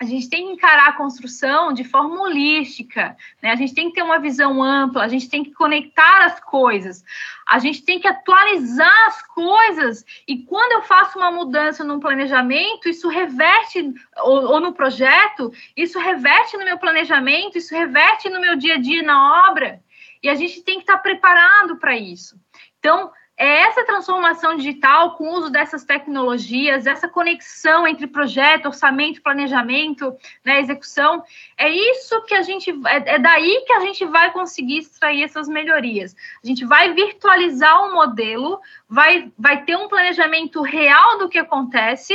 a 0.00 0.04
gente 0.04 0.28
tem 0.28 0.46
que 0.46 0.52
encarar 0.52 0.88
a 0.88 0.96
construção 0.96 1.72
de 1.72 1.84
forma 1.84 2.20
holística, 2.20 3.16
né? 3.40 3.52
A 3.52 3.54
gente 3.54 3.74
tem 3.74 3.88
que 3.88 3.94
ter 3.94 4.02
uma 4.02 4.18
visão 4.18 4.60
ampla, 4.62 5.04
a 5.04 5.08
gente 5.08 5.28
tem 5.28 5.44
que 5.44 5.52
conectar 5.52 6.24
as 6.24 6.40
coisas, 6.40 7.04
a 7.46 7.60
gente 7.60 7.82
tem 7.82 8.00
que 8.00 8.08
atualizar 8.08 9.06
as 9.06 9.22
coisas. 9.22 10.04
E 10.26 10.38
quando 10.42 10.72
eu 10.72 10.82
faço 10.82 11.16
uma 11.16 11.30
mudança 11.30 11.84
num 11.84 12.00
planejamento, 12.00 12.88
isso 12.88 13.08
reverte, 13.08 13.94
ou, 14.18 14.54
ou 14.54 14.60
no 14.60 14.72
projeto, 14.72 15.52
isso 15.76 15.98
reverte 15.98 16.56
no 16.56 16.64
meu 16.64 16.76
planejamento, 16.76 17.56
isso 17.56 17.72
reverte 17.72 18.28
no 18.28 18.40
meu 18.40 18.56
dia 18.56 18.74
a 18.74 18.80
dia 18.80 19.02
na 19.02 19.48
obra. 19.48 19.80
E 20.20 20.28
a 20.28 20.34
gente 20.34 20.62
tem 20.62 20.76
que 20.76 20.82
estar 20.82 20.98
preparado 20.98 21.76
para 21.76 21.96
isso. 21.96 22.36
Então, 22.78 23.12
é 23.36 23.62
essa 23.62 23.84
transformação 23.84 24.56
digital 24.56 25.16
com 25.16 25.24
o 25.24 25.32
uso 25.32 25.50
dessas 25.50 25.84
tecnologias, 25.84 26.86
essa 26.86 27.08
conexão 27.08 27.86
entre 27.86 28.06
projeto, 28.06 28.66
orçamento, 28.66 29.22
planejamento, 29.22 30.16
né, 30.44 30.60
execução, 30.60 31.22
é 31.56 31.68
isso 31.68 32.22
que 32.22 32.34
a 32.34 32.42
gente 32.42 32.70
é, 32.86 33.14
é 33.14 33.18
daí 33.18 33.64
que 33.66 33.72
a 33.72 33.80
gente 33.80 34.04
vai 34.04 34.30
conseguir 34.30 34.78
extrair 34.78 35.24
essas 35.24 35.48
melhorias. 35.48 36.14
A 36.42 36.46
gente 36.46 36.64
vai 36.64 36.92
virtualizar 36.92 37.84
o 37.84 37.92
modelo, 37.92 38.60
vai, 38.88 39.32
vai 39.36 39.64
ter 39.64 39.76
um 39.76 39.88
planejamento 39.88 40.62
real 40.62 41.18
do 41.18 41.28
que 41.28 41.38
acontece, 41.38 42.14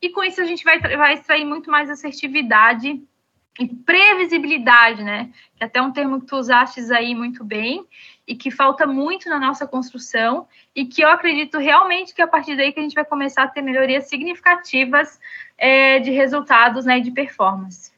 e 0.00 0.10
com 0.10 0.22
isso 0.22 0.40
a 0.40 0.44
gente 0.44 0.62
vai, 0.64 0.78
vai 0.78 1.14
extrair 1.14 1.44
muito 1.44 1.70
mais 1.70 1.90
assertividade 1.90 3.02
e 3.58 3.66
previsibilidade, 3.66 5.02
né? 5.02 5.30
Que 5.56 5.64
é 5.64 5.66
até 5.66 5.82
um 5.82 5.90
termo 5.90 6.20
que 6.20 6.26
tu 6.26 6.36
usaste 6.36 6.80
aí 6.92 7.14
muito 7.14 7.42
bem, 7.42 7.84
e 8.28 8.36
que 8.36 8.50
falta 8.50 8.86
muito 8.86 9.28
na 9.30 9.40
nossa 9.40 9.66
construção 9.66 10.46
e 10.76 10.84
que 10.84 11.02
eu 11.02 11.08
acredito 11.08 11.58
realmente 11.58 12.14
que 12.14 12.20
a 12.20 12.28
partir 12.28 12.56
daí 12.56 12.72
que 12.72 12.78
a 12.78 12.82
gente 12.82 12.94
vai 12.94 13.04
começar 13.04 13.44
a 13.44 13.48
ter 13.48 13.62
melhorias 13.62 14.06
significativas 14.06 15.18
é, 15.56 15.98
de 15.98 16.10
resultados 16.10 16.84
né, 16.84 17.00
de 17.00 17.10
performance. 17.10 17.90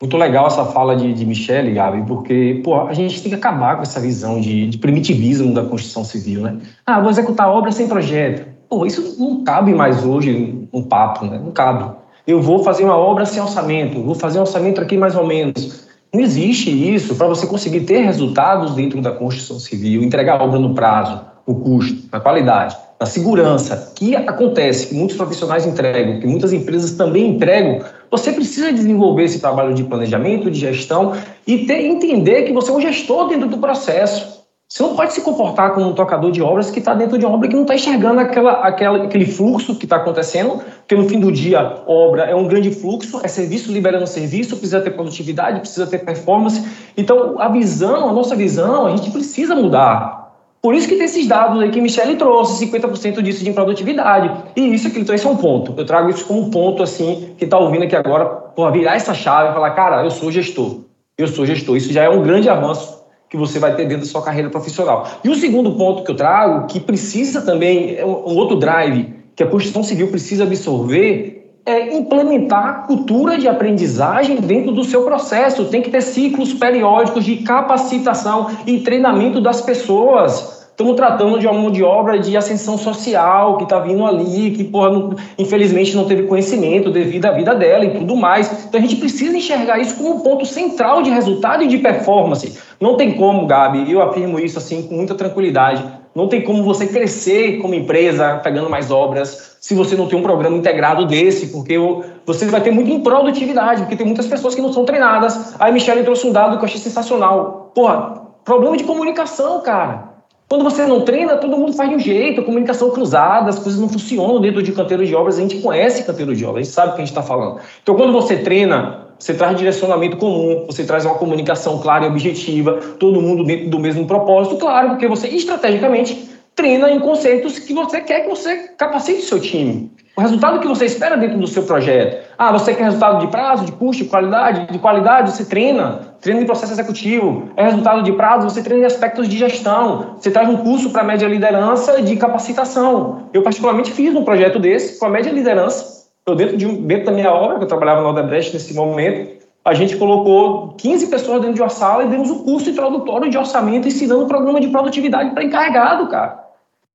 Muito 0.00 0.16
legal 0.16 0.46
essa 0.46 0.64
fala 0.64 0.96
de, 0.96 1.12
de 1.12 1.24
Michele, 1.24 1.72
Gabi, 1.72 2.04
porque 2.06 2.60
pô, 2.64 2.80
a 2.80 2.94
gente 2.94 3.22
tem 3.22 3.30
que 3.30 3.36
acabar 3.36 3.76
com 3.76 3.82
essa 3.82 4.00
visão 4.00 4.40
de, 4.40 4.66
de 4.68 4.78
primitivismo 4.78 5.52
da 5.54 5.64
construção 5.64 6.02
civil, 6.02 6.42
né? 6.42 6.58
Ah, 6.84 7.00
vou 7.00 7.10
executar 7.10 7.48
obra 7.48 7.70
sem 7.70 7.86
projeto. 7.86 8.46
Pô, 8.68 8.84
isso 8.84 9.16
não 9.18 9.44
cabe 9.44 9.72
mais 9.72 10.04
hoje 10.04 10.68
um 10.72 10.82
papo, 10.82 11.24
né? 11.26 11.38
Não 11.38 11.52
cabe. 11.52 11.94
Eu 12.26 12.42
vou 12.42 12.64
fazer 12.64 12.84
uma 12.84 12.96
obra 12.96 13.24
sem 13.24 13.40
orçamento, 13.40 14.02
vou 14.02 14.14
fazer 14.14 14.38
um 14.38 14.42
orçamento 14.42 14.80
aqui 14.80 14.96
mais 14.96 15.14
ou 15.14 15.26
menos. 15.26 15.83
Não 16.14 16.20
existe 16.20 16.70
isso 16.70 17.16
para 17.16 17.26
você 17.26 17.44
conseguir 17.44 17.80
ter 17.80 17.98
resultados 18.02 18.76
dentro 18.76 19.02
da 19.02 19.10
construção 19.10 19.58
civil, 19.58 20.00
entregar 20.00 20.40
a 20.40 20.44
obra 20.44 20.60
no 20.60 20.72
prazo, 20.72 21.20
no 21.44 21.56
custo, 21.56 22.08
na 22.12 22.20
qualidade, 22.20 22.76
na 23.00 23.04
segurança, 23.04 23.92
que 23.96 24.14
acontece, 24.14 24.86
que 24.86 24.94
muitos 24.94 25.16
profissionais 25.16 25.66
entregam, 25.66 26.20
que 26.20 26.26
muitas 26.28 26.52
empresas 26.52 26.92
também 26.92 27.30
entregam. 27.30 27.80
Você 28.12 28.30
precisa 28.30 28.72
desenvolver 28.72 29.24
esse 29.24 29.40
trabalho 29.40 29.74
de 29.74 29.82
planejamento, 29.82 30.48
de 30.52 30.60
gestão 30.60 31.14
e 31.44 31.66
ter, 31.66 31.84
entender 31.84 32.44
que 32.44 32.52
você 32.52 32.70
é 32.70 32.74
um 32.74 32.80
gestor 32.80 33.26
dentro 33.26 33.48
do 33.48 33.58
processo. 33.58 34.43
Você 34.74 34.82
não 34.82 34.96
pode 34.96 35.12
se 35.12 35.20
comportar 35.20 35.72
como 35.72 35.90
um 35.90 35.92
tocador 35.92 36.32
de 36.32 36.42
obras 36.42 36.68
que 36.68 36.80
está 36.80 36.94
dentro 36.94 37.16
de 37.16 37.24
uma 37.24 37.36
obra 37.36 37.46
que 37.46 37.54
não 37.54 37.62
está 37.62 37.76
enxergando 37.76 38.18
aquela, 38.18 38.54
aquela, 38.54 39.04
aquele 39.04 39.24
fluxo 39.24 39.76
que 39.76 39.86
está 39.86 39.98
acontecendo, 39.98 40.60
porque 40.78 40.96
no 40.96 41.08
fim 41.08 41.20
do 41.20 41.30
dia, 41.30 41.76
obra 41.86 42.24
é 42.24 42.34
um 42.34 42.48
grande 42.48 42.72
fluxo, 42.72 43.20
é 43.22 43.28
serviço 43.28 43.70
liberando 43.70 44.04
serviço, 44.04 44.56
precisa 44.56 44.80
ter 44.80 44.90
produtividade, 44.90 45.60
precisa 45.60 45.86
ter 45.86 45.98
performance. 45.98 46.60
Então, 46.96 47.40
a 47.40 47.48
visão, 47.48 48.08
a 48.08 48.12
nossa 48.12 48.34
visão, 48.34 48.86
a 48.86 48.96
gente 48.96 49.12
precisa 49.12 49.54
mudar. 49.54 50.34
Por 50.60 50.74
isso 50.74 50.88
que 50.88 50.96
tem 50.96 51.04
esses 51.04 51.28
dados 51.28 51.62
aí 51.62 51.70
que 51.70 51.80
Michele 51.80 52.16
trouxe, 52.16 52.66
50% 52.66 53.22
disso 53.22 53.44
de 53.44 53.52
produtividade. 53.52 54.28
E 54.56 54.74
isso 54.74 54.88
aqui, 54.88 54.98
então, 54.98 55.14
esse 55.14 55.24
é 55.24 55.30
um 55.30 55.36
ponto. 55.36 55.72
Eu 55.76 55.86
trago 55.86 56.10
isso 56.10 56.24
como 56.24 56.40
um 56.40 56.50
ponto, 56.50 56.82
assim, 56.82 57.32
que 57.38 57.44
está 57.44 57.56
ouvindo 57.56 57.84
aqui 57.84 57.94
agora, 57.94 58.24
por 58.24 58.72
virar 58.72 58.96
essa 58.96 59.14
chave 59.14 59.50
e 59.50 59.52
falar, 59.52 59.70
cara, 59.70 60.02
eu 60.02 60.10
sou 60.10 60.32
gestor. 60.32 60.80
Eu 61.16 61.28
sou 61.28 61.46
gestor. 61.46 61.76
Isso 61.76 61.92
já 61.92 62.02
é 62.02 62.08
um 62.08 62.24
grande 62.24 62.48
avanço 62.48 63.03
que 63.34 63.36
você 63.38 63.58
vai 63.58 63.74
ter 63.74 63.84
dentro 63.88 64.04
da 64.04 64.10
sua 64.10 64.22
carreira 64.22 64.48
profissional. 64.48 65.08
E 65.24 65.28
o 65.28 65.34
segundo 65.34 65.72
ponto 65.72 66.04
que 66.04 66.10
eu 66.12 66.14
trago, 66.14 66.68
que 66.68 66.78
precisa 66.78 67.42
também, 67.42 67.96
é 67.96 68.06
um 68.06 68.36
outro 68.36 68.56
drive 68.56 69.12
que 69.34 69.42
a 69.42 69.46
construção 69.48 69.82
civil 69.82 70.06
precisa 70.06 70.44
absorver, 70.44 71.58
é 71.66 71.96
implementar 71.96 72.86
cultura 72.86 73.36
de 73.36 73.48
aprendizagem 73.48 74.36
dentro 74.36 74.70
do 74.70 74.84
seu 74.84 75.02
processo. 75.02 75.64
Tem 75.64 75.82
que 75.82 75.90
ter 75.90 76.00
ciclos 76.00 76.54
periódicos 76.54 77.24
de 77.24 77.38
capacitação 77.38 78.50
e 78.64 78.78
treinamento 78.80 79.40
das 79.40 79.60
pessoas. 79.60 80.63
Estamos 80.74 80.96
tratando 80.96 81.38
de 81.38 81.46
uma 81.46 81.54
mão 81.56 81.70
de 81.70 81.84
obra 81.84 82.18
de 82.18 82.36
ascensão 82.36 82.76
social 82.76 83.58
que 83.58 83.62
está 83.62 83.78
vindo 83.78 84.04
ali, 84.04 84.50
que, 84.50 84.64
porra, 84.64 84.90
não, 84.90 85.14
infelizmente 85.38 85.94
não 85.94 86.04
teve 86.04 86.24
conhecimento 86.24 86.90
devido 86.90 87.26
à 87.26 87.30
vida 87.30 87.54
dela 87.54 87.84
e 87.84 87.90
tudo 87.96 88.16
mais. 88.16 88.66
Então 88.66 88.80
a 88.80 88.82
gente 88.82 88.96
precisa 88.96 89.36
enxergar 89.36 89.78
isso 89.78 89.94
como 89.94 90.16
um 90.16 90.20
ponto 90.20 90.44
central 90.44 91.00
de 91.00 91.10
resultado 91.10 91.62
e 91.62 91.68
de 91.68 91.78
performance. 91.78 92.58
Não 92.80 92.96
tem 92.96 93.12
como, 93.12 93.46
Gabi, 93.46 93.88
eu 93.88 94.02
afirmo 94.02 94.40
isso 94.40 94.58
assim 94.58 94.82
com 94.82 94.96
muita 94.96 95.14
tranquilidade. 95.14 95.84
Não 96.12 96.26
tem 96.26 96.42
como 96.42 96.64
você 96.64 96.88
crescer 96.88 97.58
como 97.58 97.72
empresa 97.72 98.40
pegando 98.42 98.68
mais 98.68 98.90
obras 98.90 99.56
se 99.60 99.74
você 99.76 99.94
não 99.94 100.08
tem 100.08 100.18
um 100.18 100.22
programa 100.22 100.56
integrado 100.56 101.06
desse, 101.06 101.46
porque 101.46 101.78
você 102.26 102.46
vai 102.46 102.60
ter 102.60 102.72
muita 102.72 102.90
improdutividade, 102.90 103.82
porque 103.82 103.94
tem 103.94 104.06
muitas 104.06 104.26
pessoas 104.26 104.56
que 104.56 104.60
não 104.60 104.72
são 104.72 104.84
treinadas. 104.84 105.54
Aí 105.60 105.72
Michelle 105.72 106.02
trouxe 106.02 106.26
um 106.26 106.32
dado 106.32 106.56
que 106.56 106.64
eu 106.64 106.66
achei 106.66 106.80
sensacional. 106.80 107.70
Porra, 107.72 108.22
problema 108.44 108.76
de 108.76 108.82
comunicação, 108.82 109.60
cara. 109.60 110.13
Quando 110.54 110.70
você 110.70 110.86
não 110.86 111.00
treina, 111.00 111.36
todo 111.36 111.56
mundo 111.56 111.72
faz 111.72 111.90
de 111.90 111.96
um 111.96 111.98
jeito, 111.98 112.40
comunicação 112.44 112.88
cruzada, 112.88 113.50
as 113.50 113.58
coisas 113.58 113.80
não 113.80 113.88
funcionam 113.88 114.40
dentro 114.40 114.62
de 114.62 114.70
canteiro 114.70 115.04
de 115.04 115.12
obras, 115.12 115.36
a 115.36 115.40
gente 115.40 115.58
conhece 115.60 116.04
canteiro 116.04 116.32
de 116.32 116.44
obras, 116.44 116.60
a 116.60 116.64
gente 116.64 116.72
sabe 116.72 116.92
o 116.92 116.94
que 116.94 117.02
a 117.02 117.04
gente 117.04 117.08
está 117.08 117.24
falando. 117.24 117.58
Então, 117.82 117.96
quando 117.96 118.12
você 118.12 118.36
treina, 118.36 119.08
você 119.18 119.34
traz 119.34 119.56
direcionamento 119.56 120.16
comum, 120.16 120.64
você 120.64 120.84
traz 120.84 121.04
uma 121.04 121.16
comunicação 121.16 121.80
clara 121.80 122.04
e 122.04 122.08
objetiva, 122.08 122.74
todo 123.00 123.20
mundo 123.20 123.42
dentro 123.42 123.68
do 123.68 123.80
mesmo 123.80 124.06
propósito, 124.06 124.56
claro, 124.56 124.90
porque 124.90 125.08
você 125.08 125.26
estrategicamente 125.26 126.30
treina 126.54 126.88
em 126.88 127.00
conceitos 127.00 127.58
que 127.58 127.74
você 127.74 128.00
quer 128.00 128.20
que 128.20 128.28
você 128.28 128.68
capacite 128.78 129.22
o 129.22 129.24
seu 129.24 129.40
time. 129.40 129.90
O 130.16 130.20
resultado 130.20 130.60
que 130.60 130.68
você 130.68 130.84
espera 130.84 131.16
dentro 131.16 131.38
do 131.38 131.46
seu 131.48 131.64
projeto. 131.64 132.24
Ah, 132.38 132.52
você 132.52 132.72
quer 132.72 132.84
resultado 132.84 133.18
de 133.18 133.26
prazo, 133.26 133.64
de 133.64 133.72
custo, 133.72 134.04
de 134.04 134.08
qualidade? 134.08 134.66
De 134.70 134.78
qualidade, 134.78 135.32
você 135.32 135.44
treina. 135.44 136.14
Treina 136.20 136.40
em 136.40 136.46
processo 136.46 136.72
executivo. 136.72 137.48
É 137.56 137.64
resultado 137.64 138.00
de 138.04 138.12
prazo, 138.12 138.48
você 138.48 138.62
treina 138.62 138.84
em 138.84 138.86
aspectos 138.86 139.28
de 139.28 139.36
gestão. 139.36 140.14
Você 140.16 140.30
traz 140.30 140.48
um 140.48 140.58
curso 140.58 140.90
para 140.90 141.02
média 141.02 141.26
liderança 141.26 142.00
de 142.00 142.16
capacitação. 142.16 143.28
Eu, 143.32 143.42
particularmente, 143.42 143.90
fiz 143.90 144.14
um 144.14 144.22
projeto 144.22 144.60
desse 144.60 145.00
com 145.00 145.06
a 145.06 145.08
média 145.08 145.32
liderança. 145.32 146.04
Eu, 146.24 146.36
dentro, 146.36 146.56
de, 146.56 146.64
dentro 146.64 147.06
da 147.06 147.12
minha 147.12 147.32
obra, 147.32 147.58
que 147.58 147.64
eu 147.64 147.68
trabalhava 147.68 148.00
no 148.00 148.10
Odebrecht 148.10 148.54
nesse 148.54 148.72
momento, 148.72 149.44
a 149.64 149.74
gente 149.74 149.96
colocou 149.96 150.74
15 150.78 151.08
pessoas 151.08 151.40
dentro 151.40 151.56
de 151.56 151.60
uma 151.60 151.68
sala 151.68 152.04
e 152.04 152.08
demos 152.08 152.30
um 152.30 152.44
curso 152.44 152.70
introdutório 152.70 153.28
de 153.28 153.36
orçamento 153.36 153.88
ensinando 153.88 154.24
um 154.24 154.28
programa 154.28 154.60
de 154.60 154.68
produtividade 154.68 155.30
para 155.30 155.42
encarregado, 155.42 156.06
cara. 156.06 156.44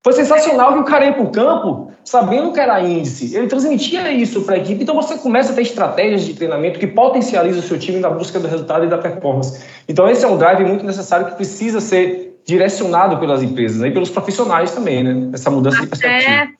Foi 0.01 0.13
sensacional 0.13 0.71
que 0.73 0.79
o 0.79 0.83
cara 0.85 1.05
ia 1.05 1.13
para 1.13 1.23
o 1.23 1.31
campo 1.31 1.88
sabendo 2.03 2.51
que 2.51 2.59
era 2.59 2.81
índice. 2.81 3.35
Ele 3.35 3.47
transmitia 3.47 4.11
isso 4.11 4.43
para 4.43 4.55
a 4.55 4.57
equipe. 4.57 4.83
Então 4.83 4.95
você 4.95 5.17
começa 5.17 5.51
a 5.51 5.55
ter 5.55 5.61
estratégias 5.61 6.25
de 6.25 6.33
treinamento 6.33 6.79
que 6.79 6.87
potencializam 6.87 7.59
o 7.59 7.63
seu 7.63 7.79
time 7.79 7.99
na 7.99 8.09
busca 8.09 8.39
do 8.39 8.47
resultado 8.47 8.85
e 8.85 8.89
da 8.89 8.97
performance. 8.97 9.63
Então 9.87 10.09
esse 10.09 10.25
é 10.25 10.27
um 10.27 10.37
drive 10.37 10.63
muito 10.65 10.85
necessário 10.85 11.27
que 11.27 11.35
precisa 11.35 11.79
ser 11.79 12.39
direcionado 12.45 13.17
pelas 13.19 13.43
empresas 13.43 13.79
né? 13.79 13.89
e 13.89 13.91
pelos 13.91 14.09
profissionais 14.09 14.73
também, 14.73 15.03
né? 15.03 15.29
Essa 15.33 15.51
mudança 15.51 15.77
até, 15.77 15.85
de 15.85 15.89
perspectiva. 15.89 16.53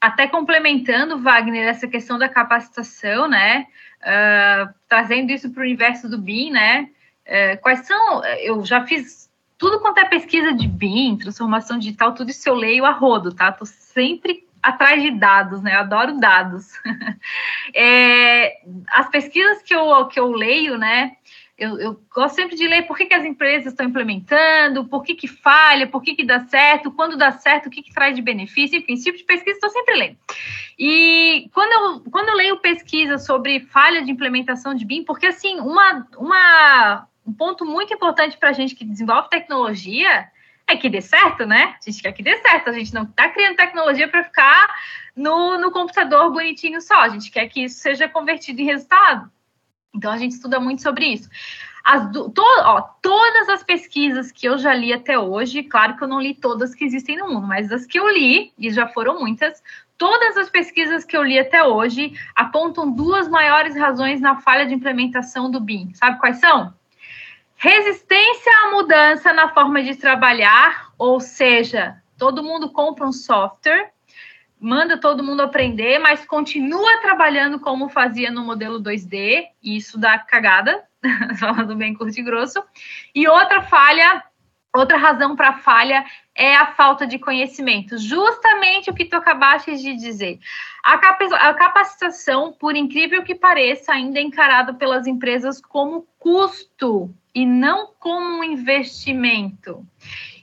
Até 0.00 0.26
complementando, 0.26 1.18
Wagner, 1.18 1.68
essa 1.68 1.86
questão 1.86 2.18
da 2.18 2.28
capacitação, 2.28 3.28
né? 3.28 3.66
Uh, 4.02 4.74
trazendo 4.88 5.30
isso 5.30 5.50
para 5.50 5.60
o 5.60 5.64
universo 5.64 6.08
do 6.08 6.18
BIM, 6.18 6.50
né? 6.50 6.88
Uh, 7.26 7.60
quais 7.60 7.86
são? 7.86 8.24
Eu 8.40 8.64
já 8.64 8.84
fiz 8.84 9.30
tudo 9.58 9.80
quanto 9.80 9.98
é 9.98 10.04
pesquisa 10.04 10.52
de 10.52 10.68
BIM, 10.68 11.16
transformação 11.16 11.78
digital, 11.78 12.12
tudo 12.12 12.30
isso 12.30 12.48
eu 12.48 12.54
leio 12.54 12.84
a 12.84 12.90
rodo, 12.90 13.32
tá? 13.32 13.50
Tô 13.50 13.64
sempre 13.64 14.45
atrás 14.66 15.02
de 15.02 15.12
dados, 15.12 15.62
né? 15.62 15.74
Eu 15.74 15.80
adoro 15.80 16.18
dados. 16.18 16.72
é, 17.74 18.58
as 18.88 19.08
pesquisas 19.08 19.62
que 19.62 19.74
eu, 19.74 20.06
que 20.06 20.18
eu 20.18 20.30
leio, 20.32 20.76
né? 20.76 21.12
Eu, 21.56 21.78
eu, 21.78 22.00
gosto 22.14 22.34
sempre 22.34 22.54
de 22.54 22.66
ler 22.66 22.82
por 22.82 22.96
que, 22.96 23.06
que 23.06 23.14
as 23.14 23.24
empresas 23.24 23.72
estão 23.72 23.86
implementando, 23.86 24.84
por 24.84 25.02
que, 25.02 25.14
que 25.14 25.26
falha, 25.26 25.86
por 25.86 26.02
que, 26.02 26.14
que 26.14 26.24
dá 26.24 26.40
certo, 26.40 26.92
quando 26.92 27.16
dá 27.16 27.32
certo, 27.32 27.66
o 27.66 27.70
que, 27.70 27.82
que 27.82 27.94
traz 27.94 28.14
de 28.14 28.20
benefício, 28.20 28.78
enfim, 28.78 28.92
esse 28.92 29.04
tipo 29.04 29.16
de 29.16 29.24
pesquisa 29.24 29.56
estou 29.56 29.70
sempre 29.70 29.96
lendo. 29.96 30.18
E 30.78 31.48
quando 31.54 31.72
eu, 31.72 32.10
quando 32.10 32.28
eu 32.28 32.34
leio 32.34 32.58
pesquisa 32.58 33.16
sobre 33.16 33.60
falha 33.60 34.02
de 34.02 34.10
implementação 34.10 34.74
de 34.74 34.84
BIM, 34.84 35.04
porque 35.04 35.26
assim, 35.26 35.58
uma, 35.60 36.06
uma 36.18 37.08
um 37.26 37.32
ponto 37.32 37.64
muito 37.64 37.92
importante 37.92 38.36
para 38.36 38.50
a 38.50 38.52
gente 38.52 38.74
que 38.74 38.84
desenvolve 38.84 39.30
tecnologia 39.30 40.28
é 40.66 40.76
que 40.76 40.88
dê 40.88 41.00
certo, 41.00 41.46
né? 41.46 41.76
A 41.80 41.90
gente 41.90 42.02
quer 42.02 42.12
que 42.12 42.22
dê 42.22 42.36
certo, 42.38 42.70
a 42.70 42.72
gente 42.72 42.92
não 42.92 43.04
está 43.04 43.28
criando 43.28 43.56
tecnologia 43.56 44.08
para 44.08 44.24
ficar 44.24 44.68
no, 45.14 45.58
no 45.58 45.70
computador 45.70 46.30
bonitinho 46.32 46.80
só, 46.80 47.02
a 47.02 47.08
gente 47.08 47.30
quer 47.30 47.46
que 47.48 47.64
isso 47.64 47.78
seja 47.78 48.08
convertido 48.08 48.60
em 48.60 48.66
resultado. 48.66 49.30
Então 49.94 50.12
a 50.12 50.18
gente 50.18 50.32
estuda 50.32 50.60
muito 50.60 50.82
sobre 50.82 51.06
isso. 51.06 51.28
As 51.84 52.10
to, 52.10 52.32
ó, 52.36 52.82
todas 53.00 53.48
as 53.48 53.62
pesquisas 53.62 54.32
que 54.32 54.46
eu 54.48 54.58
já 54.58 54.74
li 54.74 54.92
até 54.92 55.16
hoje, 55.16 55.62
claro 55.62 55.96
que 55.96 56.02
eu 56.02 56.08
não 56.08 56.20
li 56.20 56.34
todas 56.34 56.74
que 56.74 56.84
existem 56.84 57.16
no 57.16 57.28
mundo, 57.28 57.46
mas 57.46 57.70
as 57.70 57.86
que 57.86 57.98
eu 57.98 58.08
li, 58.08 58.52
e 58.58 58.70
já 58.70 58.88
foram 58.88 59.20
muitas, 59.20 59.62
todas 59.96 60.36
as 60.36 60.50
pesquisas 60.50 61.04
que 61.04 61.16
eu 61.16 61.22
li 61.22 61.38
até 61.38 61.62
hoje 61.62 62.12
apontam 62.34 62.90
duas 62.90 63.28
maiores 63.28 63.76
razões 63.76 64.20
na 64.20 64.40
falha 64.40 64.66
de 64.66 64.74
implementação 64.74 65.48
do 65.48 65.60
BIM. 65.60 65.94
Sabe 65.94 66.18
quais 66.18 66.38
são? 66.38 66.74
Resistência 67.56 68.52
à 68.64 68.70
mudança 68.70 69.32
na 69.32 69.48
forma 69.48 69.82
de 69.82 69.96
trabalhar, 69.96 70.90
ou 70.98 71.18
seja, 71.20 72.02
todo 72.18 72.42
mundo 72.42 72.70
compra 72.70 73.06
um 73.06 73.12
software, 73.12 73.92
manda 74.60 74.98
todo 74.98 75.24
mundo 75.24 75.40
aprender, 75.40 75.98
mas 75.98 76.26
continua 76.26 76.98
trabalhando 76.98 77.58
como 77.58 77.88
fazia 77.88 78.30
no 78.30 78.44
modelo 78.44 78.78
2D, 78.78 79.46
e 79.62 79.76
isso 79.76 79.98
dá 79.98 80.18
cagada, 80.18 80.84
falando 81.40 81.74
bem 81.74 81.94
curto 81.94 82.18
e 82.18 82.22
grosso. 82.22 82.62
E 83.14 83.26
outra 83.26 83.62
falha, 83.62 84.22
outra 84.74 84.98
razão 84.98 85.34
para 85.34 85.54
falha 85.54 86.04
é 86.36 86.54
a 86.54 86.66
falta 86.66 87.06
de 87.06 87.18
conhecimento, 87.18 87.96
justamente 87.96 88.90
o 88.90 88.94
que 88.94 89.06
tu 89.06 89.16
acabaste 89.16 89.74
de 89.76 89.96
dizer. 89.96 90.38
A 90.84 91.54
capacitação, 91.54 92.52
por 92.52 92.76
incrível 92.76 93.24
que 93.24 93.34
pareça, 93.34 93.92
ainda 93.92 94.18
é 94.18 94.22
encarada 94.22 94.74
pelas 94.74 95.06
empresas 95.06 95.60
como 95.60 96.06
custo 96.18 97.10
e 97.34 97.46
não 97.46 97.90
como 97.98 98.38
um 98.38 98.44
investimento. 98.44 99.84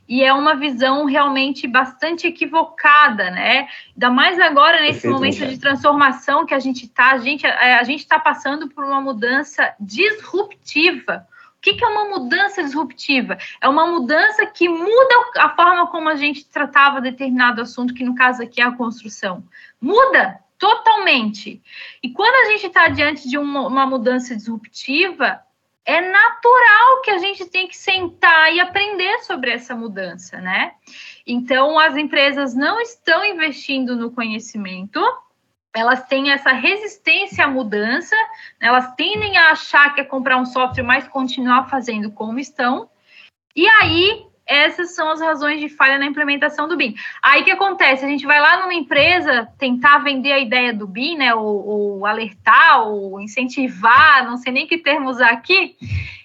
E 0.07 0.23
é 0.23 0.33
uma 0.33 0.55
visão 0.55 1.05
realmente 1.05 1.65
bastante 1.65 2.27
equivocada, 2.27 3.31
né? 3.31 3.67
Ainda 3.95 4.09
mais 4.09 4.39
agora 4.39 4.81
nesse 4.81 5.01
Perfeito, 5.01 5.13
momento 5.13 5.47
de 5.47 5.57
transformação 5.57 6.45
que 6.45 6.53
a 6.53 6.59
gente 6.59 6.85
está, 6.85 7.11
a 7.11 7.17
gente 7.17 7.47
a, 7.47 7.79
a 7.79 7.83
gente 7.83 8.01
está 8.01 8.19
passando 8.19 8.67
por 8.67 8.83
uma 8.83 8.99
mudança 8.99 9.73
disruptiva. 9.79 11.25
Que, 11.63 11.75
que 11.75 11.83
é 11.83 11.87
uma 11.87 12.09
mudança 12.09 12.61
disruptiva? 12.61 13.37
É 13.61 13.69
uma 13.69 13.87
mudança 13.87 14.45
que 14.45 14.67
muda 14.67 15.15
a 15.37 15.55
forma 15.55 15.87
como 15.87 16.09
a 16.09 16.15
gente 16.15 16.45
tratava 16.45 16.99
determinado 16.99 17.61
assunto, 17.61 17.93
que 17.93 18.03
no 18.03 18.13
caso 18.13 18.43
aqui 18.43 18.61
é 18.61 18.65
a 18.65 18.73
construção. 18.73 19.41
Muda 19.79 20.41
totalmente. 20.59 21.63
E 22.03 22.09
quando 22.09 22.35
a 22.35 22.51
gente 22.51 22.67
está 22.67 22.89
diante 22.89 23.29
de 23.29 23.37
uma, 23.37 23.65
uma 23.65 23.85
mudança 23.85 24.35
disruptiva, 24.35 25.41
é 25.85 26.01
natural 26.01 27.01
que 27.01 27.11
a 27.11 27.17
gente 27.17 27.45
tem 27.45 27.65
que 27.65 27.77
sentar 27.77 28.53
e 28.53 28.59
aprender 28.59 29.19
sobre 29.19 29.51
essa 29.51 29.73
mudança, 29.73 30.41
né? 30.41 30.73
Então, 31.25 31.79
as 31.79 31.95
empresas 31.95 32.53
não 32.53 32.81
estão 32.81 33.23
investindo 33.23 33.95
no 33.95 34.11
conhecimento, 34.11 35.01
elas 35.75 36.03
têm 36.03 36.31
essa 36.31 36.51
resistência 36.51 37.45
à 37.45 37.47
mudança, 37.47 38.15
elas 38.59 38.93
tendem 38.95 39.37
a 39.37 39.51
achar 39.51 39.93
que 39.93 40.01
é 40.01 40.03
comprar 40.03 40.37
um 40.37 40.45
software, 40.45 40.83
mas 40.83 41.07
continuar 41.07 41.69
fazendo 41.69 42.11
como 42.11 42.39
estão. 42.39 42.89
E 43.55 43.67
aí 43.67 44.25
essas 44.45 44.93
são 44.93 45.09
as 45.09 45.21
razões 45.21 45.59
de 45.59 45.69
falha 45.69 45.97
na 45.97 46.05
implementação 46.05 46.67
do 46.67 46.75
BIM. 46.75 46.95
Aí 47.21 47.43
que 47.43 47.51
acontece? 47.51 48.03
A 48.03 48.07
gente 48.07 48.25
vai 48.25 48.39
lá 48.39 48.61
numa 48.61 48.73
empresa 48.73 49.47
tentar 49.57 49.99
vender 49.99 50.33
a 50.33 50.39
ideia 50.39 50.73
do 50.73 50.85
BIM, 50.85 51.17
né? 51.17 51.33
Ou, 51.33 51.65
ou 51.65 52.05
alertar, 52.05 52.81
ou 52.81 53.19
incentivar, 53.21 54.25
não 54.25 54.37
sei 54.37 54.51
nem 54.51 54.67
que 54.67 54.77
termo 54.77 55.09
usar 55.09 55.29
aqui. 55.29 55.75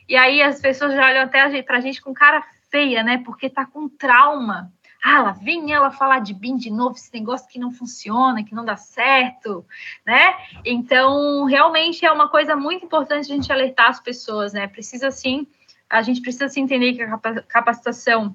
E 0.09 0.17
aí 0.17 0.43
as 0.43 0.61
pessoas 0.61 0.95
já 0.95 1.07
olham 1.07 1.23
até 1.23 1.63
para 1.63 1.79
a 1.79 1.81
gente 1.81 2.03
com 2.03 2.13
cara 2.13 2.43
feia, 2.71 3.03
né? 3.03 3.23
Porque 3.25 3.49
tá 3.49 3.65
com 3.65 3.89
trauma. 3.89 4.73
Ah, 5.05 5.23
lá 5.23 5.33
vem 5.33 5.73
ela 5.73 5.91
falar 5.91 6.21
de 6.21 6.35
BIM 6.35 6.57
de 6.57 6.71
novo, 6.71 6.97
esse 6.97 7.13
negócio 7.13 7.49
que 7.49 7.59
não 7.59 7.71
funciona, 7.71 8.43
que 8.43 8.55
não 8.55 8.65
dá 8.65 8.77
certo, 8.77 9.65
né? 10.05 10.35
Então, 10.65 11.45
realmente 11.45 12.05
é 12.05 12.11
uma 12.11 12.29
coisa 12.29 12.57
muito 12.57 12.85
importante 12.85 13.31
a 13.31 13.35
gente 13.37 13.53
alertar 13.53 13.89
as 13.89 14.01
pessoas, 14.01 14.53
né? 14.53 14.67
Precisa 14.67 15.11
sim 15.11 15.47
a 15.89 16.03
gente 16.03 16.21
precisa 16.21 16.49
se 16.49 16.61
entender 16.61 16.93
que 16.93 17.03
a 17.03 17.19
capacitação 17.43 18.35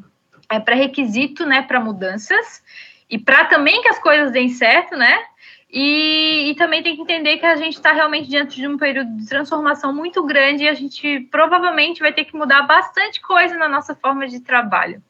é 0.50 0.60
pré-requisito, 0.60 1.46
né, 1.46 1.62
para 1.62 1.80
mudanças 1.80 2.64
e 3.10 3.18
para 3.18 3.46
também 3.46 3.82
que 3.82 3.90
as 3.90 4.00
coisas 4.00 4.32
deem 4.32 4.50
certo, 4.50 4.96
né? 4.96 5.24
E, 5.70 6.52
e, 6.52 6.56
também 6.56 6.84
tem 6.84 6.96
que 6.96 7.02
entender 7.02 7.38
que 7.38 7.46
a 7.48 7.56
gente 7.56 7.74
está 7.74 7.94
realmente 7.94 8.30
diante 8.30 8.58
de 8.58 8.68
um 8.68 8.78
período 8.78 9.18
de 9.18 9.28
transformação 9.28 9.92
muito 9.92 10.24
grande 10.24 10.66
e 10.66 10.70
a 10.70 10.74
gente 10.76 11.22
provavelmente 11.32 12.00
vai 12.00 12.14
ter 12.14 12.26
que 12.26 12.38
mudar 12.38 12.62
bastante 12.62 13.20
coisa 13.20 13.58
na 13.58 13.68
nossa 13.68 13.96
forma 13.96 14.28
de 14.28 14.40
trabalho. 14.40 15.02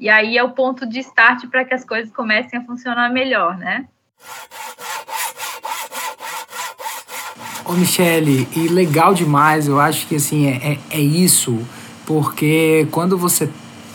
E 0.00 0.08
aí 0.08 0.38
é 0.38 0.42
o 0.42 0.52
ponto 0.52 0.86
de 0.86 0.98
start 1.00 1.46
para 1.48 1.62
que 1.62 1.74
as 1.74 1.84
coisas 1.84 2.10
comecem 2.10 2.58
a 2.58 2.64
funcionar 2.64 3.12
melhor, 3.12 3.58
né? 3.58 3.84
Ô 7.66 7.74
Michele, 7.74 8.48
e 8.56 8.66
legal 8.68 9.12
demais, 9.12 9.68
eu 9.68 9.78
acho 9.78 10.06
que 10.06 10.16
assim, 10.16 10.46
é, 10.46 10.72
é, 10.72 10.78
é 10.90 11.00
isso 11.00 11.64
porque 12.06 12.88
quando 12.90 13.18
você 13.18 13.50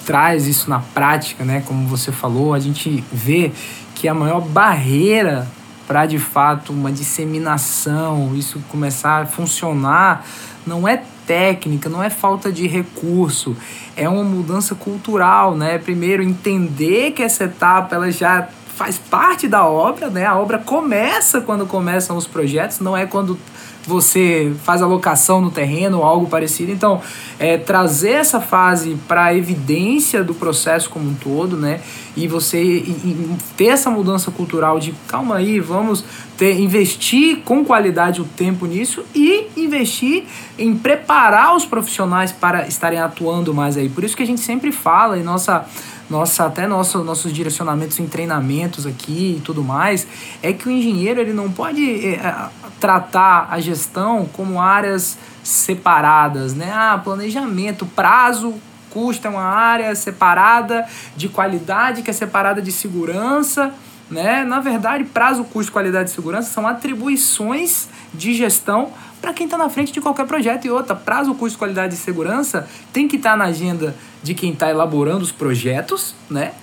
traz 0.06 0.46
isso 0.46 0.70
na 0.70 0.80
prática, 0.80 1.44
né, 1.44 1.64
como 1.66 1.88
você 1.88 2.12
falou, 2.12 2.54
a 2.54 2.60
gente 2.60 3.04
vê 3.12 3.52
que 3.96 4.08
a 4.08 4.14
maior 4.14 4.42
barreira 4.42 5.48
para 5.88 6.06
de 6.06 6.20
fato 6.20 6.72
uma 6.72 6.92
disseminação, 6.92 8.36
isso 8.36 8.60
começar 8.70 9.24
a 9.24 9.26
funcionar, 9.26 10.24
não 10.66 10.88
é 10.88 11.04
técnica, 11.26 11.90
não 11.90 12.02
é 12.02 12.10
falta 12.10 12.52
de 12.52 12.68
recurso, 12.68 13.56
é 13.96 14.08
uma 14.08 14.24
mudança 14.24 14.76
cultural, 14.76 15.56
né? 15.56 15.78
Primeiro 15.78 16.24
entender 16.24 17.12
que 17.12 17.24
essa 17.24 17.46
etapa 17.46 17.96
ela 17.96 18.12
já 18.12 18.48
faz 18.76 18.98
parte 18.98 19.48
da 19.48 19.66
obra, 19.66 20.10
né? 20.10 20.26
A 20.26 20.38
obra 20.38 20.58
começa 20.58 21.40
quando 21.40 21.66
começam 21.66 22.18
os 22.18 22.28
projetos, 22.28 22.80
não 22.80 22.96
é 22.96 23.06
quando 23.06 23.40
você 23.88 24.54
faz 24.64 24.82
a 24.82 24.88
locação 24.88 25.42
no 25.42 25.52
terreno 25.52 26.00
ou 26.00 26.04
algo 26.04 26.28
parecido. 26.28 26.72
Então, 26.72 27.02
é, 27.40 27.58
trazer 27.58 28.12
essa 28.12 28.40
fase 28.40 28.98
para 29.08 29.26
a 29.26 29.36
evidência 29.36 30.24
do 30.24 30.34
processo 30.34 30.90
como 30.90 31.10
um 31.10 31.14
todo, 31.14 31.58
né? 31.58 31.82
E 32.16 32.28
você 32.28 32.62
e, 32.62 32.90
e 32.90 33.38
ter 33.58 33.66
essa 33.66 33.90
mudança 33.90 34.32
cultural 34.32 34.80
de 34.80 34.94
calma 35.08 35.36
aí, 35.36 35.60
vamos 35.60 36.04
ter, 36.38 36.60
investir 36.60 37.40
com 37.44 37.64
qualidade 37.64 38.22
o 38.22 38.26
tempo 38.26 38.66
nisso 38.66 39.04
e 39.14 39.48
investir 39.58 40.24
em 40.58 40.76
preparar 40.76 41.56
os 41.56 41.66
profissionais 41.66 42.32
para 42.32 42.68
estarem 42.68 43.00
atuando 43.00 43.54
mais 43.54 43.78
aí. 43.78 43.90
Por 43.90 44.04
isso 44.04 44.16
que 44.16 44.24
a 44.24 44.28
gente 44.28 44.42
sempre 44.42 44.72
fala 44.72 45.18
em 45.18 45.24
nossa 45.24 45.66
nossa 46.10 46.46
até 46.46 46.68
nosso, 46.68 47.04
nossos 47.04 47.34
direcionamentos 47.34 48.00
em 48.00 48.08
treinamentos 48.08 48.86
aqui 48.86 49.38
e 49.38 49.42
tudo 49.42 49.64
mais, 49.64 50.08
é 50.42 50.54
que 50.54 50.68
o 50.68 50.72
engenheiro 50.72 51.20
ele 51.20 51.34
não 51.34 51.52
pode 51.52 52.08
é, 52.08 52.50
tratar 52.80 53.48
a 53.50 53.60
gestão 53.60 54.28
como 54.32 54.62
áreas 54.62 55.18
separadas, 55.44 56.54
né? 56.54 56.72
Ah, 56.74 57.00
planejamento, 57.04 57.86
prazo, 57.86 58.54
custo 58.90 59.28
é 59.28 59.30
uma 59.30 59.44
área 59.44 59.94
separada 59.96 60.86
de 61.16 61.28
qualidade, 61.28 62.02
que 62.02 62.10
é 62.10 62.14
separada 62.14 62.62
de 62.62 62.72
segurança, 62.72 63.74
né? 64.10 64.44
Na 64.44 64.60
verdade, 64.60 65.04
prazo, 65.04 65.44
custo, 65.44 65.72
qualidade 65.72 66.10
e 66.10 66.14
segurança 66.14 66.52
são 66.52 66.68
atribuições 66.68 67.88
de 68.14 68.34
gestão 68.34 68.92
para 69.22 69.34
quem 69.34 69.46
está 69.46 69.58
na 69.58 69.70
frente 69.70 69.92
de 69.92 70.00
qualquer 70.00 70.28
projeto. 70.28 70.66
E 70.66 70.70
outra, 70.70 70.96
prazo, 70.96 71.34
custo, 71.34 71.58
qualidade 71.58 71.96
e 71.96 71.98
segurança 71.98 72.68
tem 72.94 73.08
que 73.08 73.16
estar 73.16 73.32
tá 73.32 73.38
na 73.38 73.46
agenda 73.46 73.96
de 74.22 74.34
quem 74.34 74.54
está 74.54 74.70
elaborando 74.70 75.24
os 75.24 75.32
projetos, 75.32 76.14
né? 76.30 76.54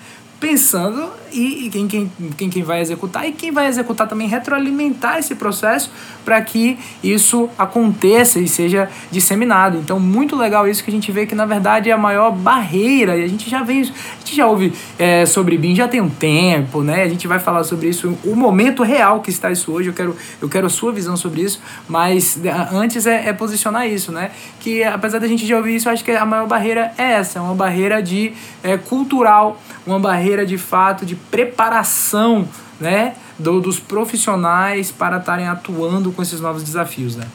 Pensando 0.43 1.09
e, 1.33 1.71
quem, 1.71 1.87
quem, 1.87 2.13
quem, 2.37 2.51
quem 2.51 2.63
vai 2.65 2.81
executar 2.81 3.27
e 3.29 3.33
quem 3.33 3.53
vai 3.53 3.69
executar 3.69 4.09
também 4.09 4.27
retroalimentar 4.27 5.19
esse 5.19 5.37
processo 5.37 5.89
para 6.25 6.43
que 6.43 6.77
isso 7.03 7.49
aconteça 7.57 8.41
e 8.41 8.49
seja 8.49 8.91
disseminado. 9.09 9.79
Então, 9.79 10.01
muito 10.01 10.35
legal 10.35 10.67
isso 10.67 10.83
que 10.83 10.91
a 10.91 10.93
gente 10.93 11.13
vê 11.13 11.27
que 11.27 11.35
na 11.35 11.47
verdade 11.47 11.91
é 11.91 11.93
a 11.93 11.97
maior 11.97 12.33
barreira 12.33 13.17
e 13.17 13.23
a 13.23 13.29
gente 13.29 13.49
já 13.49 13.63
vem, 13.63 13.83
a 13.83 13.85
gente 13.85 14.35
já 14.35 14.47
ouve 14.49 14.73
é, 14.99 15.25
sobre 15.27 15.57
BIM 15.57 15.77
já 15.77 15.87
tem 15.87 16.01
um 16.01 16.11
tempo, 16.11 16.83
né? 16.83 17.05
A 17.05 17.09
gente 17.09 17.29
vai 17.29 17.39
falar 17.39 17.63
sobre 17.63 17.89
isso, 17.89 18.19
o 18.25 18.35
momento 18.35 18.83
real 18.83 19.21
que 19.21 19.31
está 19.31 19.49
isso 19.49 19.71
hoje. 19.71 19.91
Eu 19.91 19.95
quero, 19.95 20.17
eu 20.41 20.49
quero 20.49 20.67
a 20.67 20.71
sua 20.71 20.91
visão 20.91 21.17
sobre 21.17 21.43
isso, 21.43 21.63
mas 21.89 22.41
antes 22.73 23.07
é, 23.07 23.29
é 23.29 23.33
posicionar 23.33 23.89
isso, 23.89 24.11
né? 24.11 24.33
Que 24.59 24.83
apesar 24.83 25.21
da 25.21 25.29
gente 25.29 25.47
já 25.47 25.57
ouvir 25.57 25.77
isso, 25.77 25.89
acho 25.89 26.05
que 26.05 26.11
a 26.11 26.27
maior 26.27 26.49
barreira 26.49 26.93
é 26.99 27.13
essa, 27.13 27.39
é 27.39 27.43
uma 27.43 27.55
barreira 27.55 28.03
de 28.03 28.33
é, 28.65 28.77
cultural, 28.77 29.61
uma 29.87 30.01
barreira 30.01 30.32
maneira 30.33 30.47
de 30.47 30.57
fato 30.57 31.05
de 31.05 31.15
preparação 31.15 32.49
né, 32.81 33.15
do, 33.39 33.61
dos 33.61 33.79
profissionais 33.79 34.91
para 34.91 35.19
estarem 35.19 35.47
atuando 35.47 36.11
com 36.11 36.23
esses 36.23 36.41
novos 36.41 36.63
desafios, 36.63 37.17
né? 37.17 37.27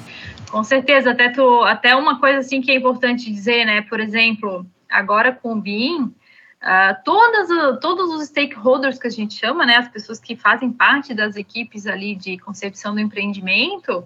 Com 0.49 0.63
certeza, 0.63 1.11
até, 1.11 1.29
tu, 1.29 1.61
até 1.63 1.95
uma 1.95 2.19
coisa 2.19 2.39
assim 2.39 2.61
que 2.61 2.71
é 2.71 2.75
importante 2.75 3.31
dizer, 3.31 3.65
né? 3.65 3.81
Por 3.81 3.99
exemplo, 3.99 4.65
agora 4.89 5.31
com 5.31 5.53
o 5.53 5.61
BIM, 5.61 6.03
uh, 6.03 6.95
todas, 7.03 7.49
todos 7.79 8.09
os 8.13 8.27
stakeholders 8.27 8.97
que 8.97 9.07
a 9.07 9.11
gente 9.11 9.35
chama, 9.35 9.65
né? 9.65 9.75
As 9.75 9.89
pessoas 9.89 10.19
que 10.19 10.35
fazem 10.35 10.71
parte 10.71 11.13
das 11.13 11.35
equipes 11.35 11.85
ali 11.85 12.15
de 12.15 12.37
concepção 12.39 12.95
do 12.95 13.01
empreendimento, 13.01 14.03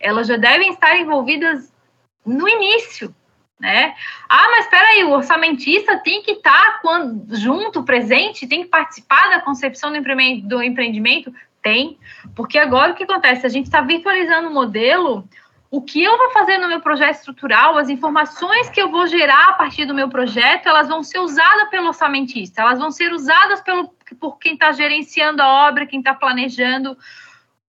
elas 0.00 0.26
já 0.26 0.36
devem 0.36 0.72
estar 0.72 0.96
envolvidas 0.98 1.70
no 2.24 2.48
início, 2.48 3.14
né? 3.62 3.94
Ah, 4.28 4.48
mas 4.50 4.64
espera 4.64 4.88
aí, 4.88 5.04
o 5.04 5.12
orçamentista 5.12 5.96
tem 5.98 6.20
que 6.20 6.32
estar 6.32 6.82
tá 6.82 7.10
junto, 7.30 7.84
presente, 7.84 8.48
tem 8.48 8.64
que 8.64 8.68
participar 8.68 9.30
da 9.30 9.40
concepção 9.40 9.92
do 9.92 10.62
empreendimento? 10.62 11.32
Tem, 11.62 11.96
porque 12.34 12.58
agora 12.58 12.90
o 12.90 12.96
que 12.96 13.04
acontece? 13.04 13.46
A 13.46 13.48
gente 13.48 13.66
está 13.66 13.80
virtualizando 13.80 14.48
o 14.48 14.52
modelo, 14.52 15.28
o 15.70 15.80
que 15.80 16.02
eu 16.02 16.18
vou 16.18 16.32
fazer 16.32 16.58
no 16.58 16.66
meu 16.66 16.80
projeto 16.80 17.14
estrutural, 17.14 17.78
as 17.78 17.88
informações 17.88 18.68
que 18.68 18.82
eu 18.82 18.90
vou 18.90 19.06
gerar 19.06 19.50
a 19.50 19.52
partir 19.52 19.84
do 19.84 19.94
meu 19.94 20.08
projeto, 20.08 20.68
elas 20.68 20.88
vão 20.88 21.04
ser 21.04 21.20
usadas 21.20 21.70
pelo 21.70 21.86
orçamentista, 21.86 22.62
elas 22.62 22.80
vão 22.80 22.90
ser 22.90 23.12
usadas 23.12 23.60
pelo, 23.60 23.94
por 24.18 24.40
quem 24.40 24.54
está 24.54 24.72
gerenciando 24.72 25.40
a 25.40 25.68
obra, 25.68 25.86
quem 25.86 26.00
está 26.00 26.12
planejando, 26.12 26.98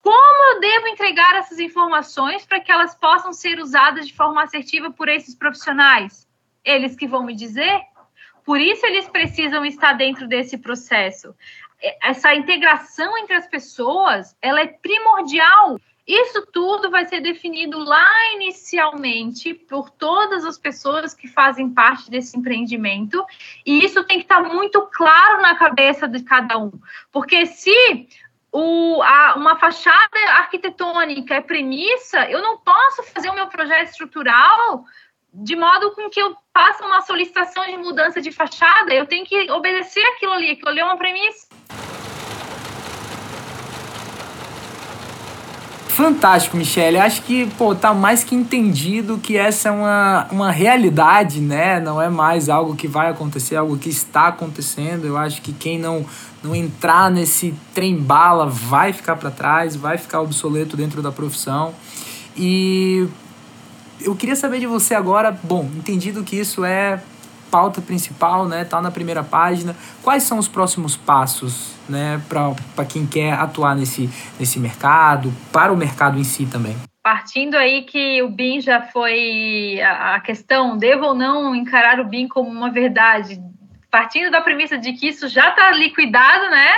como 0.03 0.53
eu 0.53 0.59
devo 0.59 0.89
entregar 0.89 1.33
essas 1.37 1.59
informações 1.59 2.45
para 2.45 2.59
que 2.59 2.69
elas 2.69 2.93
possam 2.93 3.31
ser 3.31 3.57
usadas 3.57 4.05
de 4.05 4.13
forma 4.13 4.43
assertiva 4.43 4.91
por 4.91 5.07
esses 5.07 5.33
profissionais? 5.33 6.27
Eles 6.61 6.93
que 6.93 7.07
vão 7.07 7.23
me 7.23 7.33
dizer? 7.33 7.81
Por 8.43 8.59
isso 8.59 8.85
eles 8.85 9.07
precisam 9.07 9.65
estar 9.65 9.93
dentro 9.93 10.27
desse 10.27 10.57
processo. 10.57 11.33
Essa 12.01 12.35
integração 12.35 13.17
entre 13.17 13.33
as 13.33 13.47
pessoas, 13.47 14.35
ela 14.41 14.59
é 14.59 14.67
primordial. 14.67 15.79
Isso 16.05 16.45
tudo 16.51 16.91
vai 16.91 17.05
ser 17.05 17.21
definido 17.21 17.79
lá 17.79 18.33
inicialmente 18.33 19.53
por 19.53 19.89
todas 19.89 20.43
as 20.43 20.57
pessoas 20.57 21.13
que 21.13 21.29
fazem 21.29 21.69
parte 21.69 22.11
desse 22.11 22.37
empreendimento, 22.37 23.25
e 23.65 23.85
isso 23.85 24.03
tem 24.03 24.17
que 24.17 24.25
estar 24.25 24.43
muito 24.43 24.81
claro 24.87 25.41
na 25.41 25.55
cabeça 25.55 26.05
de 26.05 26.21
cada 26.21 26.57
um. 26.57 26.73
Porque 27.09 27.45
se 27.45 28.05
o, 28.53 29.01
a, 29.01 29.33
uma 29.35 29.57
fachada 29.57 30.19
arquitetônica 30.37 31.33
é 31.33 31.41
premissa, 31.41 32.29
eu 32.29 32.41
não 32.41 32.59
posso 32.59 33.01
fazer 33.03 33.29
o 33.29 33.33
meu 33.33 33.47
projeto 33.47 33.89
estrutural 33.89 34.85
de 35.33 35.55
modo 35.55 35.91
com 35.95 36.07
que 36.11 36.21
eu 36.21 36.35
faça 36.53 36.85
uma 36.85 37.01
solicitação 37.01 37.65
de 37.65 37.75
mudança 37.77 38.21
de 38.21 38.31
fachada, 38.31 38.93
eu 38.93 39.07
tenho 39.07 39.25
que 39.25 39.51
obedecer 39.51 40.05
aquilo 40.09 40.33
ali, 40.33 40.51
aquilo 40.51 40.69
ali 40.69 40.79
é 40.79 40.85
uma 40.85 40.97
premissa. 40.97 41.47
Fantástico, 45.95 46.58
Michele. 46.58 46.97
Acho 46.97 47.21
que, 47.21 47.45
pô, 47.56 47.75
tá 47.75 47.93
mais 47.93 48.23
que 48.23 48.34
entendido 48.34 49.19
que 49.19 49.38
essa 49.38 49.69
é 49.69 49.71
uma, 49.71 50.27
uma 50.32 50.51
realidade, 50.51 51.39
né? 51.39 51.79
Não 51.79 52.01
é 52.01 52.10
mais 52.10 52.49
algo 52.49 52.75
que 52.75 52.88
vai 52.88 53.12
acontecer, 53.12 53.53
é 53.53 53.58
algo 53.60 53.77
que 53.77 53.89
está 53.89 54.29
acontecendo. 54.29 55.06
Eu 55.06 55.15
acho 55.15 55.39
que 55.43 55.53
quem 55.53 55.77
não, 55.77 56.03
não 56.41 56.56
entrar 56.56 57.12
nesse 57.12 57.53
trem 57.75 57.95
bala 57.95 58.47
vai 58.47 58.91
ficar 58.91 59.17
para 59.17 59.29
trás, 59.29 59.75
vai 59.75 59.99
ficar 59.99 60.21
obsoleto 60.21 60.75
dentro 60.75 60.99
da 60.99 61.12
profissão. 61.12 61.75
E 62.36 63.08
eu 64.01 64.15
queria 64.15 64.36
saber 64.36 64.60
de 64.60 64.65
você 64.65 64.95
agora, 64.95 65.38
bom, 65.43 65.69
entendido 65.77 66.23
que 66.23 66.36
isso 66.36 66.65
é 66.65 66.99
pauta 67.53 67.83
principal, 67.83 68.47
né? 68.47 68.65
Tá 68.65 68.81
na 68.81 68.89
primeira 68.89 69.23
página. 69.23 69.75
Quais 70.01 70.23
são 70.23 70.39
os 70.39 70.47
próximos 70.47 70.97
passos, 70.97 71.75
né, 71.87 72.19
para 72.27 72.83
quem 72.83 73.05
quer 73.05 73.33
atuar 73.33 73.75
nesse, 73.75 74.09
nesse 74.39 74.59
mercado, 74.59 75.31
para 75.51 75.71
o 75.71 75.77
mercado 75.77 76.17
em 76.19 76.23
si 76.23 76.47
também? 76.47 76.75
Partindo 77.03 77.53
aí 77.55 77.83
que 77.83 78.23
o 78.23 78.29
BIM 78.29 78.59
já 78.59 78.81
foi 78.81 79.79
a, 79.83 80.19
questão, 80.21 80.75
devo 80.75 81.05
ou 81.05 81.13
não 81.13 81.53
encarar 81.53 81.99
o 81.99 82.05
BIM 82.05 82.27
como 82.27 82.49
uma 82.49 82.71
verdade? 82.71 83.39
Partindo 83.91 84.31
da 84.31 84.41
premissa 84.41 84.75
de 84.75 84.93
que 84.93 85.09
isso 85.09 85.27
já 85.27 85.49
está 85.49 85.69
liquidado, 85.69 86.49
né? 86.49 86.71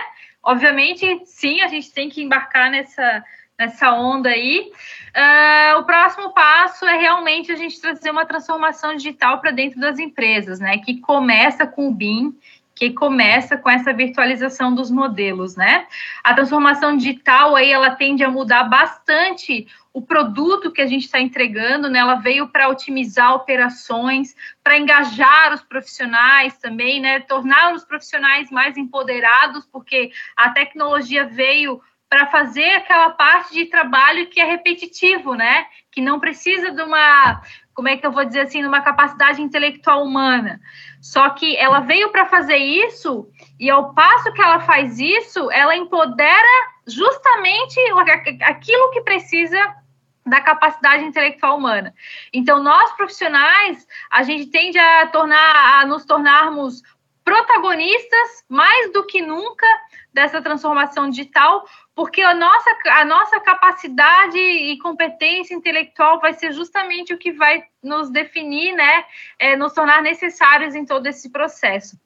Obviamente, 0.43 1.21
sim, 1.23 1.61
a 1.61 1.69
gente 1.69 1.89
tem 1.93 2.09
que 2.09 2.21
embarcar 2.21 2.69
nessa, 2.69 3.23
nessa 3.57 3.93
onda 3.93 4.27
aí. 4.27 4.73
Uh, 5.15 5.79
o 5.79 5.83
próximo 5.83 6.33
passo 6.33 6.85
é 6.85 6.97
realmente 6.97 7.49
a 7.49 7.55
gente 7.55 7.79
trazer 7.79 8.11
uma 8.11 8.25
transformação 8.25 8.97
digital 8.97 9.39
para 9.39 9.51
dentro 9.51 9.79
das 9.79 9.97
empresas, 9.97 10.59
né? 10.59 10.77
Que 10.79 10.99
começa 10.99 11.65
com 11.65 11.87
o 11.87 11.93
BIM, 11.93 12.37
que 12.75 12.91
começa 12.91 13.55
com 13.55 13.69
essa 13.69 13.93
virtualização 13.93 14.75
dos 14.75 14.91
modelos, 14.91 15.55
né? 15.55 15.87
A 16.21 16.33
transformação 16.33 16.97
digital 16.97 17.55
aí 17.55 17.71
ela 17.71 17.91
tende 17.91 18.25
a 18.25 18.29
mudar 18.29 18.65
bastante 18.65 19.65
o 19.93 20.01
produto 20.01 20.73
que 20.73 20.81
a 20.81 20.85
gente 20.85 21.05
está 21.05 21.21
entregando, 21.21 21.89
né? 21.89 21.99
Ela 21.99 22.15
veio 22.15 22.49
para 22.49 22.67
otimizar 22.67 23.33
operações, 23.33 24.35
para 24.61 24.77
engajar 24.77 25.53
os 25.53 25.61
profissionais 25.61 26.57
também, 26.57 26.99
né? 26.99 27.21
Tornar 27.21 27.73
os 27.73 27.85
profissionais 27.85 28.51
mais 28.51 28.75
empoderados, 28.75 29.65
porque 29.71 30.11
a 30.35 30.49
tecnologia 30.49 31.25
veio 31.25 31.81
para 32.15 32.27
fazer 32.27 32.75
aquela 32.75 33.09
parte 33.09 33.53
de 33.53 33.65
trabalho 33.65 34.27
que 34.27 34.39
é 34.39 34.45
repetitivo, 34.45 35.35
né? 35.35 35.65
Que 35.91 35.99
não 35.99 36.17
precisa 36.17 36.71
de 36.71 36.81
uma, 36.81 37.41
como 37.73 37.89
é 37.89 37.97
que 37.97 38.07
eu 38.07 38.11
vou 38.13 38.23
dizer 38.23 38.39
assim, 38.39 38.61
de 38.61 38.67
uma 38.69 38.79
capacidade 38.79 39.41
intelectual 39.41 40.01
humana. 40.01 40.61
Só 41.01 41.29
que 41.31 41.57
ela 41.57 41.81
veio 41.81 42.13
para 42.13 42.25
fazer 42.25 42.55
isso 42.55 43.29
e 43.59 43.69
ao 43.69 43.93
passo 43.93 44.31
que 44.31 44.41
ela 44.41 44.61
faz 44.61 44.97
isso, 44.97 45.51
ela 45.51 45.75
empodera 45.75 46.47
justamente 46.87 47.77
aquilo 48.43 48.91
que 48.91 49.01
precisa 49.01 49.75
da 50.25 50.39
capacidade 50.39 51.03
intelectual 51.03 51.57
humana. 51.57 51.93
Então, 52.31 52.63
nós 52.63 52.93
profissionais, 52.93 53.85
a 54.09 54.23
gente 54.23 54.49
tende 54.49 54.79
a 54.79 55.07
tornar 55.07 55.81
a 55.81 55.85
nos 55.85 56.05
tornarmos 56.05 56.81
protagonistas 57.25 58.45
mais 58.47 58.93
do 58.93 59.05
que 59.05 59.21
nunca 59.21 59.67
dessa 60.13 60.41
transformação 60.41 61.09
digital, 61.09 61.65
porque 61.95 62.21
a 62.21 62.33
nossa, 62.33 62.69
a 62.87 63.05
nossa 63.05 63.39
capacidade 63.39 64.37
e 64.37 64.77
competência 64.79 65.55
intelectual 65.55 66.19
vai 66.19 66.33
ser 66.33 66.51
justamente 66.51 67.13
o 67.13 67.17
que 67.17 67.31
vai 67.31 67.63
nos 67.81 68.09
definir, 68.09 68.73
né, 68.73 69.05
é, 69.39 69.55
nos 69.55 69.73
tornar 69.73 70.01
necessários 70.01 70.75
em 70.75 70.85
todo 70.85 71.07
esse 71.07 71.31
processo. 71.31 71.97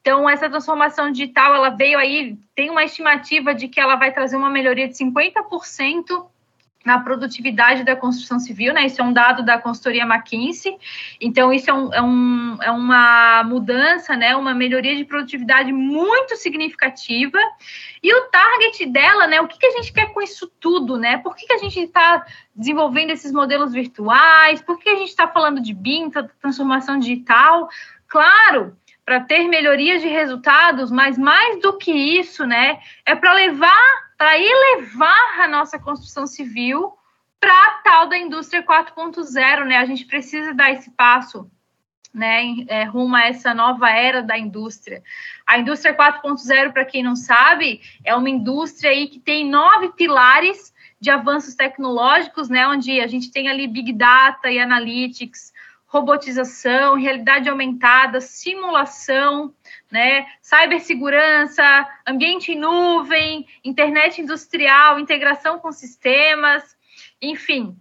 Então, 0.00 0.28
essa 0.28 0.48
transformação 0.48 1.12
digital, 1.12 1.54
ela 1.54 1.70
veio 1.70 1.98
aí, 1.98 2.36
tem 2.54 2.70
uma 2.70 2.84
estimativa 2.84 3.54
de 3.54 3.68
que 3.68 3.78
ela 3.78 3.94
vai 3.94 4.12
trazer 4.12 4.36
uma 4.36 4.50
melhoria 4.50 4.88
de 4.88 4.94
50% 4.94 6.26
na 6.88 6.98
produtividade 6.98 7.84
da 7.84 7.94
construção 7.94 8.40
civil, 8.40 8.72
né? 8.72 8.86
Isso 8.86 8.98
é 8.98 9.04
um 9.04 9.12
dado 9.12 9.44
da 9.44 9.58
consultoria 9.58 10.04
McKinsey. 10.04 10.74
Então, 11.20 11.52
isso 11.52 11.68
é, 11.68 11.74
um, 11.74 11.92
é, 11.92 12.00
um, 12.00 12.58
é 12.62 12.70
uma 12.70 13.44
mudança, 13.44 14.16
né? 14.16 14.34
Uma 14.34 14.54
melhoria 14.54 14.96
de 14.96 15.04
produtividade 15.04 15.70
muito 15.70 16.34
significativa. 16.36 17.38
E 18.02 18.10
o 18.14 18.22
target 18.30 18.86
dela, 18.86 19.26
né? 19.26 19.38
O 19.38 19.46
que, 19.46 19.58
que 19.58 19.66
a 19.66 19.72
gente 19.72 19.92
quer 19.92 20.14
com 20.14 20.22
isso 20.22 20.50
tudo, 20.58 20.96
né? 20.96 21.18
Por 21.18 21.36
que, 21.36 21.46
que 21.46 21.52
a 21.52 21.58
gente 21.58 21.78
está 21.78 22.24
desenvolvendo 22.56 23.10
esses 23.10 23.32
modelos 23.32 23.74
virtuais? 23.74 24.62
Por 24.62 24.78
que 24.78 24.88
a 24.88 24.96
gente 24.96 25.10
está 25.10 25.28
falando 25.28 25.60
de 25.60 25.74
BIM, 25.74 26.10
transformação 26.40 26.98
digital? 26.98 27.68
Claro, 28.06 28.74
para 29.04 29.20
ter 29.20 29.46
melhorias 29.46 30.00
de 30.00 30.08
resultados, 30.08 30.90
mas 30.90 31.18
mais 31.18 31.60
do 31.60 31.76
que 31.76 31.92
isso, 31.92 32.46
né? 32.46 32.78
É 33.04 33.14
para 33.14 33.34
levar 33.34 34.07
para 34.18 34.36
elevar 34.36 35.40
a 35.40 35.46
nossa 35.46 35.78
construção 35.78 36.26
civil 36.26 36.92
para 37.38 37.52
a 37.52 37.70
tal 37.84 38.08
da 38.08 38.18
indústria 38.18 38.64
4.0, 38.64 39.64
né? 39.64 39.76
A 39.76 39.86
gente 39.86 40.04
precisa 40.04 40.52
dar 40.52 40.72
esse 40.72 40.90
passo, 40.90 41.48
né, 42.12 42.42
é, 42.66 42.82
rumo 42.82 43.14
a 43.14 43.26
essa 43.26 43.54
nova 43.54 43.88
era 43.90 44.20
da 44.20 44.36
indústria. 44.36 45.04
A 45.46 45.58
indústria 45.58 45.96
4.0, 45.96 46.72
para 46.72 46.84
quem 46.84 47.02
não 47.02 47.14
sabe, 47.14 47.80
é 48.04 48.12
uma 48.14 48.28
indústria 48.28 48.90
aí 48.90 49.06
que 49.06 49.20
tem 49.20 49.48
nove 49.48 49.92
pilares 49.92 50.74
de 51.00 51.10
avanços 51.10 51.54
tecnológicos, 51.54 52.48
né, 52.48 52.66
onde 52.66 53.00
a 53.00 53.06
gente 53.06 53.30
tem 53.30 53.48
ali 53.48 53.68
Big 53.68 53.92
Data 53.92 54.50
e 54.50 54.58
Analytics, 54.58 55.52
robotização, 55.88 56.96
realidade 56.96 57.48
aumentada, 57.48 58.20
simulação, 58.20 59.54
né, 59.90 60.26
cibersegurança, 60.40 61.62
ambiente 62.06 62.52
em 62.52 62.58
nuvem, 62.58 63.46
internet 63.64 64.20
industrial, 64.20 65.00
integração 65.00 65.58
com 65.58 65.72
sistemas, 65.72 66.76
enfim, 67.20 67.74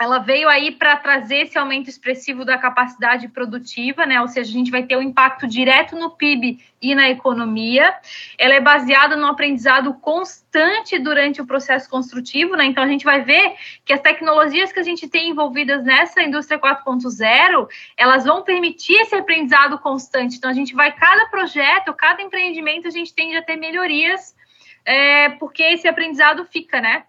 ela 0.00 0.20
veio 0.20 0.48
aí 0.48 0.70
para 0.70 0.96
trazer 0.96 1.38
esse 1.38 1.58
aumento 1.58 1.90
expressivo 1.90 2.44
da 2.44 2.56
capacidade 2.56 3.26
produtiva, 3.26 4.06
né? 4.06 4.20
Ou 4.20 4.28
seja, 4.28 4.48
a 4.48 4.52
gente 4.52 4.70
vai 4.70 4.84
ter 4.84 4.96
um 4.96 5.02
impacto 5.02 5.44
direto 5.44 5.96
no 5.96 6.10
PIB 6.10 6.60
e 6.80 6.94
na 6.94 7.10
economia. 7.10 7.92
Ela 8.38 8.54
é 8.54 8.60
baseada 8.60 9.16
no 9.16 9.26
aprendizado 9.26 9.92
constante 9.94 11.00
durante 11.00 11.42
o 11.42 11.46
processo 11.46 11.90
construtivo, 11.90 12.54
né? 12.54 12.66
Então 12.66 12.84
a 12.84 12.86
gente 12.86 13.04
vai 13.04 13.24
ver 13.24 13.56
que 13.84 13.92
as 13.92 14.00
tecnologias 14.00 14.70
que 14.70 14.78
a 14.78 14.84
gente 14.84 15.08
tem 15.08 15.30
envolvidas 15.30 15.82
nessa 15.82 16.22
indústria 16.22 16.60
4.0, 16.60 17.68
elas 17.96 18.24
vão 18.24 18.44
permitir 18.44 18.94
esse 19.00 19.16
aprendizado 19.16 19.80
constante. 19.80 20.36
Então 20.36 20.48
a 20.48 20.54
gente 20.54 20.76
vai 20.76 20.92
cada 20.92 21.26
projeto, 21.26 21.92
cada 21.92 22.22
empreendimento, 22.22 22.86
a 22.86 22.92
gente 22.92 23.12
tende 23.12 23.36
a 23.36 23.42
ter 23.42 23.56
melhorias, 23.56 24.36
é, 24.84 25.30
porque 25.30 25.64
esse 25.64 25.88
aprendizado 25.88 26.44
fica, 26.44 26.80
né? 26.80 27.02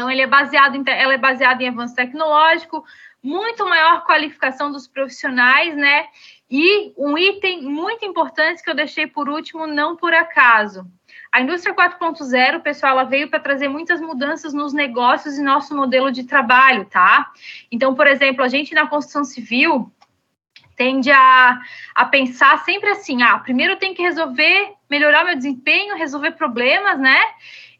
Então, 0.00 0.10
ele 0.10 0.22
é 0.22 0.26
baseado 0.26 0.76
em, 0.76 0.84
ela 0.86 1.12
é 1.12 1.18
baseada 1.18 1.62
em 1.62 1.68
avanço 1.68 1.94
tecnológico, 1.94 2.82
muito 3.22 3.66
maior 3.66 4.02
qualificação 4.06 4.72
dos 4.72 4.88
profissionais, 4.88 5.76
né? 5.76 6.06
E 6.50 6.94
um 6.96 7.18
item 7.18 7.64
muito 7.64 8.02
importante 8.02 8.62
que 8.62 8.70
eu 8.70 8.74
deixei 8.74 9.06
por 9.06 9.28
último, 9.28 9.66
não 9.66 9.94
por 9.94 10.14
acaso. 10.14 10.86
A 11.30 11.42
indústria 11.42 11.74
4.0, 11.74 12.62
pessoal, 12.62 12.92
ela 12.92 13.04
veio 13.04 13.28
para 13.28 13.40
trazer 13.40 13.68
muitas 13.68 14.00
mudanças 14.00 14.54
nos 14.54 14.72
negócios 14.72 15.36
e 15.36 15.42
nosso 15.42 15.76
modelo 15.76 16.10
de 16.10 16.24
trabalho, 16.24 16.86
tá? 16.86 17.30
Então, 17.70 17.94
por 17.94 18.06
exemplo, 18.06 18.42
a 18.42 18.48
gente 18.48 18.74
na 18.74 18.86
construção 18.86 19.22
civil 19.22 19.92
tende 20.76 21.10
a, 21.12 21.60
a 21.94 22.06
pensar 22.06 22.64
sempre 22.64 22.88
assim: 22.88 23.22
ah, 23.22 23.38
primeiro 23.38 23.76
tem 23.76 23.92
que 23.92 24.00
resolver, 24.00 24.72
melhorar 24.88 25.24
meu 25.24 25.36
desempenho, 25.36 25.94
resolver 25.98 26.30
problemas, 26.30 26.98
né? 26.98 27.20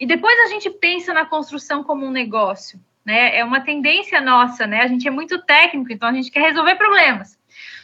E 0.00 0.06
depois 0.06 0.40
a 0.40 0.46
gente 0.46 0.70
pensa 0.70 1.12
na 1.12 1.26
construção 1.26 1.84
como 1.84 2.06
um 2.06 2.10
negócio, 2.10 2.80
né? 3.04 3.36
É 3.36 3.44
uma 3.44 3.60
tendência 3.60 4.18
nossa, 4.18 4.66
né? 4.66 4.80
A 4.80 4.86
gente 4.86 5.06
é 5.06 5.10
muito 5.10 5.38
técnico, 5.42 5.92
então 5.92 6.08
a 6.08 6.12
gente 6.12 6.30
quer 6.30 6.40
resolver 6.40 6.76
problemas. 6.76 7.38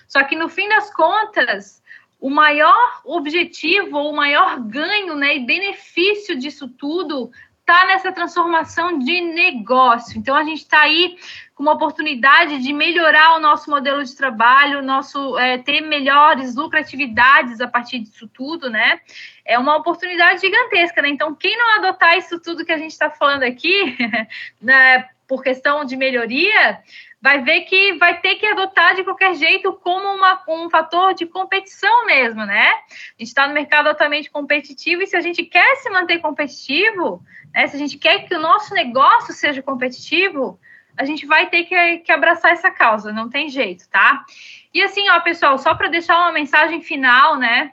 Só 0.09 0.25
que 0.25 0.35
no 0.35 0.49
fim 0.49 0.67
das 0.67 0.93
contas, 0.95 1.83
o 2.19 2.31
maior 2.31 3.03
objetivo, 3.05 3.99
o 3.99 4.17
maior 4.17 4.59
ganho, 4.61 5.15
né, 5.15 5.37
e 5.37 5.45
benefício 5.45 6.39
disso 6.39 6.69
tudo 6.69 7.31
está 7.67 7.85
nessa 7.85 8.13
transformação 8.13 8.97
de 8.97 9.21
negócio. 9.21 10.17
Então 10.17 10.37
a 10.37 10.45
gente 10.45 10.59
está 10.59 10.83
aí 10.83 11.19
com 11.53 11.65
uma 11.65 11.73
oportunidade 11.73 12.63
de 12.63 12.73
melhorar 12.73 13.35
o 13.35 13.41
nosso 13.41 13.69
modelo 13.69 14.05
de 14.05 14.15
trabalho, 14.15 14.83
nosso 14.83 15.37
é, 15.37 15.59
ter 15.59 15.81
melhores 15.81 16.55
lucratividades 16.55 17.61
a 17.61 17.67
partir 17.67 17.99
disso 17.99 18.29
tudo, 18.29 18.71
né? 18.71 19.01
É 19.45 19.59
uma 19.59 19.77
oportunidade 19.77 20.43
gigantesca, 20.43 21.03
né? 21.03 21.09
Então, 21.09 21.35
quem 21.35 21.59
não 21.59 21.77
adotar 21.77 22.17
isso 22.17 22.39
tudo 22.39 22.65
que 22.65 22.73
a 22.73 22.79
gente 22.79 22.93
está 22.93 23.11
falando 23.11 23.43
aqui, 23.43 23.97
né, 24.63 25.09
por 25.27 25.43
questão 25.43 25.85
de 25.85 25.97
melhoria, 25.97 26.79
vai 27.27 27.43
ver 27.43 27.63
que 27.63 27.95
vai 27.95 28.21
ter 28.21 28.37
que 28.37 28.47
adotar 28.47 28.95
de 28.95 29.03
qualquer 29.03 29.35
jeito 29.35 29.73
como 29.73 30.15
uma, 30.15 30.41
um 30.47 30.71
fator 30.71 31.13
de 31.13 31.27
competição 31.27 32.07
mesmo, 32.07 32.47
né? 32.47 32.71
A 32.71 33.19
gente 33.19 33.27
está 33.27 33.49
no 33.49 33.53
mercado 33.53 33.89
altamente 33.89 34.31
competitivo 34.31 35.03
e 35.03 35.09
se 35.09 35.17
a 35.17 35.21
gente 35.21 35.43
quer 35.43 35.75
se 35.79 35.91
manter 35.91 36.21
competitivo, 36.21 37.21
né, 37.53 37.67
se 37.67 37.75
a 37.75 37.79
gente 37.81 37.99
quer 37.99 38.29
que 38.29 38.35
o 38.37 38.39
nosso 38.39 38.73
negócio 38.75 39.35
seja 39.35 39.61
competitivo, 39.61 40.57
a 40.97 41.05
gente 41.05 41.27
vai 41.27 41.51
ter 41.51 41.65
que, 41.65 41.99
que 41.99 42.13
abraçar 42.13 42.53
essa 42.53 42.71
causa, 42.71 43.13
não 43.13 43.29
tem 43.29 43.49
jeito, 43.49 43.89
tá? 43.91 44.25
E 44.73 44.81
assim, 44.81 45.11
ó, 45.11 45.19
pessoal, 45.19 45.59
só 45.59 45.75
para 45.75 45.89
deixar 45.89 46.17
uma 46.19 46.31
mensagem 46.31 46.81
final, 46.81 47.37
né? 47.37 47.73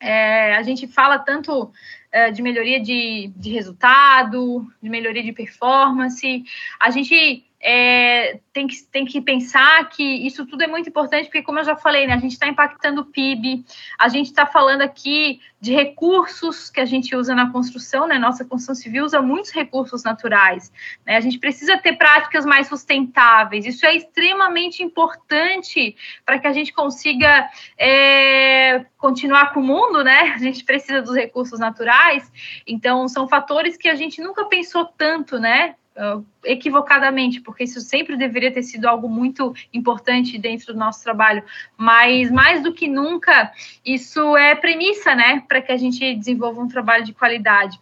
É, 0.00 0.54
a 0.54 0.62
gente 0.62 0.86
fala 0.86 1.18
tanto 1.18 1.72
é, 2.12 2.30
de 2.30 2.40
melhoria 2.42 2.78
de, 2.78 3.32
de 3.34 3.50
resultado, 3.50 4.64
de 4.80 4.88
melhoria 4.88 5.24
de 5.24 5.32
performance. 5.32 6.44
A 6.78 6.90
gente 6.90 7.47
é, 7.60 8.38
tem, 8.52 8.68
que, 8.68 8.82
tem 8.84 9.04
que 9.04 9.20
pensar 9.20 9.88
que 9.88 10.02
isso 10.02 10.46
tudo 10.46 10.62
é 10.62 10.66
muito 10.66 10.88
importante, 10.88 11.26
porque, 11.26 11.42
como 11.42 11.58
eu 11.58 11.64
já 11.64 11.74
falei, 11.74 12.06
né, 12.06 12.14
a 12.14 12.18
gente 12.18 12.32
está 12.32 12.46
impactando 12.46 13.00
o 13.00 13.04
PIB, 13.04 13.64
a 13.98 14.08
gente 14.08 14.26
está 14.26 14.46
falando 14.46 14.82
aqui 14.82 15.40
de 15.60 15.72
recursos 15.74 16.70
que 16.70 16.80
a 16.80 16.84
gente 16.84 17.16
usa 17.16 17.34
na 17.34 17.50
construção, 17.50 18.06
né? 18.06 18.16
Nossa 18.16 18.44
construção 18.44 18.76
civil 18.76 19.04
usa 19.04 19.20
muitos 19.20 19.50
recursos 19.50 20.04
naturais. 20.04 20.72
Né? 21.04 21.16
A 21.16 21.20
gente 21.20 21.36
precisa 21.38 21.76
ter 21.76 21.96
práticas 21.96 22.46
mais 22.46 22.68
sustentáveis. 22.68 23.66
Isso 23.66 23.84
é 23.84 23.96
extremamente 23.96 24.84
importante 24.84 25.96
para 26.24 26.38
que 26.38 26.46
a 26.46 26.52
gente 26.52 26.72
consiga 26.72 27.50
é, 27.76 28.86
continuar 28.98 29.52
com 29.52 29.58
o 29.58 29.64
mundo, 29.64 30.04
né? 30.04 30.32
A 30.32 30.38
gente 30.38 30.62
precisa 30.64 31.02
dos 31.02 31.16
recursos 31.16 31.58
naturais. 31.58 32.30
Então, 32.64 33.08
são 33.08 33.26
fatores 33.26 33.76
que 33.76 33.88
a 33.88 33.96
gente 33.96 34.20
nunca 34.20 34.44
pensou 34.44 34.84
tanto, 34.84 35.40
né? 35.40 35.74
Uh, 35.98 36.24
equivocadamente, 36.44 37.40
porque 37.40 37.64
isso 37.64 37.80
sempre 37.80 38.16
deveria 38.16 38.52
ter 38.52 38.62
sido 38.62 38.86
algo 38.86 39.08
muito 39.08 39.52
importante 39.74 40.38
dentro 40.38 40.72
do 40.72 40.78
nosso 40.78 41.02
trabalho, 41.02 41.42
mas 41.76 42.30
mais 42.30 42.62
do 42.62 42.72
que 42.72 42.86
nunca, 42.86 43.52
isso 43.84 44.36
é 44.36 44.54
premissa, 44.54 45.14
né, 45.14 45.42
para 45.48 45.60
que 45.60 45.72
a 45.72 45.76
gente 45.76 46.14
desenvolva 46.14 46.62
um 46.62 46.68
trabalho 46.68 47.04
de 47.04 47.12
qualidade. 47.12 47.78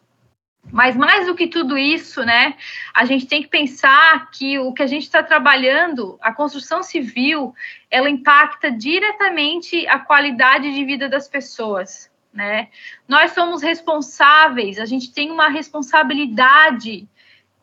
Mas 0.73 0.97
mais 0.97 1.27
do 1.27 1.35
que 1.37 1.47
tudo 1.47 1.79
isso, 1.79 2.25
né, 2.25 2.57
a 2.93 3.05
gente 3.05 3.27
tem 3.27 3.41
que 3.41 3.49
pensar 3.49 4.29
que 4.33 4.59
o 4.59 4.73
que 4.73 4.83
a 4.83 4.87
gente 4.87 5.05
está 5.05 5.23
trabalhando, 5.23 6.19
a 6.21 6.33
construção 6.33 6.83
civil, 6.83 7.55
ela 7.89 8.11
impacta 8.11 8.71
diretamente 8.71 9.87
a 9.87 10.01
qualidade 10.01 10.75
de 10.75 10.85
vida 10.85 11.09
das 11.09 11.29
pessoas, 11.29 12.11
né? 12.33 12.69
Nós 13.07 13.31
somos 13.31 13.63
responsáveis, 13.63 14.81
a 14.81 14.85
gente 14.85 15.13
tem 15.13 15.31
uma 15.31 15.49
responsabilidade 15.49 17.09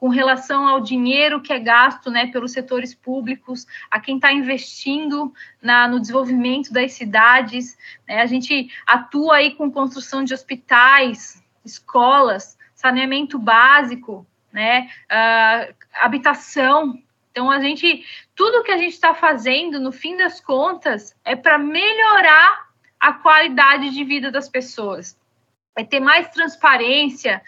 com 0.04 0.10
relação 0.10 0.68
ao 0.68 0.82
dinheiro 0.82 1.40
que 1.40 1.54
é 1.54 1.58
gasto 1.58 2.12
né, 2.12 2.28
pelos 2.28 2.52
setores 2.52 2.94
públicos, 2.94 3.66
a 3.90 4.02
quem 4.02 4.18
está 4.18 4.34
investindo 4.34 5.34
na, 5.62 5.88
no 5.88 5.98
desenvolvimento 5.98 6.74
das 6.74 6.92
cidades. 6.92 7.78
Né? 8.06 8.22
A 8.22 8.26
gente 8.26 8.70
atua 8.86 9.38
aí 9.38 9.52
com 9.56 9.72
construção 9.72 10.22
de 10.22 10.34
hospitais, 10.34 11.42
escolas, 11.64 12.58
saneamento 12.76 13.40
básico, 13.40 14.28
né? 14.52 14.90
Uh, 15.06 15.74
habitação. 15.94 17.02
Então, 17.32 17.50
a 17.50 17.62
gente, 17.62 18.06
tudo 18.36 18.62
que 18.62 18.74
a 18.74 18.78
gente 18.78 18.92
está 18.92 19.16
fazendo, 19.16 19.80
no 19.80 19.94
fim 19.94 20.18
das 20.18 20.42
contas, 20.42 21.16
é 21.24 21.34
para 21.34 21.58
melhorar 21.58 22.68
a 23.00 23.14
qualidade 23.14 23.90
de 23.92 24.04
vida 24.04 24.30
das 24.30 24.50
pessoas. 24.50 25.18
É 25.78 25.84
ter 25.86 26.02
mais 26.02 26.28
transparência, 26.28 27.42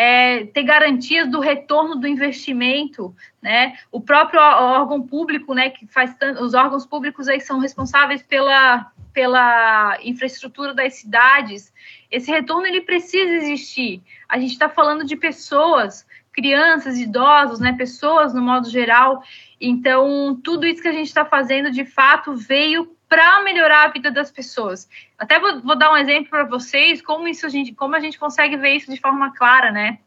é, 0.00 0.44
ter 0.44 0.62
garantias 0.62 1.28
do 1.28 1.40
retorno 1.40 1.96
do 1.96 2.06
investimento, 2.06 3.12
né? 3.42 3.76
O 3.90 4.00
próprio 4.00 4.40
órgão 4.40 5.02
público, 5.02 5.52
né, 5.52 5.70
que 5.70 5.88
faz 5.88 6.14
os 6.40 6.54
órgãos 6.54 6.86
públicos 6.86 7.26
aí 7.26 7.40
são 7.40 7.58
responsáveis 7.58 8.22
pela 8.22 8.92
pela 9.12 9.98
infraestrutura 10.04 10.72
das 10.72 10.94
cidades, 10.94 11.72
esse 12.08 12.30
retorno 12.30 12.66
ele 12.66 12.82
precisa 12.82 13.32
existir. 13.32 14.00
A 14.28 14.38
gente 14.38 14.52
está 14.52 14.68
falando 14.68 15.04
de 15.04 15.16
pessoas, 15.16 16.06
crianças, 16.30 16.96
idosos, 16.98 17.58
né, 17.58 17.72
pessoas 17.72 18.32
no 18.32 18.40
modo 18.40 18.70
geral. 18.70 19.24
Então, 19.60 20.38
tudo 20.44 20.64
isso 20.64 20.80
que 20.80 20.86
a 20.86 20.92
gente 20.92 21.08
está 21.08 21.24
fazendo, 21.24 21.72
de 21.72 21.84
fato, 21.84 22.36
veio 22.36 22.96
para 23.08 23.42
melhorar 23.42 23.84
a 23.84 23.88
vida 23.88 24.10
das 24.10 24.30
pessoas. 24.30 24.88
Até 25.18 25.40
vou, 25.40 25.60
vou 25.62 25.76
dar 25.76 25.92
um 25.92 25.96
exemplo 25.96 26.30
para 26.30 26.44
vocês 26.44 27.00
como 27.00 27.26
isso 27.26 27.46
a 27.46 27.48
gente, 27.48 27.72
como 27.72 27.96
a 27.96 28.00
gente 28.00 28.18
consegue 28.18 28.56
ver 28.56 28.74
isso 28.74 28.92
de 28.92 29.00
forma 29.00 29.34
clara, 29.34 29.72
né? 29.72 29.98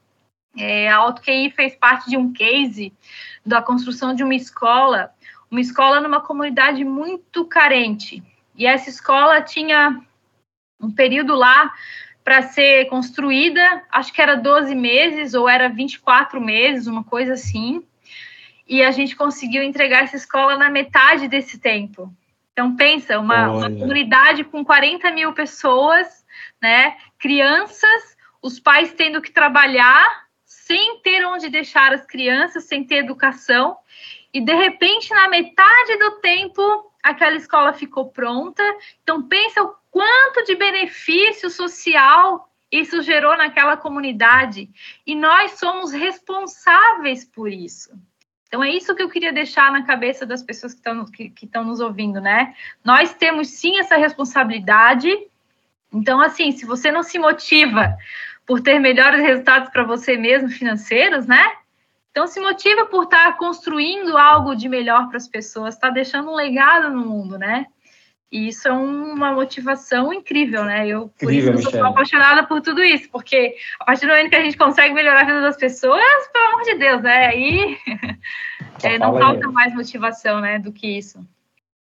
É, 0.58 0.90
a 0.90 0.98
AutoQI 0.98 1.50
fez 1.52 1.76
parte 1.76 2.10
de 2.10 2.18
um 2.18 2.32
case 2.32 2.94
da 3.46 3.62
construção 3.62 4.14
de 4.14 4.24
uma 4.24 4.36
escola, 4.36 5.14
uma 5.50 5.62
escola 5.62 6.02
numa 6.02 6.22
comunidade 6.22 6.84
muito 6.84 7.46
carente. 7.46 8.24
E 8.56 8.66
essa 8.68 8.90
escola 8.90 9.42
tinha 9.42 10.02
um 10.80 10.92
período 10.92 11.36
lá 11.36 11.74
para 12.24 12.44
ser 12.44 12.86
construída, 12.86 13.84
acho 13.90 14.14
que 14.14 14.22
era 14.22 14.36
12 14.36 14.76
meses 14.76 15.34
ou 15.34 15.50
era 15.50 15.70
24 15.70 16.40
meses, 16.40 16.86
uma 16.86 17.04
coisa 17.04 17.34
assim. 17.34 17.84
E 18.68 18.84
a 18.84 18.92
gente 18.92 19.16
conseguiu 19.16 19.64
entregar 19.64 20.04
essa 20.04 20.16
escola 20.16 20.58
na 20.58 20.70
metade 20.70 21.28
desse 21.28 21.58
tempo. 21.58 22.14
Então, 22.62 22.76
pensa, 22.76 23.18
uma, 23.18 23.50
uma 23.50 23.72
comunidade 23.72 24.44
com 24.44 24.64
40 24.64 25.10
mil 25.10 25.34
pessoas, 25.34 26.24
né? 26.62 26.96
Crianças, 27.18 28.16
os 28.40 28.60
pais 28.60 28.94
tendo 28.94 29.20
que 29.20 29.32
trabalhar 29.32 30.28
sem 30.46 31.02
ter 31.02 31.26
onde 31.26 31.50
deixar 31.50 31.92
as 31.92 32.06
crianças, 32.06 32.66
sem 32.66 32.84
ter 32.84 32.98
educação. 32.98 33.76
E, 34.32 34.40
de 34.40 34.54
repente, 34.54 35.10
na 35.10 35.28
metade 35.28 35.98
do 35.98 36.20
tempo, 36.20 36.62
aquela 37.02 37.36
escola 37.36 37.74
ficou 37.74 38.12
pronta. 38.12 38.64
Então, 39.02 39.28
pensa 39.28 39.64
o 39.64 39.74
quanto 39.90 40.44
de 40.46 40.54
benefício 40.54 41.50
social 41.50 42.48
isso 42.72 43.02
gerou 43.02 43.36
naquela 43.36 43.76
comunidade. 43.76 44.70
E 45.06 45.16
nós 45.16 45.54
somos 45.58 45.92
responsáveis 45.92 47.26
por 47.26 47.52
isso. 47.52 47.90
Então, 48.52 48.62
é 48.62 48.70
isso 48.70 48.94
que 48.94 49.02
eu 49.02 49.08
queria 49.08 49.32
deixar 49.32 49.72
na 49.72 49.86
cabeça 49.86 50.26
das 50.26 50.44
pessoas 50.44 50.74
que 50.74 50.80
estão 50.80 51.06
que, 51.06 51.30
que 51.30 51.50
nos 51.60 51.80
ouvindo, 51.80 52.20
né? 52.20 52.54
Nós 52.84 53.14
temos 53.14 53.48
sim 53.48 53.80
essa 53.80 53.96
responsabilidade. 53.96 55.10
Então, 55.90 56.20
assim, 56.20 56.52
se 56.52 56.66
você 56.66 56.92
não 56.92 57.02
se 57.02 57.18
motiva 57.18 57.96
por 58.46 58.60
ter 58.60 58.78
melhores 58.78 59.22
resultados 59.22 59.70
para 59.70 59.86
você 59.86 60.18
mesmo 60.18 60.50
financeiros, 60.50 61.26
né? 61.26 61.50
Então, 62.12 62.28
se 62.28 62.42
motiva 62.42 62.86
por 62.88 63.06
estar 63.06 63.38
construindo 63.38 64.18
algo 64.18 64.54
de 64.54 64.68
melhor 64.68 65.08
para 65.08 65.16
as 65.16 65.30
pessoas, 65.30 65.76
está 65.76 65.90
deixando 65.90 66.30
um 66.30 66.36
legado 66.36 66.90
no 66.90 67.06
mundo, 67.06 67.38
né? 67.38 67.68
E 68.32 68.48
isso 68.48 68.68
é 68.68 68.72
uma 68.72 69.34
motivação 69.34 70.14
incrível, 70.14 70.64
né? 70.64 70.88
Eu, 70.88 71.12
por 71.20 71.32
incrível, 71.32 71.56
isso, 71.56 71.68
eu 71.68 71.72
sou 71.72 71.86
apaixonada 71.86 72.44
por 72.48 72.62
tudo 72.62 72.82
isso, 72.82 73.10
porque 73.12 73.56
a 73.80 73.86
partir 73.86 74.06
do 74.06 74.14
momento 74.14 74.30
que 74.30 74.36
a 74.38 74.44
gente 74.44 74.58
consegue 74.58 74.94
melhorar 74.94 75.22
a 75.22 75.26
vida 75.26 75.42
das 75.42 75.58
pessoas, 75.58 76.02
pelo 76.32 76.46
amor 76.54 76.64
de 76.64 76.76
Deus, 76.76 77.02
né? 77.02 77.26
Aí 77.28 77.78
é, 78.84 78.98
não 78.98 79.18
falta 79.18 79.46
aí. 79.46 79.54
mais 79.54 79.76
motivação, 79.76 80.40
né, 80.40 80.60
do 80.60 80.72
que 80.72 80.98
isso. 80.98 81.20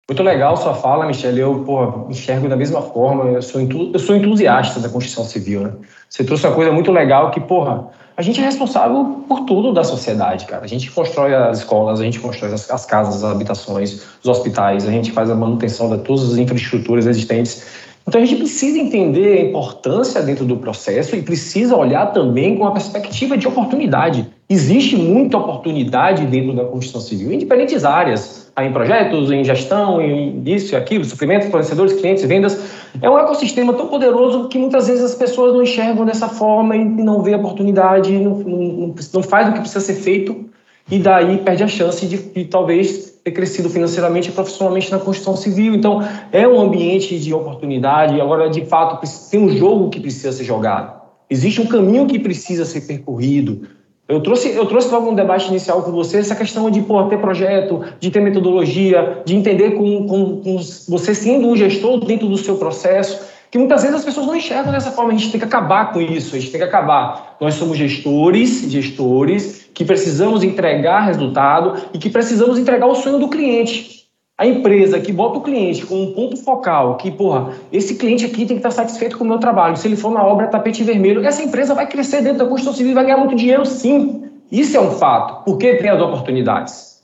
Muito 0.08 0.22
legal 0.22 0.56
sua 0.56 0.72
fala, 0.72 1.04
Michelle. 1.04 1.40
Eu, 1.40 1.64
porra, 1.64 2.08
enxergo 2.08 2.48
da 2.48 2.54
mesma 2.54 2.80
forma. 2.80 3.24
Eu 3.24 3.42
sou, 3.42 3.60
eu 3.60 3.98
sou 3.98 4.14
entusiasta 4.14 4.78
da 4.78 4.88
construção 4.88 5.24
civil, 5.24 5.62
né? 5.62 5.72
Você 6.08 6.22
trouxe 6.22 6.46
uma 6.46 6.54
coisa 6.54 6.70
muito 6.70 6.92
legal 6.92 7.32
que, 7.32 7.40
porra, 7.40 7.90
a 8.16 8.22
gente 8.22 8.40
é 8.40 8.44
responsável 8.44 9.24
por 9.28 9.40
tudo 9.40 9.72
da 9.72 9.84
sociedade, 9.84 10.46
cara. 10.46 10.64
A 10.64 10.66
gente 10.66 10.90
constrói 10.90 11.34
as 11.34 11.58
escolas, 11.58 12.00
a 12.00 12.04
gente 12.04 12.18
constrói 12.18 12.54
as, 12.54 12.70
as 12.70 12.86
casas, 12.86 13.22
as 13.22 13.30
habitações, 13.30 14.02
os 14.22 14.28
hospitais, 14.28 14.88
a 14.88 14.90
gente 14.90 15.12
faz 15.12 15.28
a 15.28 15.34
manutenção 15.34 15.94
de 15.94 16.02
todas 16.02 16.32
as 16.32 16.38
infraestruturas 16.38 17.06
existentes. 17.06 17.66
Então 18.08 18.20
a 18.20 18.24
gente 18.24 18.38
precisa 18.38 18.78
entender 18.78 19.38
a 19.38 19.42
importância 19.42 20.22
dentro 20.22 20.46
do 20.46 20.56
processo 20.56 21.14
e 21.14 21.22
precisa 21.22 21.76
olhar 21.76 22.06
também 22.12 22.56
com 22.56 22.66
a 22.66 22.70
perspectiva 22.70 23.36
de 23.36 23.46
oportunidade. 23.46 24.26
Existe 24.48 24.96
muita 24.96 25.38
oportunidade 25.38 26.24
dentro 26.26 26.54
da 26.54 26.64
construção 26.64 27.00
civil, 27.00 27.32
em 27.32 27.38
diferentes 27.38 27.84
áreas, 27.84 28.52
em 28.60 28.72
projetos, 28.72 29.30
em 29.32 29.42
gestão, 29.42 30.00
em 30.00 30.40
isso 30.46 30.74
e 30.74 30.76
aquilo, 30.76 31.04
suprimentos, 31.04 31.48
fornecedores, 31.48 31.94
clientes, 31.94 32.24
vendas. 32.24 32.58
É 33.02 33.10
um 33.10 33.18
ecossistema 33.18 33.72
tão 33.74 33.88
poderoso 33.88 34.48
que 34.48 34.56
muitas 34.56 34.86
vezes 34.86 35.04
as 35.04 35.14
pessoas 35.16 35.52
não 35.52 35.62
enxergam 35.62 36.04
dessa 36.04 36.28
forma 36.28 36.76
e 36.76 36.84
não 36.84 37.22
vê 37.22 37.34
oportunidade, 37.34 38.12
não, 38.12 38.38
não, 38.38 38.94
não 39.12 39.22
faz 39.22 39.48
o 39.48 39.52
que 39.52 39.60
precisa 39.60 39.80
ser 39.80 39.94
feito 39.94 40.46
e 40.90 41.00
daí 41.00 41.38
perde 41.38 41.64
a 41.64 41.68
chance 41.68 42.06
de, 42.06 42.16
de 42.16 42.44
talvez 42.44 43.18
ter 43.24 43.32
crescido 43.32 43.68
financeiramente 43.68 44.28
e 44.28 44.32
profissionalmente 44.32 44.92
na 44.92 45.00
construção 45.00 45.36
civil. 45.36 45.74
Então, 45.74 46.00
é 46.30 46.46
um 46.46 46.60
ambiente 46.60 47.18
de 47.18 47.34
oportunidade. 47.34 48.20
Agora, 48.20 48.48
de 48.48 48.64
fato, 48.64 49.04
tem 49.28 49.40
um 49.40 49.48
jogo 49.48 49.90
que 49.90 49.98
precisa 49.98 50.30
ser 50.30 50.44
jogado. 50.44 50.94
Existe 51.28 51.60
um 51.60 51.66
caminho 51.66 52.06
que 52.06 52.20
precisa 52.20 52.64
ser 52.64 52.82
percorrido. 52.82 53.66
Eu 54.08 54.20
trouxe, 54.20 54.50
eu 54.50 54.66
trouxe 54.66 54.88
logo 54.92 55.10
um 55.10 55.14
debate 55.14 55.48
inicial 55.48 55.82
com 55.82 55.90
você 55.90 56.18
essa 56.18 56.36
questão 56.36 56.70
de 56.70 56.80
pô, 56.80 57.02
ter 57.04 57.18
projeto, 57.18 57.82
de 57.98 58.08
ter 58.08 58.20
metodologia, 58.20 59.22
de 59.24 59.34
entender 59.34 59.72
com, 59.72 60.06
com, 60.06 60.40
com 60.42 60.56
você 60.88 61.12
sendo 61.12 61.48
um 61.48 61.56
gestor 61.56 61.98
dentro 62.04 62.28
do 62.28 62.38
seu 62.38 62.56
processo, 62.56 63.26
que 63.50 63.58
muitas 63.58 63.82
vezes 63.82 63.96
as 63.96 64.04
pessoas 64.04 64.26
não 64.26 64.36
enxergam 64.36 64.70
dessa 64.72 64.92
forma. 64.92 65.12
A 65.12 65.16
gente 65.16 65.32
tem 65.32 65.40
que 65.40 65.46
acabar 65.46 65.92
com 65.92 66.00
isso, 66.00 66.36
a 66.36 66.38
gente 66.38 66.52
tem 66.52 66.60
que 66.60 66.66
acabar. 66.66 67.36
Nós 67.40 67.54
somos 67.54 67.76
gestores, 67.76 68.70
gestores, 68.70 69.68
que 69.74 69.84
precisamos 69.84 70.44
entregar 70.44 71.00
resultado 71.00 71.74
e 71.92 71.98
que 71.98 72.08
precisamos 72.08 72.60
entregar 72.60 72.86
o 72.86 72.94
sonho 72.94 73.18
do 73.18 73.28
cliente. 73.28 74.05
A 74.38 74.46
empresa 74.46 75.00
que 75.00 75.12
bota 75.12 75.38
o 75.38 75.42
cliente 75.42 75.86
como 75.86 76.02
um 76.02 76.12
ponto 76.12 76.36
focal, 76.36 76.96
que, 76.98 77.10
porra, 77.10 77.52
esse 77.72 77.94
cliente 77.94 78.26
aqui 78.26 78.44
tem 78.44 78.48
que 78.48 78.56
estar 78.56 78.70
satisfeito 78.70 79.16
com 79.16 79.24
o 79.24 79.26
meu 79.26 79.38
trabalho. 79.38 79.78
Se 79.78 79.88
ele 79.88 79.96
for 79.96 80.12
na 80.12 80.22
obra 80.22 80.46
tapete 80.46 80.84
vermelho, 80.84 81.24
essa 81.24 81.42
empresa 81.42 81.74
vai 81.74 81.86
crescer 81.86 82.20
dentro 82.20 82.40
da 82.40 82.44
construção 82.44 82.74
civil 82.74 82.92
e 82.92 82.94
vai 82.94 83.04
ganhar 83.04 83.16
muito 83.16 83.34
dinheiro, 83.34 83.64
sim. 83.64 84.24
Isso 84.52 84.76
é 84.76 84.80
um 84.80 84.90
fato, 84.90 85.42
porque 85.42 85.76
tem 85.76 85.88
as 85.88 86.02
oportunidades. 86.02 86.96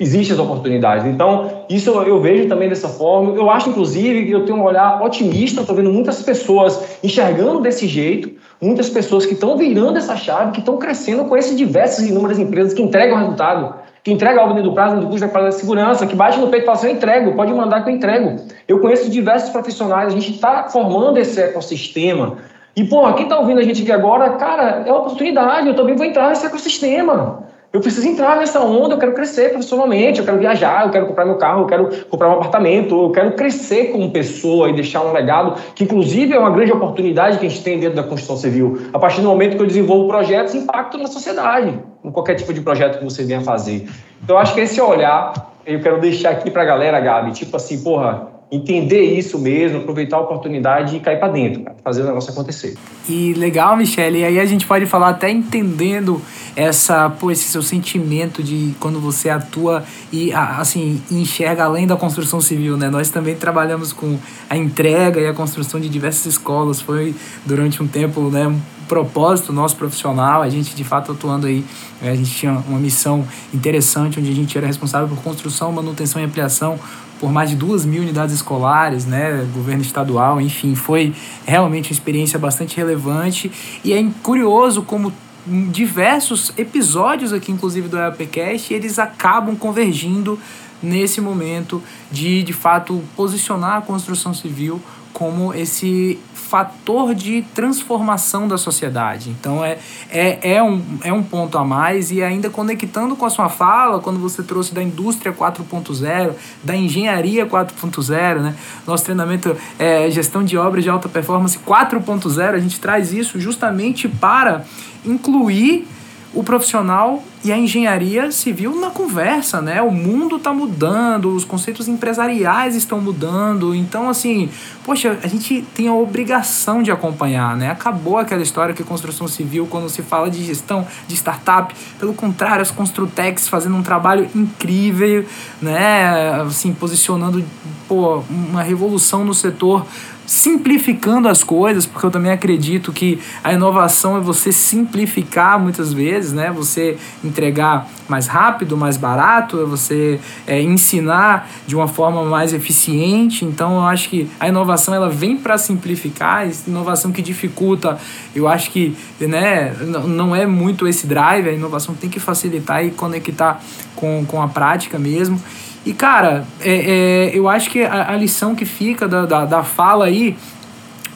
Existem 0.00 0.34
as 0.34 0.40
oportunidades. 0.40 1.06
Então, 1.06 1.64
isso 1.70 1.88
eu 1.90 2.20
vejo 2.20 2.48
também 2.48 2.68
dessa 2.68 2.88
forma. 2.88 3.32
Eu 3.36 3.48
acho, 3.48 3.70
inclusive, 3.70 4.26
que 4.26 4.32
eu 4.32 4.44
tenho 4.44 4.58
um 4.58 4.64
olhar 4.64 5.00
otimista. 5.00 5.60
Estou 5.60 5.76
vendo 5.76 5.92
muitas 5.92 6.20
pessoas 6.22 6.98
enxergando 7.04 7.60
desse 7.60 7.86
jeito, 7.86 8.32
muitas 8.60 8.90
pessoas 8.90 9.24
que 9.24 9.34
estão 9.34 9.56
virando 9.56 9.98
essa 9.98 10.16
chave, 10.16 10.50
que 10.50 10.58
estão 10.58 10.76
crescendo 10.78 11.26
com 11.26 11.36
esses 11.36 11.56
diversas 11.56 12.04
e 12.04 12.08
inúmeras 12.08 12.40
empresas 12.40 12.74
que 12.74 12.82
entregam 12.82 13.18
resultado 13.18 13.81
que 14.04 14.10
entrega 14.10 14.40
a 14.40 14.44
ordem 14.44 14.62
do 14.62 14.72
prazo, 14.72 14.96
do 14.96 15.06
custo 15.06 15.20
da 15.20 15.28
qualidade 15.28 15.56
de 15.56 15.60
segurança, 15.60 16.06
que 16.06 16.16
bate 16.16 16.38
no 16.38 16.48
peito 16.48 16.64
e 16.64 16.66
fala 16.66 16.78
assim, 16.78 16.88
eu 16.88 16.94
entrego, 16.94 17.32
pode 17.34 17.52
mandar 17.54 17.84
que 17.84 17.90
eu 17.90 17.94
entrego. 17.94 18.36
Eu 18.66 18.80
conheço 18.80 19.08
diversos 19.08 19.50
profissionais, 19.50 20.08
a 20.08 20.10
gente 20.10 20.32
está 20.32 20.64
formando 20.68 21.18
esse 21.18 21.40
ecossistema. 21.40 22.38
E, 22.74 22.84
pô, 22.84 23.12
quem 23.12 23.24
está 23.24 23.38
ouvindo 23.38 23.60
a 23.60 23.62
gente 23.62 23.82
aqui 23.82 23.92
agora, 23.92 24.30
cara, 24.30 24.82
é 24.84 24.90
uma 24.90 25.00
oportunidade, 25.00 25.68
eu 25.68 25.74
também 25.74 25.94
vou 25.94 26.04
entrar 26.04 26.30
nesse 26.30 26.44
ecossistema. 26.44 27.41
Eu 27.72 27.80
preciso 27.80 28.06
entrar 28.06 28.36
nessa 28.36 28.60
onda, 28.60 28.94
eu 28.94 28.98
quero 28.98 29.14
crescer 29.14 29.48
profissionalmente, 29.48 30.18
eu 30.18 30.26
quero 30.26 30.38
viajar, 30.38 30.84
eu 30.84 30.90
quero 30.90 31.06
comprar 31.06 31.24
meu 31.24 31.36
carro, 31.36 31.62
eu 31.62 31.66
quero 31.66 32.04
comprar 32.10 32.28
um 32.28 32.32
apartamento, 32.32 33.04
eu 33.04 33.10
quero 33.10 33.32
crescer 33.32 33.86
como 33.92 34.10
pessoa 34.10 34.68
e 34.68 34.74
deixar 34.74 35.02
um 35.02 35.10
legado, 35.10 35.58
que 35.74 35.84
inclusive 35.84 36.34
é 36.34 36.38
uma 36.38 36.50
grande 36.50 36.70
oportunidade 36.70 37.38
que 37.38 37.46
a 37.46 37.48
gente 37.48 37.62
tem 37.62 37.80
dentro 37.80 37.96
da 37.96 38.02
construção 38.02 38.36
civil. 38.36 38.78
A 38.92 38.98
partir 38.98 39.22
do 39.22 39.28
momento 39.28 39.56
que 39.56 39.62
eu 39.62 39.66
desenvolvo 39.66 40.06
projetos, 40.06 40.54
impacto 40.54 40.98
na 40.98 41.06
sociedade, 41.06 41.80
em 42.04 42.10
qualquer 42.10 42.34
tipo 42.34 42.52
de 42.52 42.60
projeto 42.60 42.98
que 42.98 43.04
você 43.04 43.24
venha 43.24 43.40
fazer. 43.40 43.88
Então, 44.22 44.36
acho 44.36 44.52
que 44.52 44.60
esse 44.60 44.78
olhar, 44.78 45.32
eu 45.64 45.80
quero 45.80 45.98
deixar 45.98 46.28
aqui 46.28 46.50
para 46.50 46.62
a 46.62 46.66
galera, 46.66 47.00
Gabi, 47.00 47.32
tipo 47.32 47.56
assim, 47.56 47.82
porra, 47.82 48.31
entender 48.52 49.00
isso 49.00 49.38
mesmo, 49.38 49.78
aproveitar 49.78 50.18
a 50.18 50.20
oportunidade 50.20 50.94
e 50.94 51.00
cair 51.00 51.18
para 51.18 51.32
dentro, 51.32 51.62
cara, 51.62 51.74
fazer 51.82 52.02
o 52.02 52.04
negócio 52.04 52.30
acontecer. 52.30 52.74
E 53.08 53.32
legal, 53.32 53.74
Michele, 53.78 54.18
e 54.18 54.24
aí 54.26 54.38
a 54.38 54.44
gente 54.44 54.66
pode 54.66 54.84
falar 54.84 55.08
até 55.08 55.30
entendendo 55.30 56.20
essa, 56.54 57.08
pô, 57.08 57.30
esse 57.30 57.48
seu 57.48 57.62
sentimento 57.62 58.42
de 58.42 58.74
quando 58.78 59.00
você 59.00 59.30
atua 59.30 59.82
e 60.12 60.34
assim, 60.34 61.00
enxerga 61.10 61.64
além 61.64 61.86
da 61.86 61.96
construção 61.96 62.42
civil, 62.42 62.76
né? 62.76 62.90
Nós 62.90 63.08
também 63.08 63.34
trabalhamos 63.34 63.90
com 63.90 64.18
a 64.50 64.56
entrega 64.56 65.18
e 65.18 65.26
a 65.26 65.32
construção 65.32 65.80
de 65.80 65.88
diversas 65.88 66.26
escolas, 66.26 66.78
foi 66.78 67.14
durante 67.46 67.82
um 67.82 67.88
tempo, 67.88 68.28
né, 68.28 68.46
um 68.46 68.60
propósito 68.86 69.50
nosso 69.50 69.76
profissional, 69.76 70.42
a 70.42 70.50
gente 70.50 70.76
de 70.76 70.84
fato 70.84 71.12
atuando 71.12 71.46
aí, 71.46 71.64
a 72.02 72.14
gente 72.14 72.30
tinha 72.30 72.62
uma 72.68 72.78
missão 72.78 73.26
interessante 73.54 74.20
onde 74.20 74.30
a 74.30 74.34
gente 74.34 74.58
era 74.58 74.66
responsável 74.66 75.08
por 75.08 75.22
construção, 75.22 75.72
manutenção 75.72 76.20
e 76.20 76.26
ampliação 76.26 76.78
por 77.22 77.30
mais 77.30 77.50
de 77.50 77.54
duas 77.54 77.84
mil 77.84 78.02
unidades 78.02 78.34
escolares, 78.34 79.06
né, 79.06 79.48
governo 79.54 79.80
estadual, 79.80 80.40
enfim, 80.40 80.74
foi 80.74 81.14
realmente 81.46 81.92
uma 81.92 81.94
experiência 81.94 82.36
bastante 82.36 82.76
relevante. 82.76 83.48
E 83.84 83.92
é 83.92 84.04
curioso 84.24 84.82
como 84.82 85.12
diversos 85.46 86.52
episódios 86.58 87.32
aqui, 87.32 87.52
inclusive 87.52 87.86
do 87.86 87.96
EAPcast, 87.96 88.74
eles 88.74 88.98
acabam 88.98 89.54
convergindo 89.54 90.36
nesse 90.82 91.20
momento 91.20 91.80
de, 92.10 92.42
de 92.42 92.52
fato, 92.52 93.00
posicionar 93.14 93.76
a 93.76 93.80
construção 93.82 94.34
civil 94.34 94.82
como 95.12 95.54
esse 95.54 96.18
fator 96.52 97.14
de 97.14 97.40
transformação 97.54 98.46
da 98.46 98.58
sociedade. 98.58 99.30
Então 99.30 99.64
é, 99.64 99.78
é, 100.10 100.56
é, 100.56 100.62
um, 100.62 100.82
é 101.02 101.10
um 101.10 101.22
ponto 101.22 101.56
a 101.56 101.64
mais 101.64 102.10
e 102.10 102.22
ainda 102.22 102.50
conectando 102.50 103.16
com 103.16 103.24
a 103.24 103.30
sua 103.30 103.48
fala, 103.48 104.00
quando 104.00 104.20
você 104.20 104.42
trouxe 104.42 104.74
da 104.74 104.82
indústria 104.82 105.32
4.0, 105.32 106.34
da 106.62 106.76
engenharia 106.76 107.46
4.0, 107.46 108.42
né? 108.42 108.54
Nosso 108.86 109.02
treinamento 109.02 109.56
é 109.78 110.10
gestão 110.10 110.44
de 110.44 110.58
obras 110.58 110.84
de 110.84 110.90
alta 110.90 111.08
performance 111.08 111.58
4.0, 111.58 112.54
a 112.54 112.58
gente 112.58 112.78
traz 112.78 113.14
isso 113.14 113.40
justamente 113.40 114.06
para 114.06 114.66
incluir 115.06 115.88
o 116.34 116.42
profissional 116.42 117.22
e 117.44 117.52
a 117.52 117.58
engenharia 117.58 118.30
civil 118.30 118.74
na 118.80 118.90
conversa, 118.90 119.60
né? 119.60 119.82
O 119.82 119.90
mundo 119.90 120.36
está 120.36 120.52
mudando, 120.52 121.34
os 121.34 121.44
conceitos 121.44 121.88
empresariais 121.88 122.74
estão 122.74 123.00
mudando. 123.00 123.74
Então, 123.74 124.08
assim, 124.08 124.48
poxa, 124.84 125.18
a 125.22 125.26
gente 125.26 125.62
tem 125.74 125.88
a 125.88 125.94
obrigação 125.94 126.82
de 126.82 126.90
acompanhar, 126.90 127.56
né? 127.56 127.70
Acabou 127.70 128.16
aquela 128.16 128.42
história 128.42 128.74
que 128.74 128.82
construção 128.82 129.28
civil, 129.28 129.66
quando 129.68 129.88
se 129.88 130.02
fala 130.02 130.30
de 130.30 130.42
gestão 130.44 130.86
de 131.06 131.14
startup, 131.14 131.74
pelo 131.98 132.14
contrário, 132.14 132.62
as 132.62 132.70
Construtex 132.70 133.48
fazendo 133.48 133.76
um 133.76 133.82
trabalho 133.82 134.28
incrível, 134.34 135.26
né? 135.60 136.40
Assim, 136.42 136.72
posicionando, 136.72 137.44
pô, 137.88 138.22
uma 138.30 138.62
revolução 138.62 139.24
no 139.24 139.34
setor 139.34 139.86
simplificando 140.32 141.28
as 141.28 141.44
coisas, 141.44 141.84
porque 141.84 142.06
eu 142.06 142.10
também 142.10 142.32
acredito 142.32 142.90
que 142.90 143.20
a 143.44 143.52
inovação 143.52 144.16
é 144.16 144.20
você 144.20 144.50
simplificar 144.50 145.60
muitas 145.60 145.92
vezes, 145.92 146.32
né? 146.32 146.50
Você 146.50 146.96
entregar 147.22 147.86
mais 148.08 148.28
rápido, 148.28 148.74
mais 148.74 148.96
barato, 148.96 149.60
é 149.60 149.64
você 149.66 150.18
é, 150.46 150.58
ensinar 150.62 151.50
de 151.66 151.76
uma 151.76 151.86
forma 151.86 152.24
mais 152.24 152.54
eficiente. 152.54 153.44
Então, 153.44 153.74
eu 153.74 153.82
acho 153.82 154.08
que 154.08 154.26
a 154.40 154.48
inovação 154.48 154.94
ela 154.94 155.10
vem 155.10 155.36
para 155.36 155.58
simplificar, 155.58 156.48
inovação 156.66 157.12
que 157.12 157.20
dificulta, 157.20 157.98
eu 158.34 158.48
acho 158.48 158.70
que 158.70 158.96
né, 159.20 159.76
não 160.06 160.34
é 160.34 160.46
muito 160.46 160.88
esse 160.88 161.06
drive, 161.06 161.46
a 161.46 161.52
inovação 161.52 161.94
tem 161.94 162.08
que 162.08 162.18
facilitar 162.18 162.82
e 162.82 162.90
conectar 162.90 163.60
com, 163.94 164.24
com 164.26 164.40
a 164.40 164.48
prática 164.48 164.98
mesmo. 164.98 165.38
E, 165.84 165.92
cara, 165.92 166.46
é, 166.60 167.30
é, 167.30 167.30
eu 167.36 167.48
acho 167.48 167.68
que 167.70 167.82
a, 167.82 168.12
a 168.12 168.16
lição 168.16 168.54
que 168.54 168.64
fica 168.64 169.08
da, 169.08 169.26
da, 169.26 169.44
da, 169.44 169.62
fala 169.64 170.04
aí, 170.04 170.36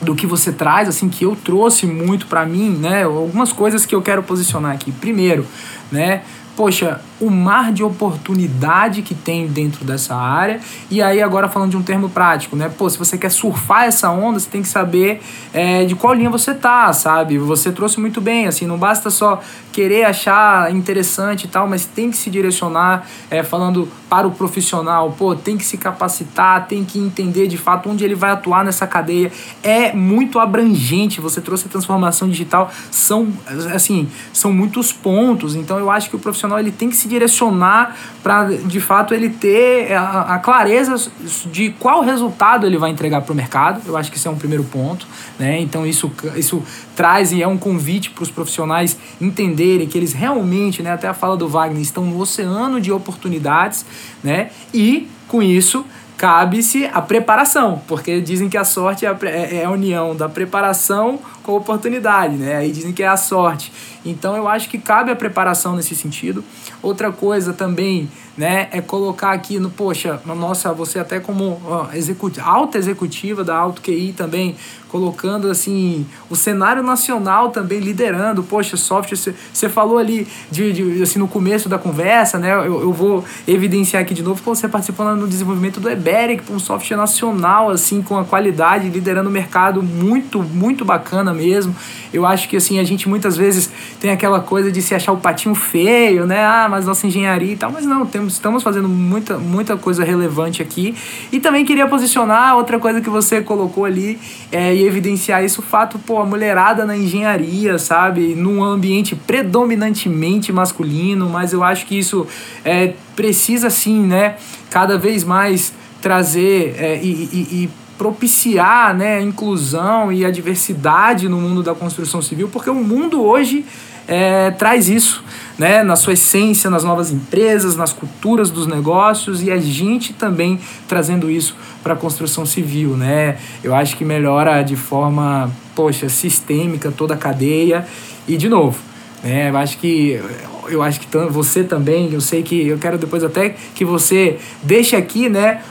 do 0.03 0.14
que 0.14 0.27
você 0.27 0.53
traz, 0.53 0.89
assim, 0.89 1.09
que 1.09 1.25
eu 1.25 1.37
trouxe 1.37 1.87
muito 1.87 2.27
para 2.27 2.45
mim, 2.45 2.71
né? 2.71 3.05
Algumas 3.05 3.53
coisas 3.53 3.87
que 3.87 3.95
eu 3.95 4.03
quero 4.03 4.23
posicionar 4.23 4.73
aqui. 4.73 4.91
Primeiro, 4.91 5.47
né? 5.91 6.23
Poxa, 6.57 7.01
o 7.21 7.31
mar 7.31 7.73
de 7.73 7.83
oportunidade 7.83 9.03
que 9.03 9.14
tem 9.14 9.47
dentro 9.47 9.85
dessa 9.85 10.14
área. 10.14 10.61
E 10.91 11.01
aí, 11.03 11.23
agora 11.23 11.49
falando 11.49 11.71
de 11.71 11.77
um 11.77 11.83
termo 11.83 12.09
prático, 12.11 12.57
né? 12.57 12.69
Pô, 12.69 12.89
se 12.89 12.99
você 12.99 13.17
quer 13.17 13.31
surfar 13.31 13.85
essa 13.85 14.11
onda, 14.11 14.39
você 14.39 14.49
tem 14.51 14.62
que 14.62 14.69
saber 14.69 15.21
é, 15.53 15.85
de 15.85 15.95
qual 15.95 16.12
linha 16.12 16.31
você 16.31 16.55
tá, 16.55 16.93
sabe? 16.93 17.39
Você 17.39 17.73
trouxe 17.73 17.99
muito 18.01 18.21
bem, 18.21 18.47
assim, 18.47 18.67
não 18.67 18.79
basta 18.79 19.11
só 19.11 19.41
querer 19.73 20.05
achar 20.05 20.73
interessante 20.73 21.45
e 21.45 21.49
tal, 21.49 21.69
mas 21.69 21.85
tem 21.85 22.11
que 22.11 22.17
se 22.17 22.31
direcionar, 22.31 23.07
é, 23.31 23.43
falando 23.43 23.89
para 24.09 24.27
o 24.27 24.31
profissional, 24.31 25.14
pô, 25.19 25.35
tem 25.35 25.57
que 25.57 25.64
se 25.64 25.77
capacitar, 25.77 26.67
tem 26.67 26.85
que 26.85 26.99
entender 26.99 27.47
de 27.47 27.59
fato 27.59 27.91
onde 27.91 28.05
ele 28.05 28.14
vai 28.14 28.31
atuar 28.31 28.64
nessa 28.64 28.87
cadeia. 28.87 29.31
É 29.62 29.93
muito 29.93 30.39
abrangente, 30.39 31.21
você 31.21 31.41
trouxe 31.41 31.67
a 31.67 31.69
transformação 31.69 32.29
digital, 32.29 32.71
são, 32.91 33.29
assim, 33.75 34.09
são 34.33 34.53
muitos 34.53 34.93
pontos, 34.93 35.55
então 35.55 35.79
eu 35.79 35.91
acho 35.91 36.09
que 36.09 36.17
o 36.17 36.19
profissional 36.19 36.59
ele 36.59 36.71
tem 36.71 36.89
que 36.89 36.97
se 36.97 37.05
se 37.07 37.09
direcionar 37.09 37.96
para, 38.22 38.44
de 38.44 38.80
fato, 38.80 39.14
ele 39.14 39.30
ter 39.30 39.92
a, 39.92 40.34
a, 40.34 40.38
clareza 40.38 41.11
de 41.46 41.70
qual 41.78 42.02
resultado 42.02 42.66
ele 42.66 42.76
vai 42.76 42.90
entregar 42.90 43.22
para 43.22 43.32
o 43.32 43.36
mercado. 43.36 43.80
Eu 43.86 43.96
acho 43.96 44.11
que 44.11 44.18
isso 44.18 44.26
é 44.26 44.30
um 44.30 44.36
primeiro 44.36 44.64
ponto. 44.64 45.07
Né? 45.38 45.61
Então, 45.61 45.86
isso, 45.86 46.12
isso 46.34 46.62
traz 46.94 47.32
e 47.32 47.42
é 47.42 47.46
um 47.48 47.57
convite 47.57 48.11
para 48.11 48.24
os 48.24 48.30
profissionais 48.30 48.98
entenderem 49.20 49.86
que 49.86 49.96
eles 49.96 50.12
realmente, 50.12 50.82
né, 50.82 50.92
até 50.92 51.07
a 51.07 51.14
fala 51.14 51.36
do 51.36 51.48
Wagner, 51.48 51.80
estão 51.80 52.04
no 52.04 52.20
oceano 52.20 52.80
de 52.80 52.90
oportunidades 52.90 53.86
né? 54.22 54.50
e, 54.74 55.09
com 55.28 55.42
isso, 55.42 55.84
cabe-se 56.17 56.87
a 56.93 57.03
preparação, 57.03 57.83
porque 57.87 58.21
dizem 58.21 58.49
que 58.49 58.57
a 58.57 58.64
sorte 58.64 59.05
é 59.05 59.09
a, 59.09 59.17
é, 59.25 59.57
é 59.57 59.64
a 59.64 59.71
união 59.71 60.17
da 60.17 60.29
preparação 60.29 61.19
com 61.43 61.53
a 61.53 61.57
oportunidade, 61.57 62.35
né? 62.37 62.57
Aí 62.57 62.73
dizem 62.73 62.93
que 62.93 63.03
é 63.03 63.07
a 63.07 63.17
sorte. 63.17 63.73
Então 64.05 64.37
eu 64.37 64.49
acho 64.49 64.69
que 64.69 64.79
cabe 64.79 65.11
a 65.11 65.17
preparação 65.17 65.77
nesse 65.77 65.95
sentido. 65.95 66.43
Outra 66.83 67.12
coisa 67.12 67.53
também, 67.53 68.09
né, 68.37 68.69
é 68.71 68.81
colocar 68.81 69.33
aqui 69.33 69.59
no, 69.59 69.71
poxa, 69.71 70.21
nossa, 70.25 70.73
você 70.73 70.99
até 70.99 71.21
como 71.21 71.61
ó, 71.64 71.89
executiva, 71.93 72.47
alta 72.47 72.79
executiva 72.79 73.43
da 73.43 73.57
Auto 73.57 73.83
QI 73.83 74.14
também, 74.17 74.57
colocando 74.89 75.51
assim 75.51 76.07
o 76.30 76.37
cenário 76.37 76.82
nacional 76.82 77.51
também 77.51 77.80
liderando. 77.80 78.43
Poxa, 78.43 78.76
software, 78.76 79.34
você 79.53 79.68
falou 79.68 79.99
ali 79.99 80.26
de, 80.51 80.72
de, 80.72 81.03
assim 81.03 81.18
no 81.18 81.28
começo 81.28 81.68
da 81.68 81.78
conversa, 81.78 82.39
né? 82.39 82.53
Eu, 82.53 82.82
eu 82.82 82.93
vou 82.93 83.24
evidenciar 83.47 84.03
aqui 84.03 84.14
de 84.14 84.22
novo 84.22 84.41
que 84.41 84.49
você 84.49 84.68
participou 84.68 85.14
no 85.14 85.26
desenvolvimento 85.26 85.80
do 85.80 85.91
Eberic, 85.91 86.51
um 86.51 86.59
software 86.59 86.97
nacional 86.97 87.70
assim 87.70 88.03
com 88.03 88.18
a 88.18 88.24
qualidade, 88.24 88.89
liderando 88.89 89.28
o 89.28 89.32
mercado 89.32 89.82
muito 89.82 90.43
muito 90.43 90.84
bacana 90.84 91.34
mesmo. 91.34 91.74
Eu 92.12 92.24
acho 92.24 92.49
que 92.49 92.57
assim 92.57 92.78
a 92.78 92.84
gente 92.84 93.09
muitas 93.09 93.37
vezes 93.37 93.70
tem 94.01 94.11
aquela 94.11 94.41
coisa 94.41 94.70
de 94.70 94.80
se 94.80 94.95
achar 94.95 95.12
o 95.12 95.18
patinho 95.18 95.55
feio, 95.55 96.26
né? 96.26 96.45
Ah, 96.45 96.68
mas 96.70 96.87
nossa 96.87 97.07
engenharia 97.07 97.53
e 97.53 97.57
tal, 97.57 97.70
mas 97.70 97.84
não, 97.84 98.07
temos, 98.07 98.34
estamos 98.34 98.62
fazendo 98.62 98.89
muita, 98.89 99.39
muita 99.39 99.76
coisa 99.76 100.05
relevante 100.05 100.62
aqui. 100.62 100.95
E 101.32 101.41
também 101.41 101.64
queria 101.64 101.87
posicionar 101.87 102.57
outra 102.57 102.78
coisa 102.78 103.01
que 103.01 103.11
você 103.11 103.41
colocou 103.41 103.84
ali 103.84 104.18
é, 104.53 104.74
e 104.77 104.87
evidenciar 104.87 105.45
isso, 105.45 105.61
o 105.61 105.64
fato, 105.64 105.99
pô, 105.99 106.20
a 106.20 106.27
mulherada 106.27 106.85
na 106.85 106.97
engenharia, 106.97 107.79
sabe? 107.79 108.35
Num 108.35 108.62
ambiente 108.62 109.16
predominantemente 109.16 110.53
masculino, 110.53 111.29
mas 111.29 111.53
eu 111.53 111.64
acho 111.64 111.87
que 111.87 111.99
isso 111.99 112.27
é, 112.64 112.93
precisa 113.14 113.70
sim, 113.70 114.07
né? 114.07 114.37
Cada 114.70 114.99
vez 114.99 115.24
mais 115.24 115.72
trazer 116.03 116.77
é, 116.79 117.01
e, 117.03 117.09
e, 117.33 117.64
e 117.64 117.70
propiciar 117.97 118.95
né, 118.95 119.16
a 119.16 119.22
inclusão 119.22 120.12
e 120.12 120.24
a 120.24 120.31
diversidade 120.31 121.29
no 121.29 121.41
mundo 121.41 121.62
da 121.62 121.74
construção 121.74 122.20
civil, 122.20 122.49
porque 122.49 122.68
o 122.68 122.74
mundo 122.74 123.24
hoje 123.24 123.64
é, 124.09 124.50
traz 124.52 124.88
isso 124.88 125.24
né, 125.59 125.82
na 125.82 125.96
sua 125.96 126.12
essência, 126.12 126.68
nas 126.68 126.84
novas 126.84 127.11
empresas, 127.11 127.76
nas 127.76 127.92
culturas 127.92 128.50
dos 128.50 128.66
negócios 128.66 129.42
e 129.42 129.50
a 129.50 129.59
gente 129.59 130.12
também 130.12 130.61
trazendo 130.86 131.30
isso 131.30 131.57
para 131.82 131.94
a 131.94 131.96
construção 131.96 132.44
civil. 132.44 132.96
Né? 132.96 133.38
Eu 133.64 133.74
acho 133.74 133.96
que 133.96 134.04
melhora 134.04 134.62
de 134.62 134.76
forma, 134.76 135.50
poxa, 135.74 136.09
sistêmica 136.09 136.90
toda 136.90 137.14
a 137.14 137.16
cadeia 137.16 137.86
e, 138.28 138.36
de 138.36 138.48
novo, 138.48 138.78
né, 139.22 139.50
eu 139.50 139.57
acho 139.57 139.78
que 139.78 140.20
eu 140.69 140.83
acho 140.83 141.01
que 141.01 141.07
você 141.31 141.64
também, 141.64 142.12
eu 142.12 142.21
sei 142.21 142.43
que 142.43 142.67
eu 142.67 142.79
quero 142.79 142.99
depois 142.99 143.23
até 143.25 143.51
que 143.75 143.85
você 143.85 144.39
deixe 144.62 144.97
aqui, 144.97 145.29
né, 145.29 145.62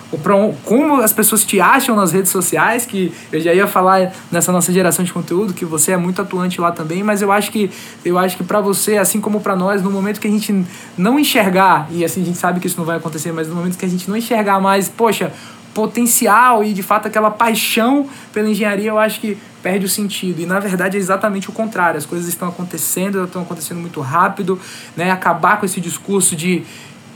como 0.64 1.02
as 1.02 1.12
pessoas 1.12 1.43
te 1.43 1.60
acham 1.60 1.96
nas 1.96 2.12
redes 2.12 2.32
sociais, 2.32 2.86
que 2.86 3.14
eu 3.32 3.39
já 3.39 3.54
ia 3.54 3.68
falar 3.68 4.14
nessa 4.32 4.52
nossa 4.52 4.72
geração 4.72 5.04
de 5.04 5.12
conteúdo 5.12 5.54
que 5.54 5.66
você 5.66 5.91
é 5.91 5.98
muito 5.98 6.22
atuante 6.22 6.60
lá 6.60 6.72
também, 6.72 7.04
mas 7.04 7.22
eu 7.22 7.32
acho 7.32 7.52
que 7.52 7.70
eu 8.04 8.18
acho 8.18 8.38
que 8.38 8.43
para 8.43 8.62
você, 8.62 8.98
assim 8.98 9.20
como 9.20 9.39
para 9.41 9.56
nós, 9.56 9.82
no 9.82 9.91
momento 9.91 10.20
que 10.20 10.28
a 10.28 10.32
gente 10.32 10.66
não 10.98 11.20
enxergar, 11.20 11.88
e 11.91 12.04
assim 12.04 12.22
a 12.22 12.26
gente 12.26 12.38
sabe 12.38 12.60
que 12.60 12.68
isso 12.68 12.78
não 12.78 12.86
vai 12.86 12.98
acontecer, 12.98 13.32
mas 13.32 13.48
no 13.48 13.56
momento 13.56 13.78
que 13.78 13.86
a 13.86 13.89
gente 13.89 14.10
não 14.10 14.18
enxergar 14.18 14.60
mais, 14.60 14.88
poxa, 14.88 15.32
potencial 15.74 16.64
e 16.64 16.74
de 16.74 16.82
fato 16.82 17.08
aquela 17.08 17.30
paixão 17.30 18.08
pela 18.32 18.50
engenharia, 18.50 18.89
eu 18.89 18.98
acho 18.98 19.20
que 19.20 19.38
perde 19.66 19.84
o 19.84 19.89
sentido. 19.89 20.41
E 20.41 20.45
na 20.45 20.59
verdade 20.59 20.95
é 20.95 20.99
exatamente 20.99 21.49
o 21.49 21.51
contrário. 21.51 21.97
As 21.97 22.05
coisas 22.05 22.28
estão 22.28 22.47
acontecendo, 22.47 23.24
estão 23.24 23.41
acontecendo 23.41 23.80
muito 23.80 23.99
rápido, 23.99 24.59
né? 24.95 25.09
Acabar 25.09 25.59
com 25.59 25.66
esse 25.66 25.82
discurso 25.82 26.36
de 26.36 26.61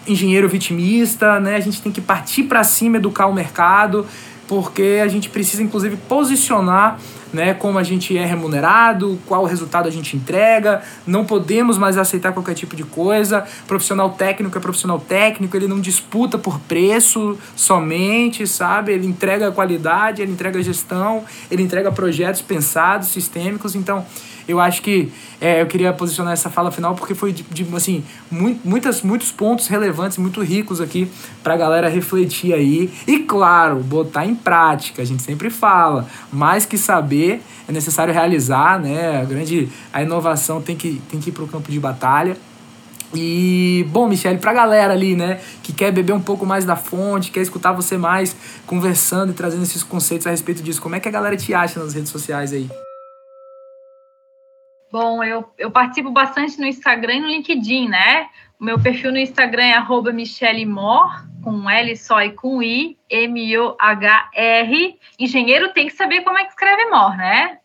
engenheiro 0.07 0.49
vitimista, 0.49 1.39
né? 1.39 1.57
A 1.57 1.59
gente 1.59 1.79
tem 1.79 1.91
que 1.91 2.01
partir 2.01 2.45
para 2.45 2.63
cima, 2.63 2.97
educar 2.97 3.27
o 3.27 3.33
mercado, 3.33 4.03
porque 4.49 4.99
a 5.03 5.07
gente 5.07 5.29
precisa 5.29 5.61
inclusive 5.61 5.95
posicionar 5.95 6.99
né, 7.31 7.53
como 7.53 7.77
a 7.77 7.83
gente 7.83 8.17
é 8.17 8.25
remunerado, 8.25 9.19
qual 9.27 9.45
resultado 9.45 9.87
a 9.87 9.91
gente 9.91 10.17
entrega, 10.17 10.81
não 11.05 11.23
podemos 11.23 11.77
mais 11.77 11.99
aceitar 11.99 12.33
qualquer 12.33 12.55
tipo 12.55 12.75
de 12.75 12.83
coisa. 12.83 13.45
Profissional 13.67 14.09
técnico 14.09 14.57
é 14.57 14.59
profissional 14.59 14.99
técnico, 14.99 15.55
ele 15.55 15.67
não 15.67 15.79
disputa 15.79 16.39
por 16.39 16.59
preço 16.61 17.37
somente, 17.55 18.47
sabe? 18.47 18.93
Ele 18.93 19.05
entrega 19.05 19.51
qualidade, 19.51 20.23
ele 20.23 20.31
entrega 20.31 20.63
gestão, 20.63 21.23
ele 21.51 21.61
entrega 21.61 21.91
projetos 21.91 22.41
pensados, 22.41 23.09
sistêmicos. 23.09 23.75
Então, 23.75 24.03
eu 24.49 24.59
acho 24.59 24.81
que 24.81 25.11
é, 25.39 25.61
eu 25.61 25.67
queria 25.67 25.93
posicionar 25.93 26.33
essa 26.33 26.49
fala 26.49 26.71
final 26.71 26.95
porque 26.95 27.13
foi 27.13 27.31
de, 27.31 27.43
de 27.43 27.67
assim, 27.75 28.03
muito, 28.31 28.67
muitas, 28.67 29.03
muitos 29.03 29.31
pontos 29.31 29.67
relevantes, 29.67 30.17
muito 30.17 30.41
ricos 30.41 30.81
aqui 30.81 31.07
para 31.43 31.53
a 31.53 31.57
galera 31.57 31.87
refletir 31.87 32.51
aí. 32.51 32.91
E 33.05 33.19
claro, 33.19 33.75
botar 33.75 34.25
em 34.25 34.33
prática. 34.33 35.03
A 35.03 35.05
gente 35.05 35.21
sempre 35.21 35.51
fala, 35.51 36.07
mais 36.33 36.65
que 36.65 36.79
saber, 36.79 37.43
é 37.67 37.71
necessário 37.71 38.11
realizar, 38.11 38.79
né? 38.79 39.21
A 39.21 39.25
grande 39.25 39.69
a 39.93 40.01
inovação 40.01 40.59
tem 40.59 40.75
que, 40.75 40.99
tem 41.11 41.19
que 41.19 41.29
ir 41.29 41.33
para 41.33 41.43
o 41.43 41.47
campo 41.47 41.71
de 41.71 41.79
batalha. 41.79 42.35
E, 43.13 43.85
bom, 43.91 44.07
Michele, 44.07 44.39
pra 44.39 44.51
galera 44.51 44.93
ali, 44.93 45.15
né, 45.15 45.39
que 45.63 45.73
quer 45.73 45.91
beber 45.91 46.13
um 46.13 46.21
pouco 46.21 46.45
mais 46.45 46.63
da 46.63 46.75
fonte, 46.75 47.31
quer 47.31 47.41
escutar 47.41 47.71
você 47.71 47.97
mais 47.97 48.35
conversando 48.67 49.31
e 49.31 49.33
trazendo 49.33 49.63
esses 49.63 49.81
conceitos 49.81 50.27
a 50.27 50.29
respeito 50.29 50.61
disso, 50.61 50.79
como 50.79 50.95
é 50.95 50.99
que 50.99 51.07
a 51.07 51.11
galera 51.11 51.35
te 51.35 51.51
acha 51.51 51.79
nas 51.79 51.95
redes 51.95 52.11
sociais 52.11 52.53
aí? 52.53 52.69
Bom, 54.91 55.23
eu, 55.23 55.51
eu 55.57 55.69
participo 55.69 56.09
bastante 56.09 56.59
no 56.59 56.65
Instagram 56.65 57.15
e 57.15 57.19
no 57.21 57.27
LinkedIn, 57.27 57.89
né? 57.89 58.27
O 58.59 58.63
meu 58.63 58.79
perfil 58.79 59.11
no 59.11 59.17
Instagram 59.17 59.63
é 59.63 59.73
arroba 59.73 60.11
Michele 60.11 60.65
Mor, 60.65 61.25
com 61.43 61.69
L 61.69 61.95
só 61.95 62.21
e 62.21 62.31
com 62.31 62.61
I, 62.61 62.97
M-O-H-R. 63.09 64.99
Engenheiro 65.17 65.69
tem 65.73 65.87
que 65.87 65.93
saber 65.93 66.21
como 66.21 66.37
é 66.37 66.43
que 66.43 66.49
escreve 66.49 66.85
Mor, 66.89 67.15
né? 67.15 67.59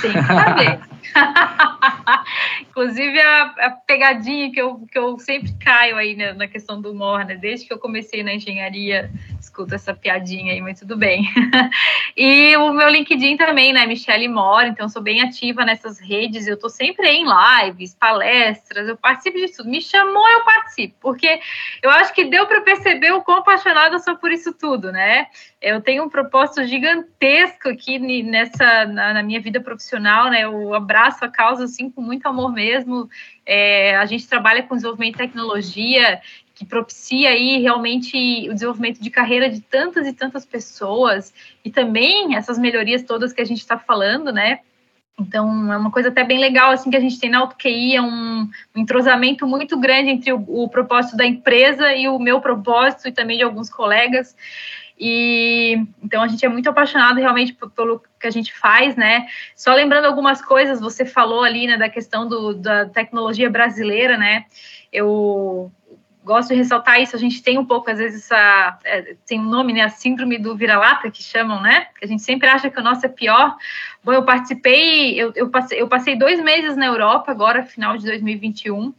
Tem 0.00 0.12
que 0.12 0.22
saber. 0.22 0.80
Inclusive, 2.68 3.20
a, 3.20 3.42
a, 3.42 3.70
pegadinha 3.70 4.50
que 4.52 4.60
eu, 4.60 4.86
que 4.90 4.98
eu 4.98 5.18
sempre 5.18 5.52
caio 5.58 5.96
aí 5.96 6.16
na, 6.16 6.34
na 6.34 6.48
questão 6.48 6.80
do 6.80 6.92
humor, 6.92 7.24
né? 7.24 7.36
Desde 7.36 7.66
que 7.66 7.72
eu 7.72 7.78
comecei 7.78 8.22
na 8.22 8.34
engenharia, 8.34 9.10
escuto 9.40 9.74
essa 9.74 9.94
piadinha 9.94 10.52
aí, 10.52 10.60
mas 10.60 10.78
tudo 10.78 10.96
bem. 10.96 11.28
e 12.16 12.56
o 12.56 12.72
meu 12.72 12.88
LinkedIn 12.88 13.36
também, 13.36 13.72
né? 13.72 13.86
Michelle 13.86 14.28
Mora, 14.28 14.68
então 14.68 14.88
sou 14.88 15.02
bem 15.02 15.22
ativa 15.22 15.64
nessas 15.64 15.98
redes, 15.98 16.46
eu 16.46 16.58
tô 16.58 16.68
sempre 16.68 17.08
em 17.08 17.24
lives, 17.24 17.94
palestras, 17.94 18.88
eu 18.88 18.96
participo 18.96 19.38
de 19.38 19.52
tudo. 19.52 19.68
Me 19.68 19.80
chamou, 19.80 20.28
eu 20.28 20.44
participo, 20.44 20.94
porque 21.00 21.40
eu 21.82 21.90
acho 21.90 22.12
que 22.12 22.24
deu 22.24 22.46
para 22.46 22.60
perceber 22.60 23.12
o 23.12 23.22
quão 23.22 23.38
apaixonada 23.38 23.96
eu 23.96 24.00
sou 24.00 24.16
por 24.16 24.30
isso 24.30 24.52
tudo, 24.52 24.92
né? 24.92 25.26
Eu 25.60 25.80
tenho 25.80 26.04
um 26.04 26.08
propósito 26.08 26.64
gigantesco 26.64 27.68
aqui 27.68 27.98
nessa 28.22 28.84
na, 28.86 29.14
na 29.14 29.22
minha 29.22 29.40
vida 29.40 29.60
profissional, 29.60 30.30
né? 30.30 30.42
Eu 30.44 30.74
abraço 30.74 30.97
a 31.06 31.28
causa 31.28 31.64
assim 31.64 31.90
com 31.90 32.00
muito 32.00 32.26
amor 32.26 32.52
mesmo. 32.52 33.08
É, 33.46 33.96
a 33.96 34.06
gente 34.06 34.26
trabalha 34.26 34.62
com 34.62 34.74
desenvolvimento 34.74 35.12
de 35.12 35.18
tecnologia 35.18 36.20
que 36.54 36.64
propicia 36.64 37.30
aí 37.30 37.62
realmente 37.62 38.48
o 38.50 38.52
desenvolvimento 38.52 39.00
de 39.00 39.10
carreira 39.10 39.48
de 39.48 39.60
tantas 39.60 40.06
e 40.08 40.12
tantas 40.12 40.44
pessoas 40.44 41.32
e 41.64 41.70
também 41.70 42.34
essas 42.34 42.58
melhorias 42.58 43.04
todas 43.04 43.32
que 43.32 43.40
a 43.40 43.44
gente 43.44 43.60
está 43.60 43.78
falando, 43.78 44.32
né? 44.32 44.58
Então, 45.20 45.72
é 45.72 45.76
uma 45.76 45.90
coisa 45.90 46.10
até 46.10 46.22
bem 46.22 46.38
legal, 46.38 46.70
assim, 46.70 46.90
que 46.90 46.96
a 46.96 47.00
gente 47.00 47.18
tem 47.18 47.28
na 47.28 47.38
AutoQI, 47.38 47.96
é 47.96 48.02
um, 48.02 48.42
um 48.42 48.80
entrosamento 48.80 49.46
muito 49.48 49.78
grande 49.78 50.10
entre 50.10 50.32
o, 50.32 50.44
o, 50.46 50.68
propósito 50.68 51.16
da 51.16 51.26
empresa 51.26 51.92
e 51.92 52.08
o 52.08 52.20
meu 52.20 52.40
propósito 52.40 53.08
e 53.08 53.12
também 53.12 53.36
de 53.36 53.42
alguns 53.42 53.68
colegas. 53.68 54.36
E 54.98 55.86
então 56.02 56.22
a 56.22 56.28
gente 56.28 56.44
é 56.44 56.48
muito 56.48 56.68
apaixonado 56.68 57.18
realmente 57.18 57.56
pelo 57.76 58.02
que 58.18 58.26
a 58.26 58.30
gente 58.30 58.52
faz, 58.52 58.96
né? 58.96 59.26
Só 59.54 59.72
lembrando 59.72 60.06
algumas 60.06 60.42
coisas, 60.42 60.80
você 60.80 61.04
falou 61.04 61.44
ali, 61.44 61.66
né, 61.66 61.76
da 61.76 61.88
questão 61.88 62.28
do, 62.28 62.54
da 62.54 62.86
tecnologia 62.86 63.48
brasileira, 63.48 64.16
né? 64.18 64.46
Eu 64.92 65.70
gosto 66.28 66.50
de 66.50 66.56
ressaltar 66.56 67.00
isso, 67.00 67.16
a 67.16 67.18
gente 67.18 67.42
tem 67.42 67.58
um 67.58 67.64
pouco, 67.64 67.90
às 67.90 67.98
vezes, 67.98 68.24
essa, 68.24 68.78
é, 68.84 69.16
tem 69.26 69.40
um 69.40 69.48
nome, 69.48 69.72
né, 69.72 69.80
a 69.80 69.88
síndrome 69.88 70.36
do 70.36 70.54
vira-lata, 70.54 71.10
que 71.10 71.22
chamam, 71.22 71.62
né, 71.62 71.86
que 71.98 72.04
a 72.04 72.08
gente 72.08 72.22
sempre 72.22 72.46
acha 72.46 72.68
que 72.68 72.78
o 72.78 72.82
nosso 72.82 73.06
é 73.06 73.08
pior. 73.08 73.56
Bom, 74.04 74.12
eu 74.12 74.22
participei, 74.22 75.18
eu, 75.18 75.32
eu, 75.34 75.48
passei, 75.48 75.80
eu 75.80 75.88
passei 75.88 76.16
dois 76.16 76.38
meses 76.42 76.76
na 76.76 76.84
Europa, 76.84 77.30
agora, 77.30 77.64
final 77.64 77.96
de 77.96 78.04
2021, 78.04 78.92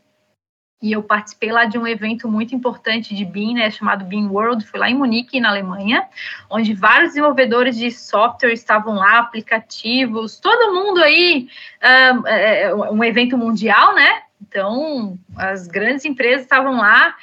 e 0.82 0.92
eu 0.92 1.04
participei 1.04 1.52
lá 1.52 1.66
de 1.66 1.78
um 1.78 1.86
evento 1.86 2.28
muito 2.28 2.56
importante 2.56 3.14
de 3.14 3.26
BIM, 3.26 3.56
né, 3.56 3.70
chamado 3.70 4.06
BIM 4.06 4.28
World, 4.28 4.66
foi 4.66 4.80
lá 4.80 4.90
em 4.90 4.96
Munique, 4.96 5.40
na 5.40 5.50
Alemanha, 5.50 6.08
onde 6.50 6.74
vários 6.74 7.10
desenvolvedores 7.10 7.78
de 7.78 7.92
software 7.92 8.54
estavam 8.54 8.96
lá, 8.96 9.20
aplicativos, 9.20 10.40
todo 10.40 10.74
mundo 10.74 11.02
aí, 11.04 11.50
um, 12.74 12.98
um 12.98 13.04
evento 13.04 13.38
mundial, 13.38 13.94
né, 13.94 14.24
então, 14.42 15.20
as 15.36 15.68
grandes 15.68 16.06
empresas 16.06 16.44
estavam 16.44 16.78
lá. 16.78 17.14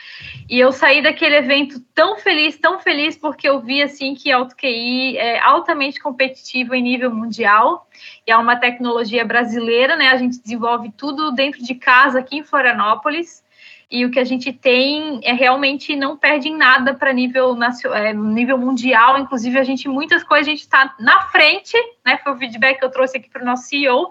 E 0.49 0.61
eu 0.61 0.71
saí 0.71 1.03
daquele 1.03 1.37
evento 1.37 1.81
tão 1.95 2.19
feliz, 2.19 2.59
tão 2.59 2.79
feliz, 2.79 3.17
porque 3.17 3.49
eu 3.49 3.61
vi 3.61 3.83
assim 3.83 4.15
que 4.15 4.31
a 4.31 4.37
AutoQI 4.37 5.17
é 5.17 5.41
altamente 5.41 5.99
competitiva 5.99 6.77
em 6.77 6.83
nível 6.83 7.11
mundial. 7.11 7.89
E 8.27 8.31
é 8.31 8.37
uma 8.37 8.57
tecnologia 8.57 9.25
brasileira, 9.25 9.97
né? 9.97 10.11
A 10.11 10.17
gente 10.19 10.41
desenvolve 10.41 10.93
tudo 10.93 11.33
dentro 11.33 11.65
de 11.65 11.75
casa 11.75 12.19
aqui 12.19 12.37
em 12.37 12.45
Florianópolis 12.45 13.46
e 13.91 14.05
o 14.05 14.11
que 14.11 14.19
a 14.19 14.25
gente 14.25 14.53
tem 14.53 15.21
é 15.23 15.33
realmente 15.33 15.95
não 15.95 16.17
perde 16.17 16.49
em 16.49 16.57
nada 16.57 16.93
para 16.93 17.13
nível 17.13 17.57
é, 17.93 18.13
nível 18.13 18.59
mundial. 18.59 19.19
Inclusive, 19.19 19.59
a 19.59 19.65
gente, 19.65 19.89
muitas 19.89 20.25
coisas, 20.25 20.49
a 20.49 20.51
gente 20.51 20.63
está 20.63 20.95
na 20.99 21.23
frente, 21.29 21.77
né? 22.05 22.19
Foi 22.19 22.33
o 22.33 22.37
feedback 22.37 22.79
que 22.79 22.85
eu 22.85 22.91
trouxe 22.91 23.17
aqui 23.17 23.31
para 23.31 23.43
o 23.43 23.47
nosso 23.47 23.69
CEO. 23.69 24.11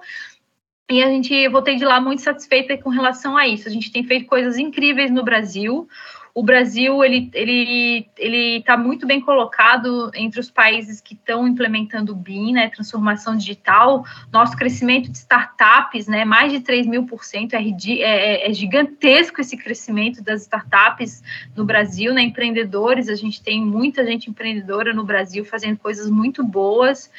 E 0.90 1.04
a 1.04 1.08
gente 1.08 1.50
voltei 1.50 1.76
de 1.76 1.84
lá 1.84 2.00
muito 2.00 2.22
satisfeita 2.22 2.78
com 2.78 2.90
relação 2.90 3.36
a 3.36 3.48
isso. 3.48 3.68
A 3.68 3.72
gente 3.72 3.92
tem 3.92 4.04
feito 4.04 4.28
coisas 4.28 4.58
incríveis 4.58 5.12
no 5.12 5.24
Brasil 5.24 5.88
o 6.38 6.44
Brasil 6.44 7.02
ele 7.02 7.32
ele 7.34 8.10
ele 8.18 8.58
está 8.58 8.76
muito 8.76 9.08
bem 9.08 9.22
colocado 9.22 10.12
entre 10.14 10.38
os 10.38 10.52
países 10.52 11.00
que 11.00 11.14
estão 11.14 11.48
implementando 11.48 12.12
o 12.12 12.16
BIM, 12.16 12.52
né, 12.52 12.68
transformação 12.68 13.38
digital. 13.38 14.04
Nosso 14.34 14.58
crescimento 14.58 15.10
de 15.10 15.18
startups, 15.18 16.08
né, 16.08 16.26
mais 16.26 16.52
de 16.52 16.60
3 16.60 16.88
mil 16.88 17.06
por 17.06 17.24
cento, 17.24 17.54
é, 17.54 17.62
é, 17.62 18.50
é, 18.50 18.54
gigantesco 18.54 19.40
esse 19.40 19.56
crescimento 19.56 20.22
das 20.22 20.42
startups 20.42 21.24
no 21.56 21.64
Brasil, 21.64 22.14
né, 22.14 22.24
empreendedores, 22.24 23.08
a 23.08 23.16
gente 23.16 23.42
tem 23.42 23.64
muita 23.64 24.06
gente 24.06 24.30
empreendedora 24.30 24.94
no 24.94 25.06
Brasil 25.06 25.46
fazendo 25.46 25.78
coisas 25.78 26.10
muito 26.10 26.44
boas, 26.44 27.10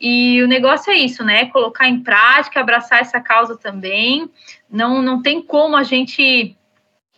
e 0.00 0.40
o 0.44 0.46
negócio 0.46 0.92
é 0.92 0.96
isso, 0.96 1.24
né, 1.24 1.46
colocar 1.46 1.88
em 1.88 1.98
prática, 1.98 2.60
abraçar 2.60 3.00
essa 3.00 3.20
causa 3.20 3.56
também, 3.56 4.30
não, 4.70 5.02
não 5.02 5.20
tem 5.20 5.42
como 5.42 5.74
a 5.76 5.82
gente 5.82 6.56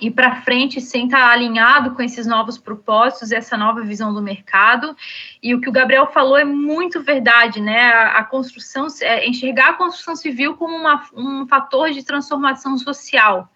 ir 0.03 0.11
para 0.11 0.43
frente 0.43 0.81
sem 0.81 1.05
estar 1.05 1.31
alinhado 1.31 1.95
com 1.95 2.03
esses 2.03 2.27
novos 2.27 2.59
propósitos, 2.59 3.31
essa 3.31 3.57
nova 3.57 3.83
visão 3.83 4.13
do 4.13 4.21
mercado. 4.21 4.97
E 5.43 5.55
o 5.55 5.61
que 5.61 5.69
o 5.69 5.73
Gabriel 5.73 6.07
falou 6.09 6.37
é 6.37 6.45
muito 6.45 7.03
verdade, 7.03 7.61
né? 7.61 7.93
A, 7.93 8.19
a 8.19 8.25
construção, 8.25 8.87
é, 9.01 9.27
enxergar 9.27 9.71
a 9.71 9.75
construção 9.75 10.17
civil 10.17 10.57
como 10.57 10.77
uma, 10.77 11.05
um 11.15 11.47
fator 11.47 11.91
de 11.91 12.05
transformação 12.05 12.77
social. 12.77 13.49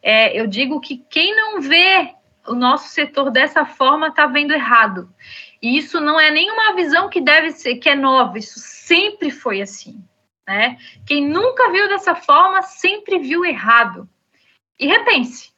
É, 0.00 0.38
eu 0.38 0.46
digo 0.46 0.80
que 0.80 1.04
quem 1.10 1.34
não 1.34 1.60
vê 1.60 2.14
o 2.46 2.54
nosso 2.54 2.88
setor 2.88 3.30
dessa 3.30 3.66
forma 3.66 4.08
está 4.08 4.26
vendo 4.26 4.52
errado. 4.52 5.12
E 5.60 5.76
isso 5.76 6.00
não 6.00 6.18
é 6.18 6.30
nenhuma 6.30 6.74
visão 6.74 7.08
que 7.08 7.20
deve 7.20 7.50
ser, 7.50 7.76
que 7.76 7.88
é 7.88 7.94
nova, 7.94 8.38
isso 8.38 8.58
sempre 8.60 9.30
foi 9.30 9.60
assim. 9.60 10.02
Né? 10.46 10.78
Quem 11.04 11.28
nunca 11.28 11.70
viu 11.70 11.88
dessa 11.88 12.14
forma 12.14 12.62
sempre 12.62 13.18
viu 13.18 13.44
errado. 13.44 14.08
E 14.78 14.86
repense, 14.86 15.50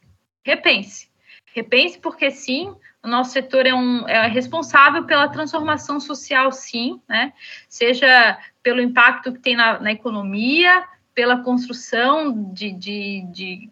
repense. 0.45 1.09
Repense 1.55 1.99
porque 1.99 2.31
sim, 2.31 2.75
o 3.03 3.09
nosso 3.09 3.33
setor 3.33 3.67
é, 3.67 3.75
um, 3.75 4.07
é 4.09 4.27
responsável 4.29 5.05
pela 5.05 5.29
transformação 5.29 5.99
social, 5.99 6.53
sim, 6.53 7.01
né? 7.09 7.33
Seja 7.69 8.39
pelo 8.63 8.81
impacto 8.81 9.33
que 9.33 9.41
tem 9.41 9.57
na, 9.57 9.81
na 9.81 9.93
economia, 9.93 10.85
pela 11.15 11.43
construção 11.43 12.53
de, 12.53 12.71
de, 12.73 13.25
de, 13.33 13.71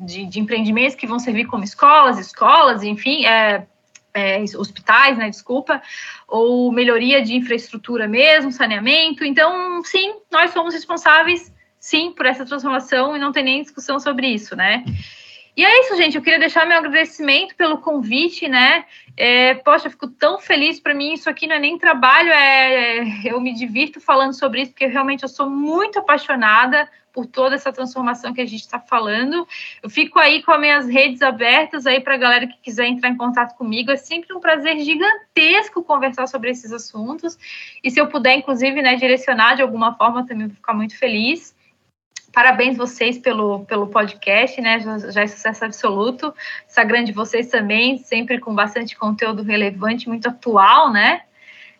de, 0.00 0.26
de, 0.26 0.40
empreendimentos 0.40 0.94
que 0.94 1.06
vão 1.06 1.18
servir 1.18 1.46
como 1.46 1.64
escolas, 1.64 2.18
escolas, 2.18 2.82
enfim, 2.82 3.24
é, 3.24 3.66
é, 4.12 4.42
hospitais, 4.56 5.16
né, 5.16 5.30
desculpa, 5.30 5.80
ou 6.26 6.70
melhoria 6.72 7.22
de 7.22 7.34
infraestrutura 7.34 8.06
mesmo, 8.06 8.52
saneamento. 8.52 9.24
Então, 9.24 9.82
sim, 9.84 10.16
nós 10.30 10.50
somos 10.50 10.74
responsáveis, 10.74 11.52
sim, 11.78 12.12
por 12.12 12.26
essa 12.26 12.44
transformação 12.44 13.16
e 13.16 13.18
não 13.18 13.32
tem 13.32 13.44
nem 13.44 13.62
discussão 13.62 13.98
sobre 13.98 14.26
isso, 14.28 14.54
né? 14.56 14.84
E 15.58 15.64
é 15.64 15.80
isso, 15.80 15.96
gente. 15.96 16.14
Eu 16.14 16.22
queria 16.22 16.38
deixar 16.38 16.64
meu 16.64 16.78
agradecimento 16.78 17.56
pelo 17.56 17.78
convite, 17.78 18.46
né? 18.46 18.84
É, 19.16 19.54
poxa, 19.54 19.88
eu 19.88 19.90
fico 19.90 20.06
tão 20.06 20.38
feliz 20.38 20.78
para 20.78 20.94
mim. 20.94 21.14
Isso 21.14 21.28
aqui 21.28 21.48
não 21.48 21.56
é 21.56 21.58
nem 21.58 21.76
trabalho, 21.76 22.30
é, 22.30 22.98
é, 22.98 23.04
eu 23.24 23.40
me 23.40 23.52
divirto 23.52 24.00
falando 24.00 24.34
sobre 24.34 24.62
isso, 24.62 24.70
porque 24.70 24.86
realmente 24.86 25.24
eu 25.24 25.28
sou 25.28 25.50
muito 25.50 25.98
apaixonada 25.98 26.88
por 27.12 27.26
toda 27.26 27.56
essa 27.56 27.72
transformação 27.72 28.32
que 28.32 28.40
a 28.40 28.46
gente 28.46 28.60
está 28.60 28.78
falando. 28.78 29.48
Eu 29.82 29.90
fico 29.90 30.20
aí 30.20 30.44
com 30.44 30.52
as 30.52 30.60
minhas 30.60 30.88
redes 30.88 31.22
abertas 31.22 31.88
aí 31.88 32.00
para 32.00 32.14
a 32.14 32.18
galera 32.18 32.46
que 32.46 32.56
quiser 32.62 32.86
entrar 32.86 33.08
em 33.08 33.16
contato 33.16 33.56
comigo. 33.56 33.90
É 33.90 33.96
sempre 33.96 34.32
um 34.32 34.38
prazer 34.38 34.78
gigantesco 34.78 35.82
conversar 35.82 36.28
sobre 36.28 36.50
esses 36.50 36.72
assuntos. 36.72 37.36
E 37.82 37.90
se 37.90 38.00
eu 38.00 38.06
puder, 38.06 38.36
inclusive, 38.36 38.80
né, 38.80 38.94
direcionar 38.94 39.56
de 39.56 39.62
alguma 39.62 39.92
forma, 39.92 40.24
também 40.24 40.46
vou 40.46 40.54
ficar 40.54 40.74
muito 40.74 40.96
feliz. 40.96 41.57
Parabéns 42.32 42.76
vocês 42.76 43.18
pelo, 43.18 43.64
pelo 43.64 43.86
podcast, 43.86 44.60
né? 44.60 44.80
Já, 44.80 44.98
já, 45.10 45.22
é 45.22 45.26
sucesso 45.26 45.64
absoluto. 45.64 46.34
Instagram 46.66 47.04
de 47.04 47.12
vocês 47.12 47.48
também, 47.48 47.98
sempre 47.98 48.38
com 48.38 48.54
bastante 48.54 48.96
conteúdo 48.96 49.42
relevante, 49.42 50.08
muito 50.08 50.28
atual, 50.28 50.92
né? 50.92 51.22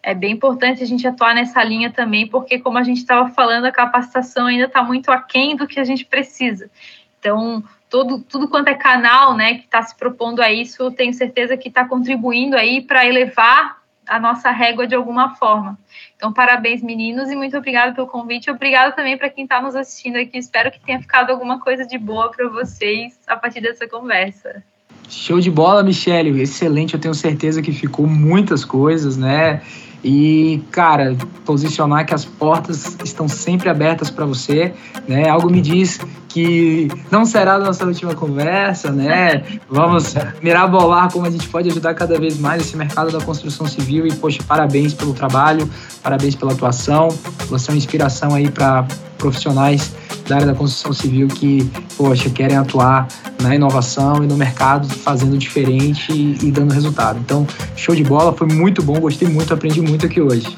É 0.02 0.14
bem 0.14 0.32
importante 0.32 0.82
a 0.82 0.86
gente 0.86 1.06
atuar 1.06 1.34
nessa 1.34 1.62
linha 1.62 1.90
também, 1.90 2.26
porque, 2.26 2.58
como 2.58 2.78
a 2.78 2.82
gente 2.82 2.98
estava 2.98 3.28
falando, 3.30 3.66
a 3.66 3.72
capacitação 3.72 4.46
ainda 4.46 4.64
está 4.64 4.82
muito 4.82 5.10
aquém 5.10 5.54
do 5.54 5.66
que 5.66 5.78
a 5.78 5.84
gente 5.84 6.04
precisa. 6.04 6.70
Então, 7.18 7.62
todo, 7.90 8.20
tudo 8.20 8.48
quanto 8.48 8.68
é 8.68 8.74
canal, 8.74 9.36
né, 9.36 9.54
que 9.54 9.64
está 9.64 9.82
se 9.82 9.96
propondo 9.96 10.40
a 10.40 10.50
isso, 10.50 10.90
tenho 10.92 11.12
certeza 11.12 11.56
que 11.56 11.68
está 11.68 11.84
contribuindo 11.84 12.56
aí 12.56 12.80
para 12.80 13.04
elevar 13.04 13.78
a 14.08 14.18
nossa 14.18 14.50
régua 14.50 14.86
de 14.86 14.94
alguma 14.94 15.36
forma. 15.36 15.78
Então, 16.16 16.32
parabéns, 16.32 16.82
meninos, 16.82 17.30
e 17.30 17.36
muito 17.36 17.56
obrigado 17.56 17.94
pelo 17.94 18.06
convite. 18.06 18.50
Obrigado 18.50 18.94
também 18.94 19.16
para 19.16 19.30
quem 19.30 19.44
está 19.44 19.60
nos 19.60 19.76
assistindo 19.76 20.16
aqui. 20.16 20.38
Espero 20.38 20.70
que 20.70 20.80
tenha 20.80 21.00
ficado 21.00 21.30
alguma 21.30 21.60
coisa 21.60 21.86
de 21.86 21.98
boa 21.98 22.30
para 22.30 22.48
vocês 22.48 23.18
a 23.26 23.36
partir 23.36 23.60
dessa 23.60 23.86
conversa. 23.86 24.62
Show 25.08 25.40
de 25.40 25.50
bola, 25.50 25.82
Michele. 25.82 26.40
Excelente. 26.40 26.94
Eu 26.94 27.00
tenho 27.00 27.14
certeza 27.14 27.62
que 27.62 27.72
ficou 27.72 28.06
muitas 28.06 28.64
coisas, 28.64 29.16
né? 29.16 29.62
E, 30.02 30.62
cara, 30.70 31.16
posicionar 31.44 32.06
que 32.06 32.14
as 32.14 32.24
portas 32.24 32.96
estão 33.02 33.28
sempre 33.28 33.68
abertas 33.68 34.10
para 34.10 34.24
você, 34.24 34.72
né? 35.08 35.28
Algo 35.28 35.50
me 35.50 35.60
diz 35.60 35.98
que 36.38 36.88
não 37.10 37.24
será 37.24 37.54
a 37.54 37.58
nossa 37.58 37.84
última 37.84 38.14
conversa, 38.14 38.92
né? 38.92 39.42
Vamos 39.68 40.14
mirabolar 40.40 41.10
como 41.12 41.26
a 41.26 41.30
gente 41.30 41.48
pode 41.48 41.68
ajudar 41.68 41.94
cada 41.94 42.16
vez 42.16 42.38
mais 42.38 42.62
esse 42.62 42.76
mercado 42.76 43.10
da 43.10 43.20
construção 43.20 43.66
civil 43.66 44.06
e, 44.06 44.14
poxa, 44.14 44.40
parabéns 44.46 44.94
pelo 44.94 45.12
trabalho, 45.12 45.68
parabéns 46.00 46.36
pela 46.36 46.52
atuação. 46.52 47.08
Você 47.48 47.70
é 47.70 47.74
uma 47.74 47.78
inspiração 47.78 48.34
aí 48.34 48.48
para 48.48 48.86
profissionais 49.16 49.92
da 50.28 50.36
área 50.36 50.46
da 50.46 50.54
construção 50.54 50.92
civil 50.92 51.26
que, 51.26 51.68
poxa, 51.96 52.30
querem 52.30 52.56
atuar 52.56 53.08
na 53.42 53.52
inovação 53.56 54.22
e 54.22 54.26
no 54.28 54.36
mercado 54.36 54.88
fazendo 54.88 55.36
diferente 55.36 56.12
e, 56.12 56.52
dando 56.52 56.72
resultado. 56.72 57.18
Então, 57.18 57.44
show 57.74 57.96
de 57.96 58.04
bola, 58.04 58.32
foi 58.32 58.46
muito 58.46 58.80
bom, 58.80 59.00
gostei 59.00 59.26
muito, 59.26 59.52
aprendi 59.52 59.80
muito 59.80 60.06
aqui 60.06 60.20
hoje. 60.20 60.56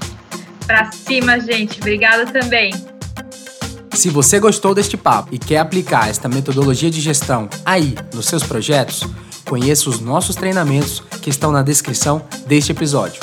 Pra 0.66 0.92
cima, 0.92 1.40
gente. 1.40 1.80
Obrigada 1.80 2.26
também. 2.26 2.74
Se 3.94 4.08
você 4.08 4.38
gostou 4.38 4.74
deste 4.74 4.96
papo 4.96 5.34
e 5.34 5.38
quer 5.38 5.58
aplicar 5.58 6.08
esta 6.08 6.28
metodologia 6.28 6.90
de 6.90 7.00
gestão 7.00 7.48
aí 7.64 7.94
nos 8.14 8.26
seus 8.26 8.42
projetos, 8.42 9.04
conheça 9.48 9.90
os 9.90 10.00
nossos 10.00 10.36
treinamentos 10.36 11.02
que 11.20 11.28
estão 11.28 11.50
na 11.50 11.62
descrição 11.62 12.22
deste 12.46 12.72
episódio. 12.72 13.20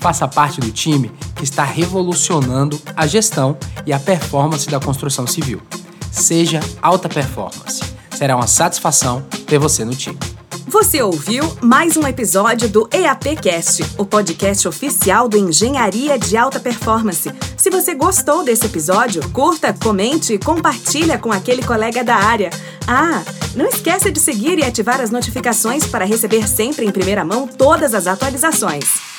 Faça 0.00 0.26
parte 0.26 0.60
do 0.60 0.70
time 0.70 1.12
que 1.36 1.44
está 1.44 1.62
revolucionando 1.62 2.80
a 2.96 3.06
gestão 3.06 3.56
e 3.86 3.92
a 3.92 3.98
performance 3.98 4.68
da 4.68 4.80
construção 4.80 5.26
civil. 5.26 5.60
Seja 6.10 6.60
alta 6.82 7.08
performance. 7.08 7.80
Será 8.10 8.36
uma 8.36 8.46
satisfação 8.46 9.22
ter 9.46 9.58
você 9.58 9.84
no 9.84 9.94
time. 9.94 10.18
Você 10.70 11.02
ouviu 11.02 11.42
mais 11.60 11.96
um 11.96 12.06
episódio 12.06 12.68
do 12.68 12.88
EAPcast, 12.92 13.82
o 13.98 14.06
podcast 14.06 14.68
oficial 14.68 15.28
do 15.28 15.36
Engenharia 15.36 16.16
de 16.16 16.36
Alta 16.36 16.60
Performance. 16.60 17.28
Se 17.56 17.68
você 17.70 17.92
gostou 17.92 18.44
desse 18.44 18.66
episódio, 18.66 19.20
curta, 19.30 19.72
comente 19.72 20.34
e 20.34 20.38
compartilha 20.38 21.18
com 21.18 21.32
aquele 21.32 21.64
colega 21.64 22.04
da 22.04 22.14
área. 22.14 22.50
Ah, 22.86 23.20
não 23.56 23.66
esqueça 23.66 24.12
de 24.12 24.20
seguir 24.20 24.60
e 24.60 24.64
ativar 24.64 25.00
as 25.00 25.10
notificações 25.10 25.84
para 25.88 26.04
receber 26.04 26.46
sempre 26.46 26.86
em 26.86 26.92
primeira 26.92 27.24
mão 27.24 27.48
todas 27.48 27.92
as 27.92 28.06
atualizações. 28.06 29.09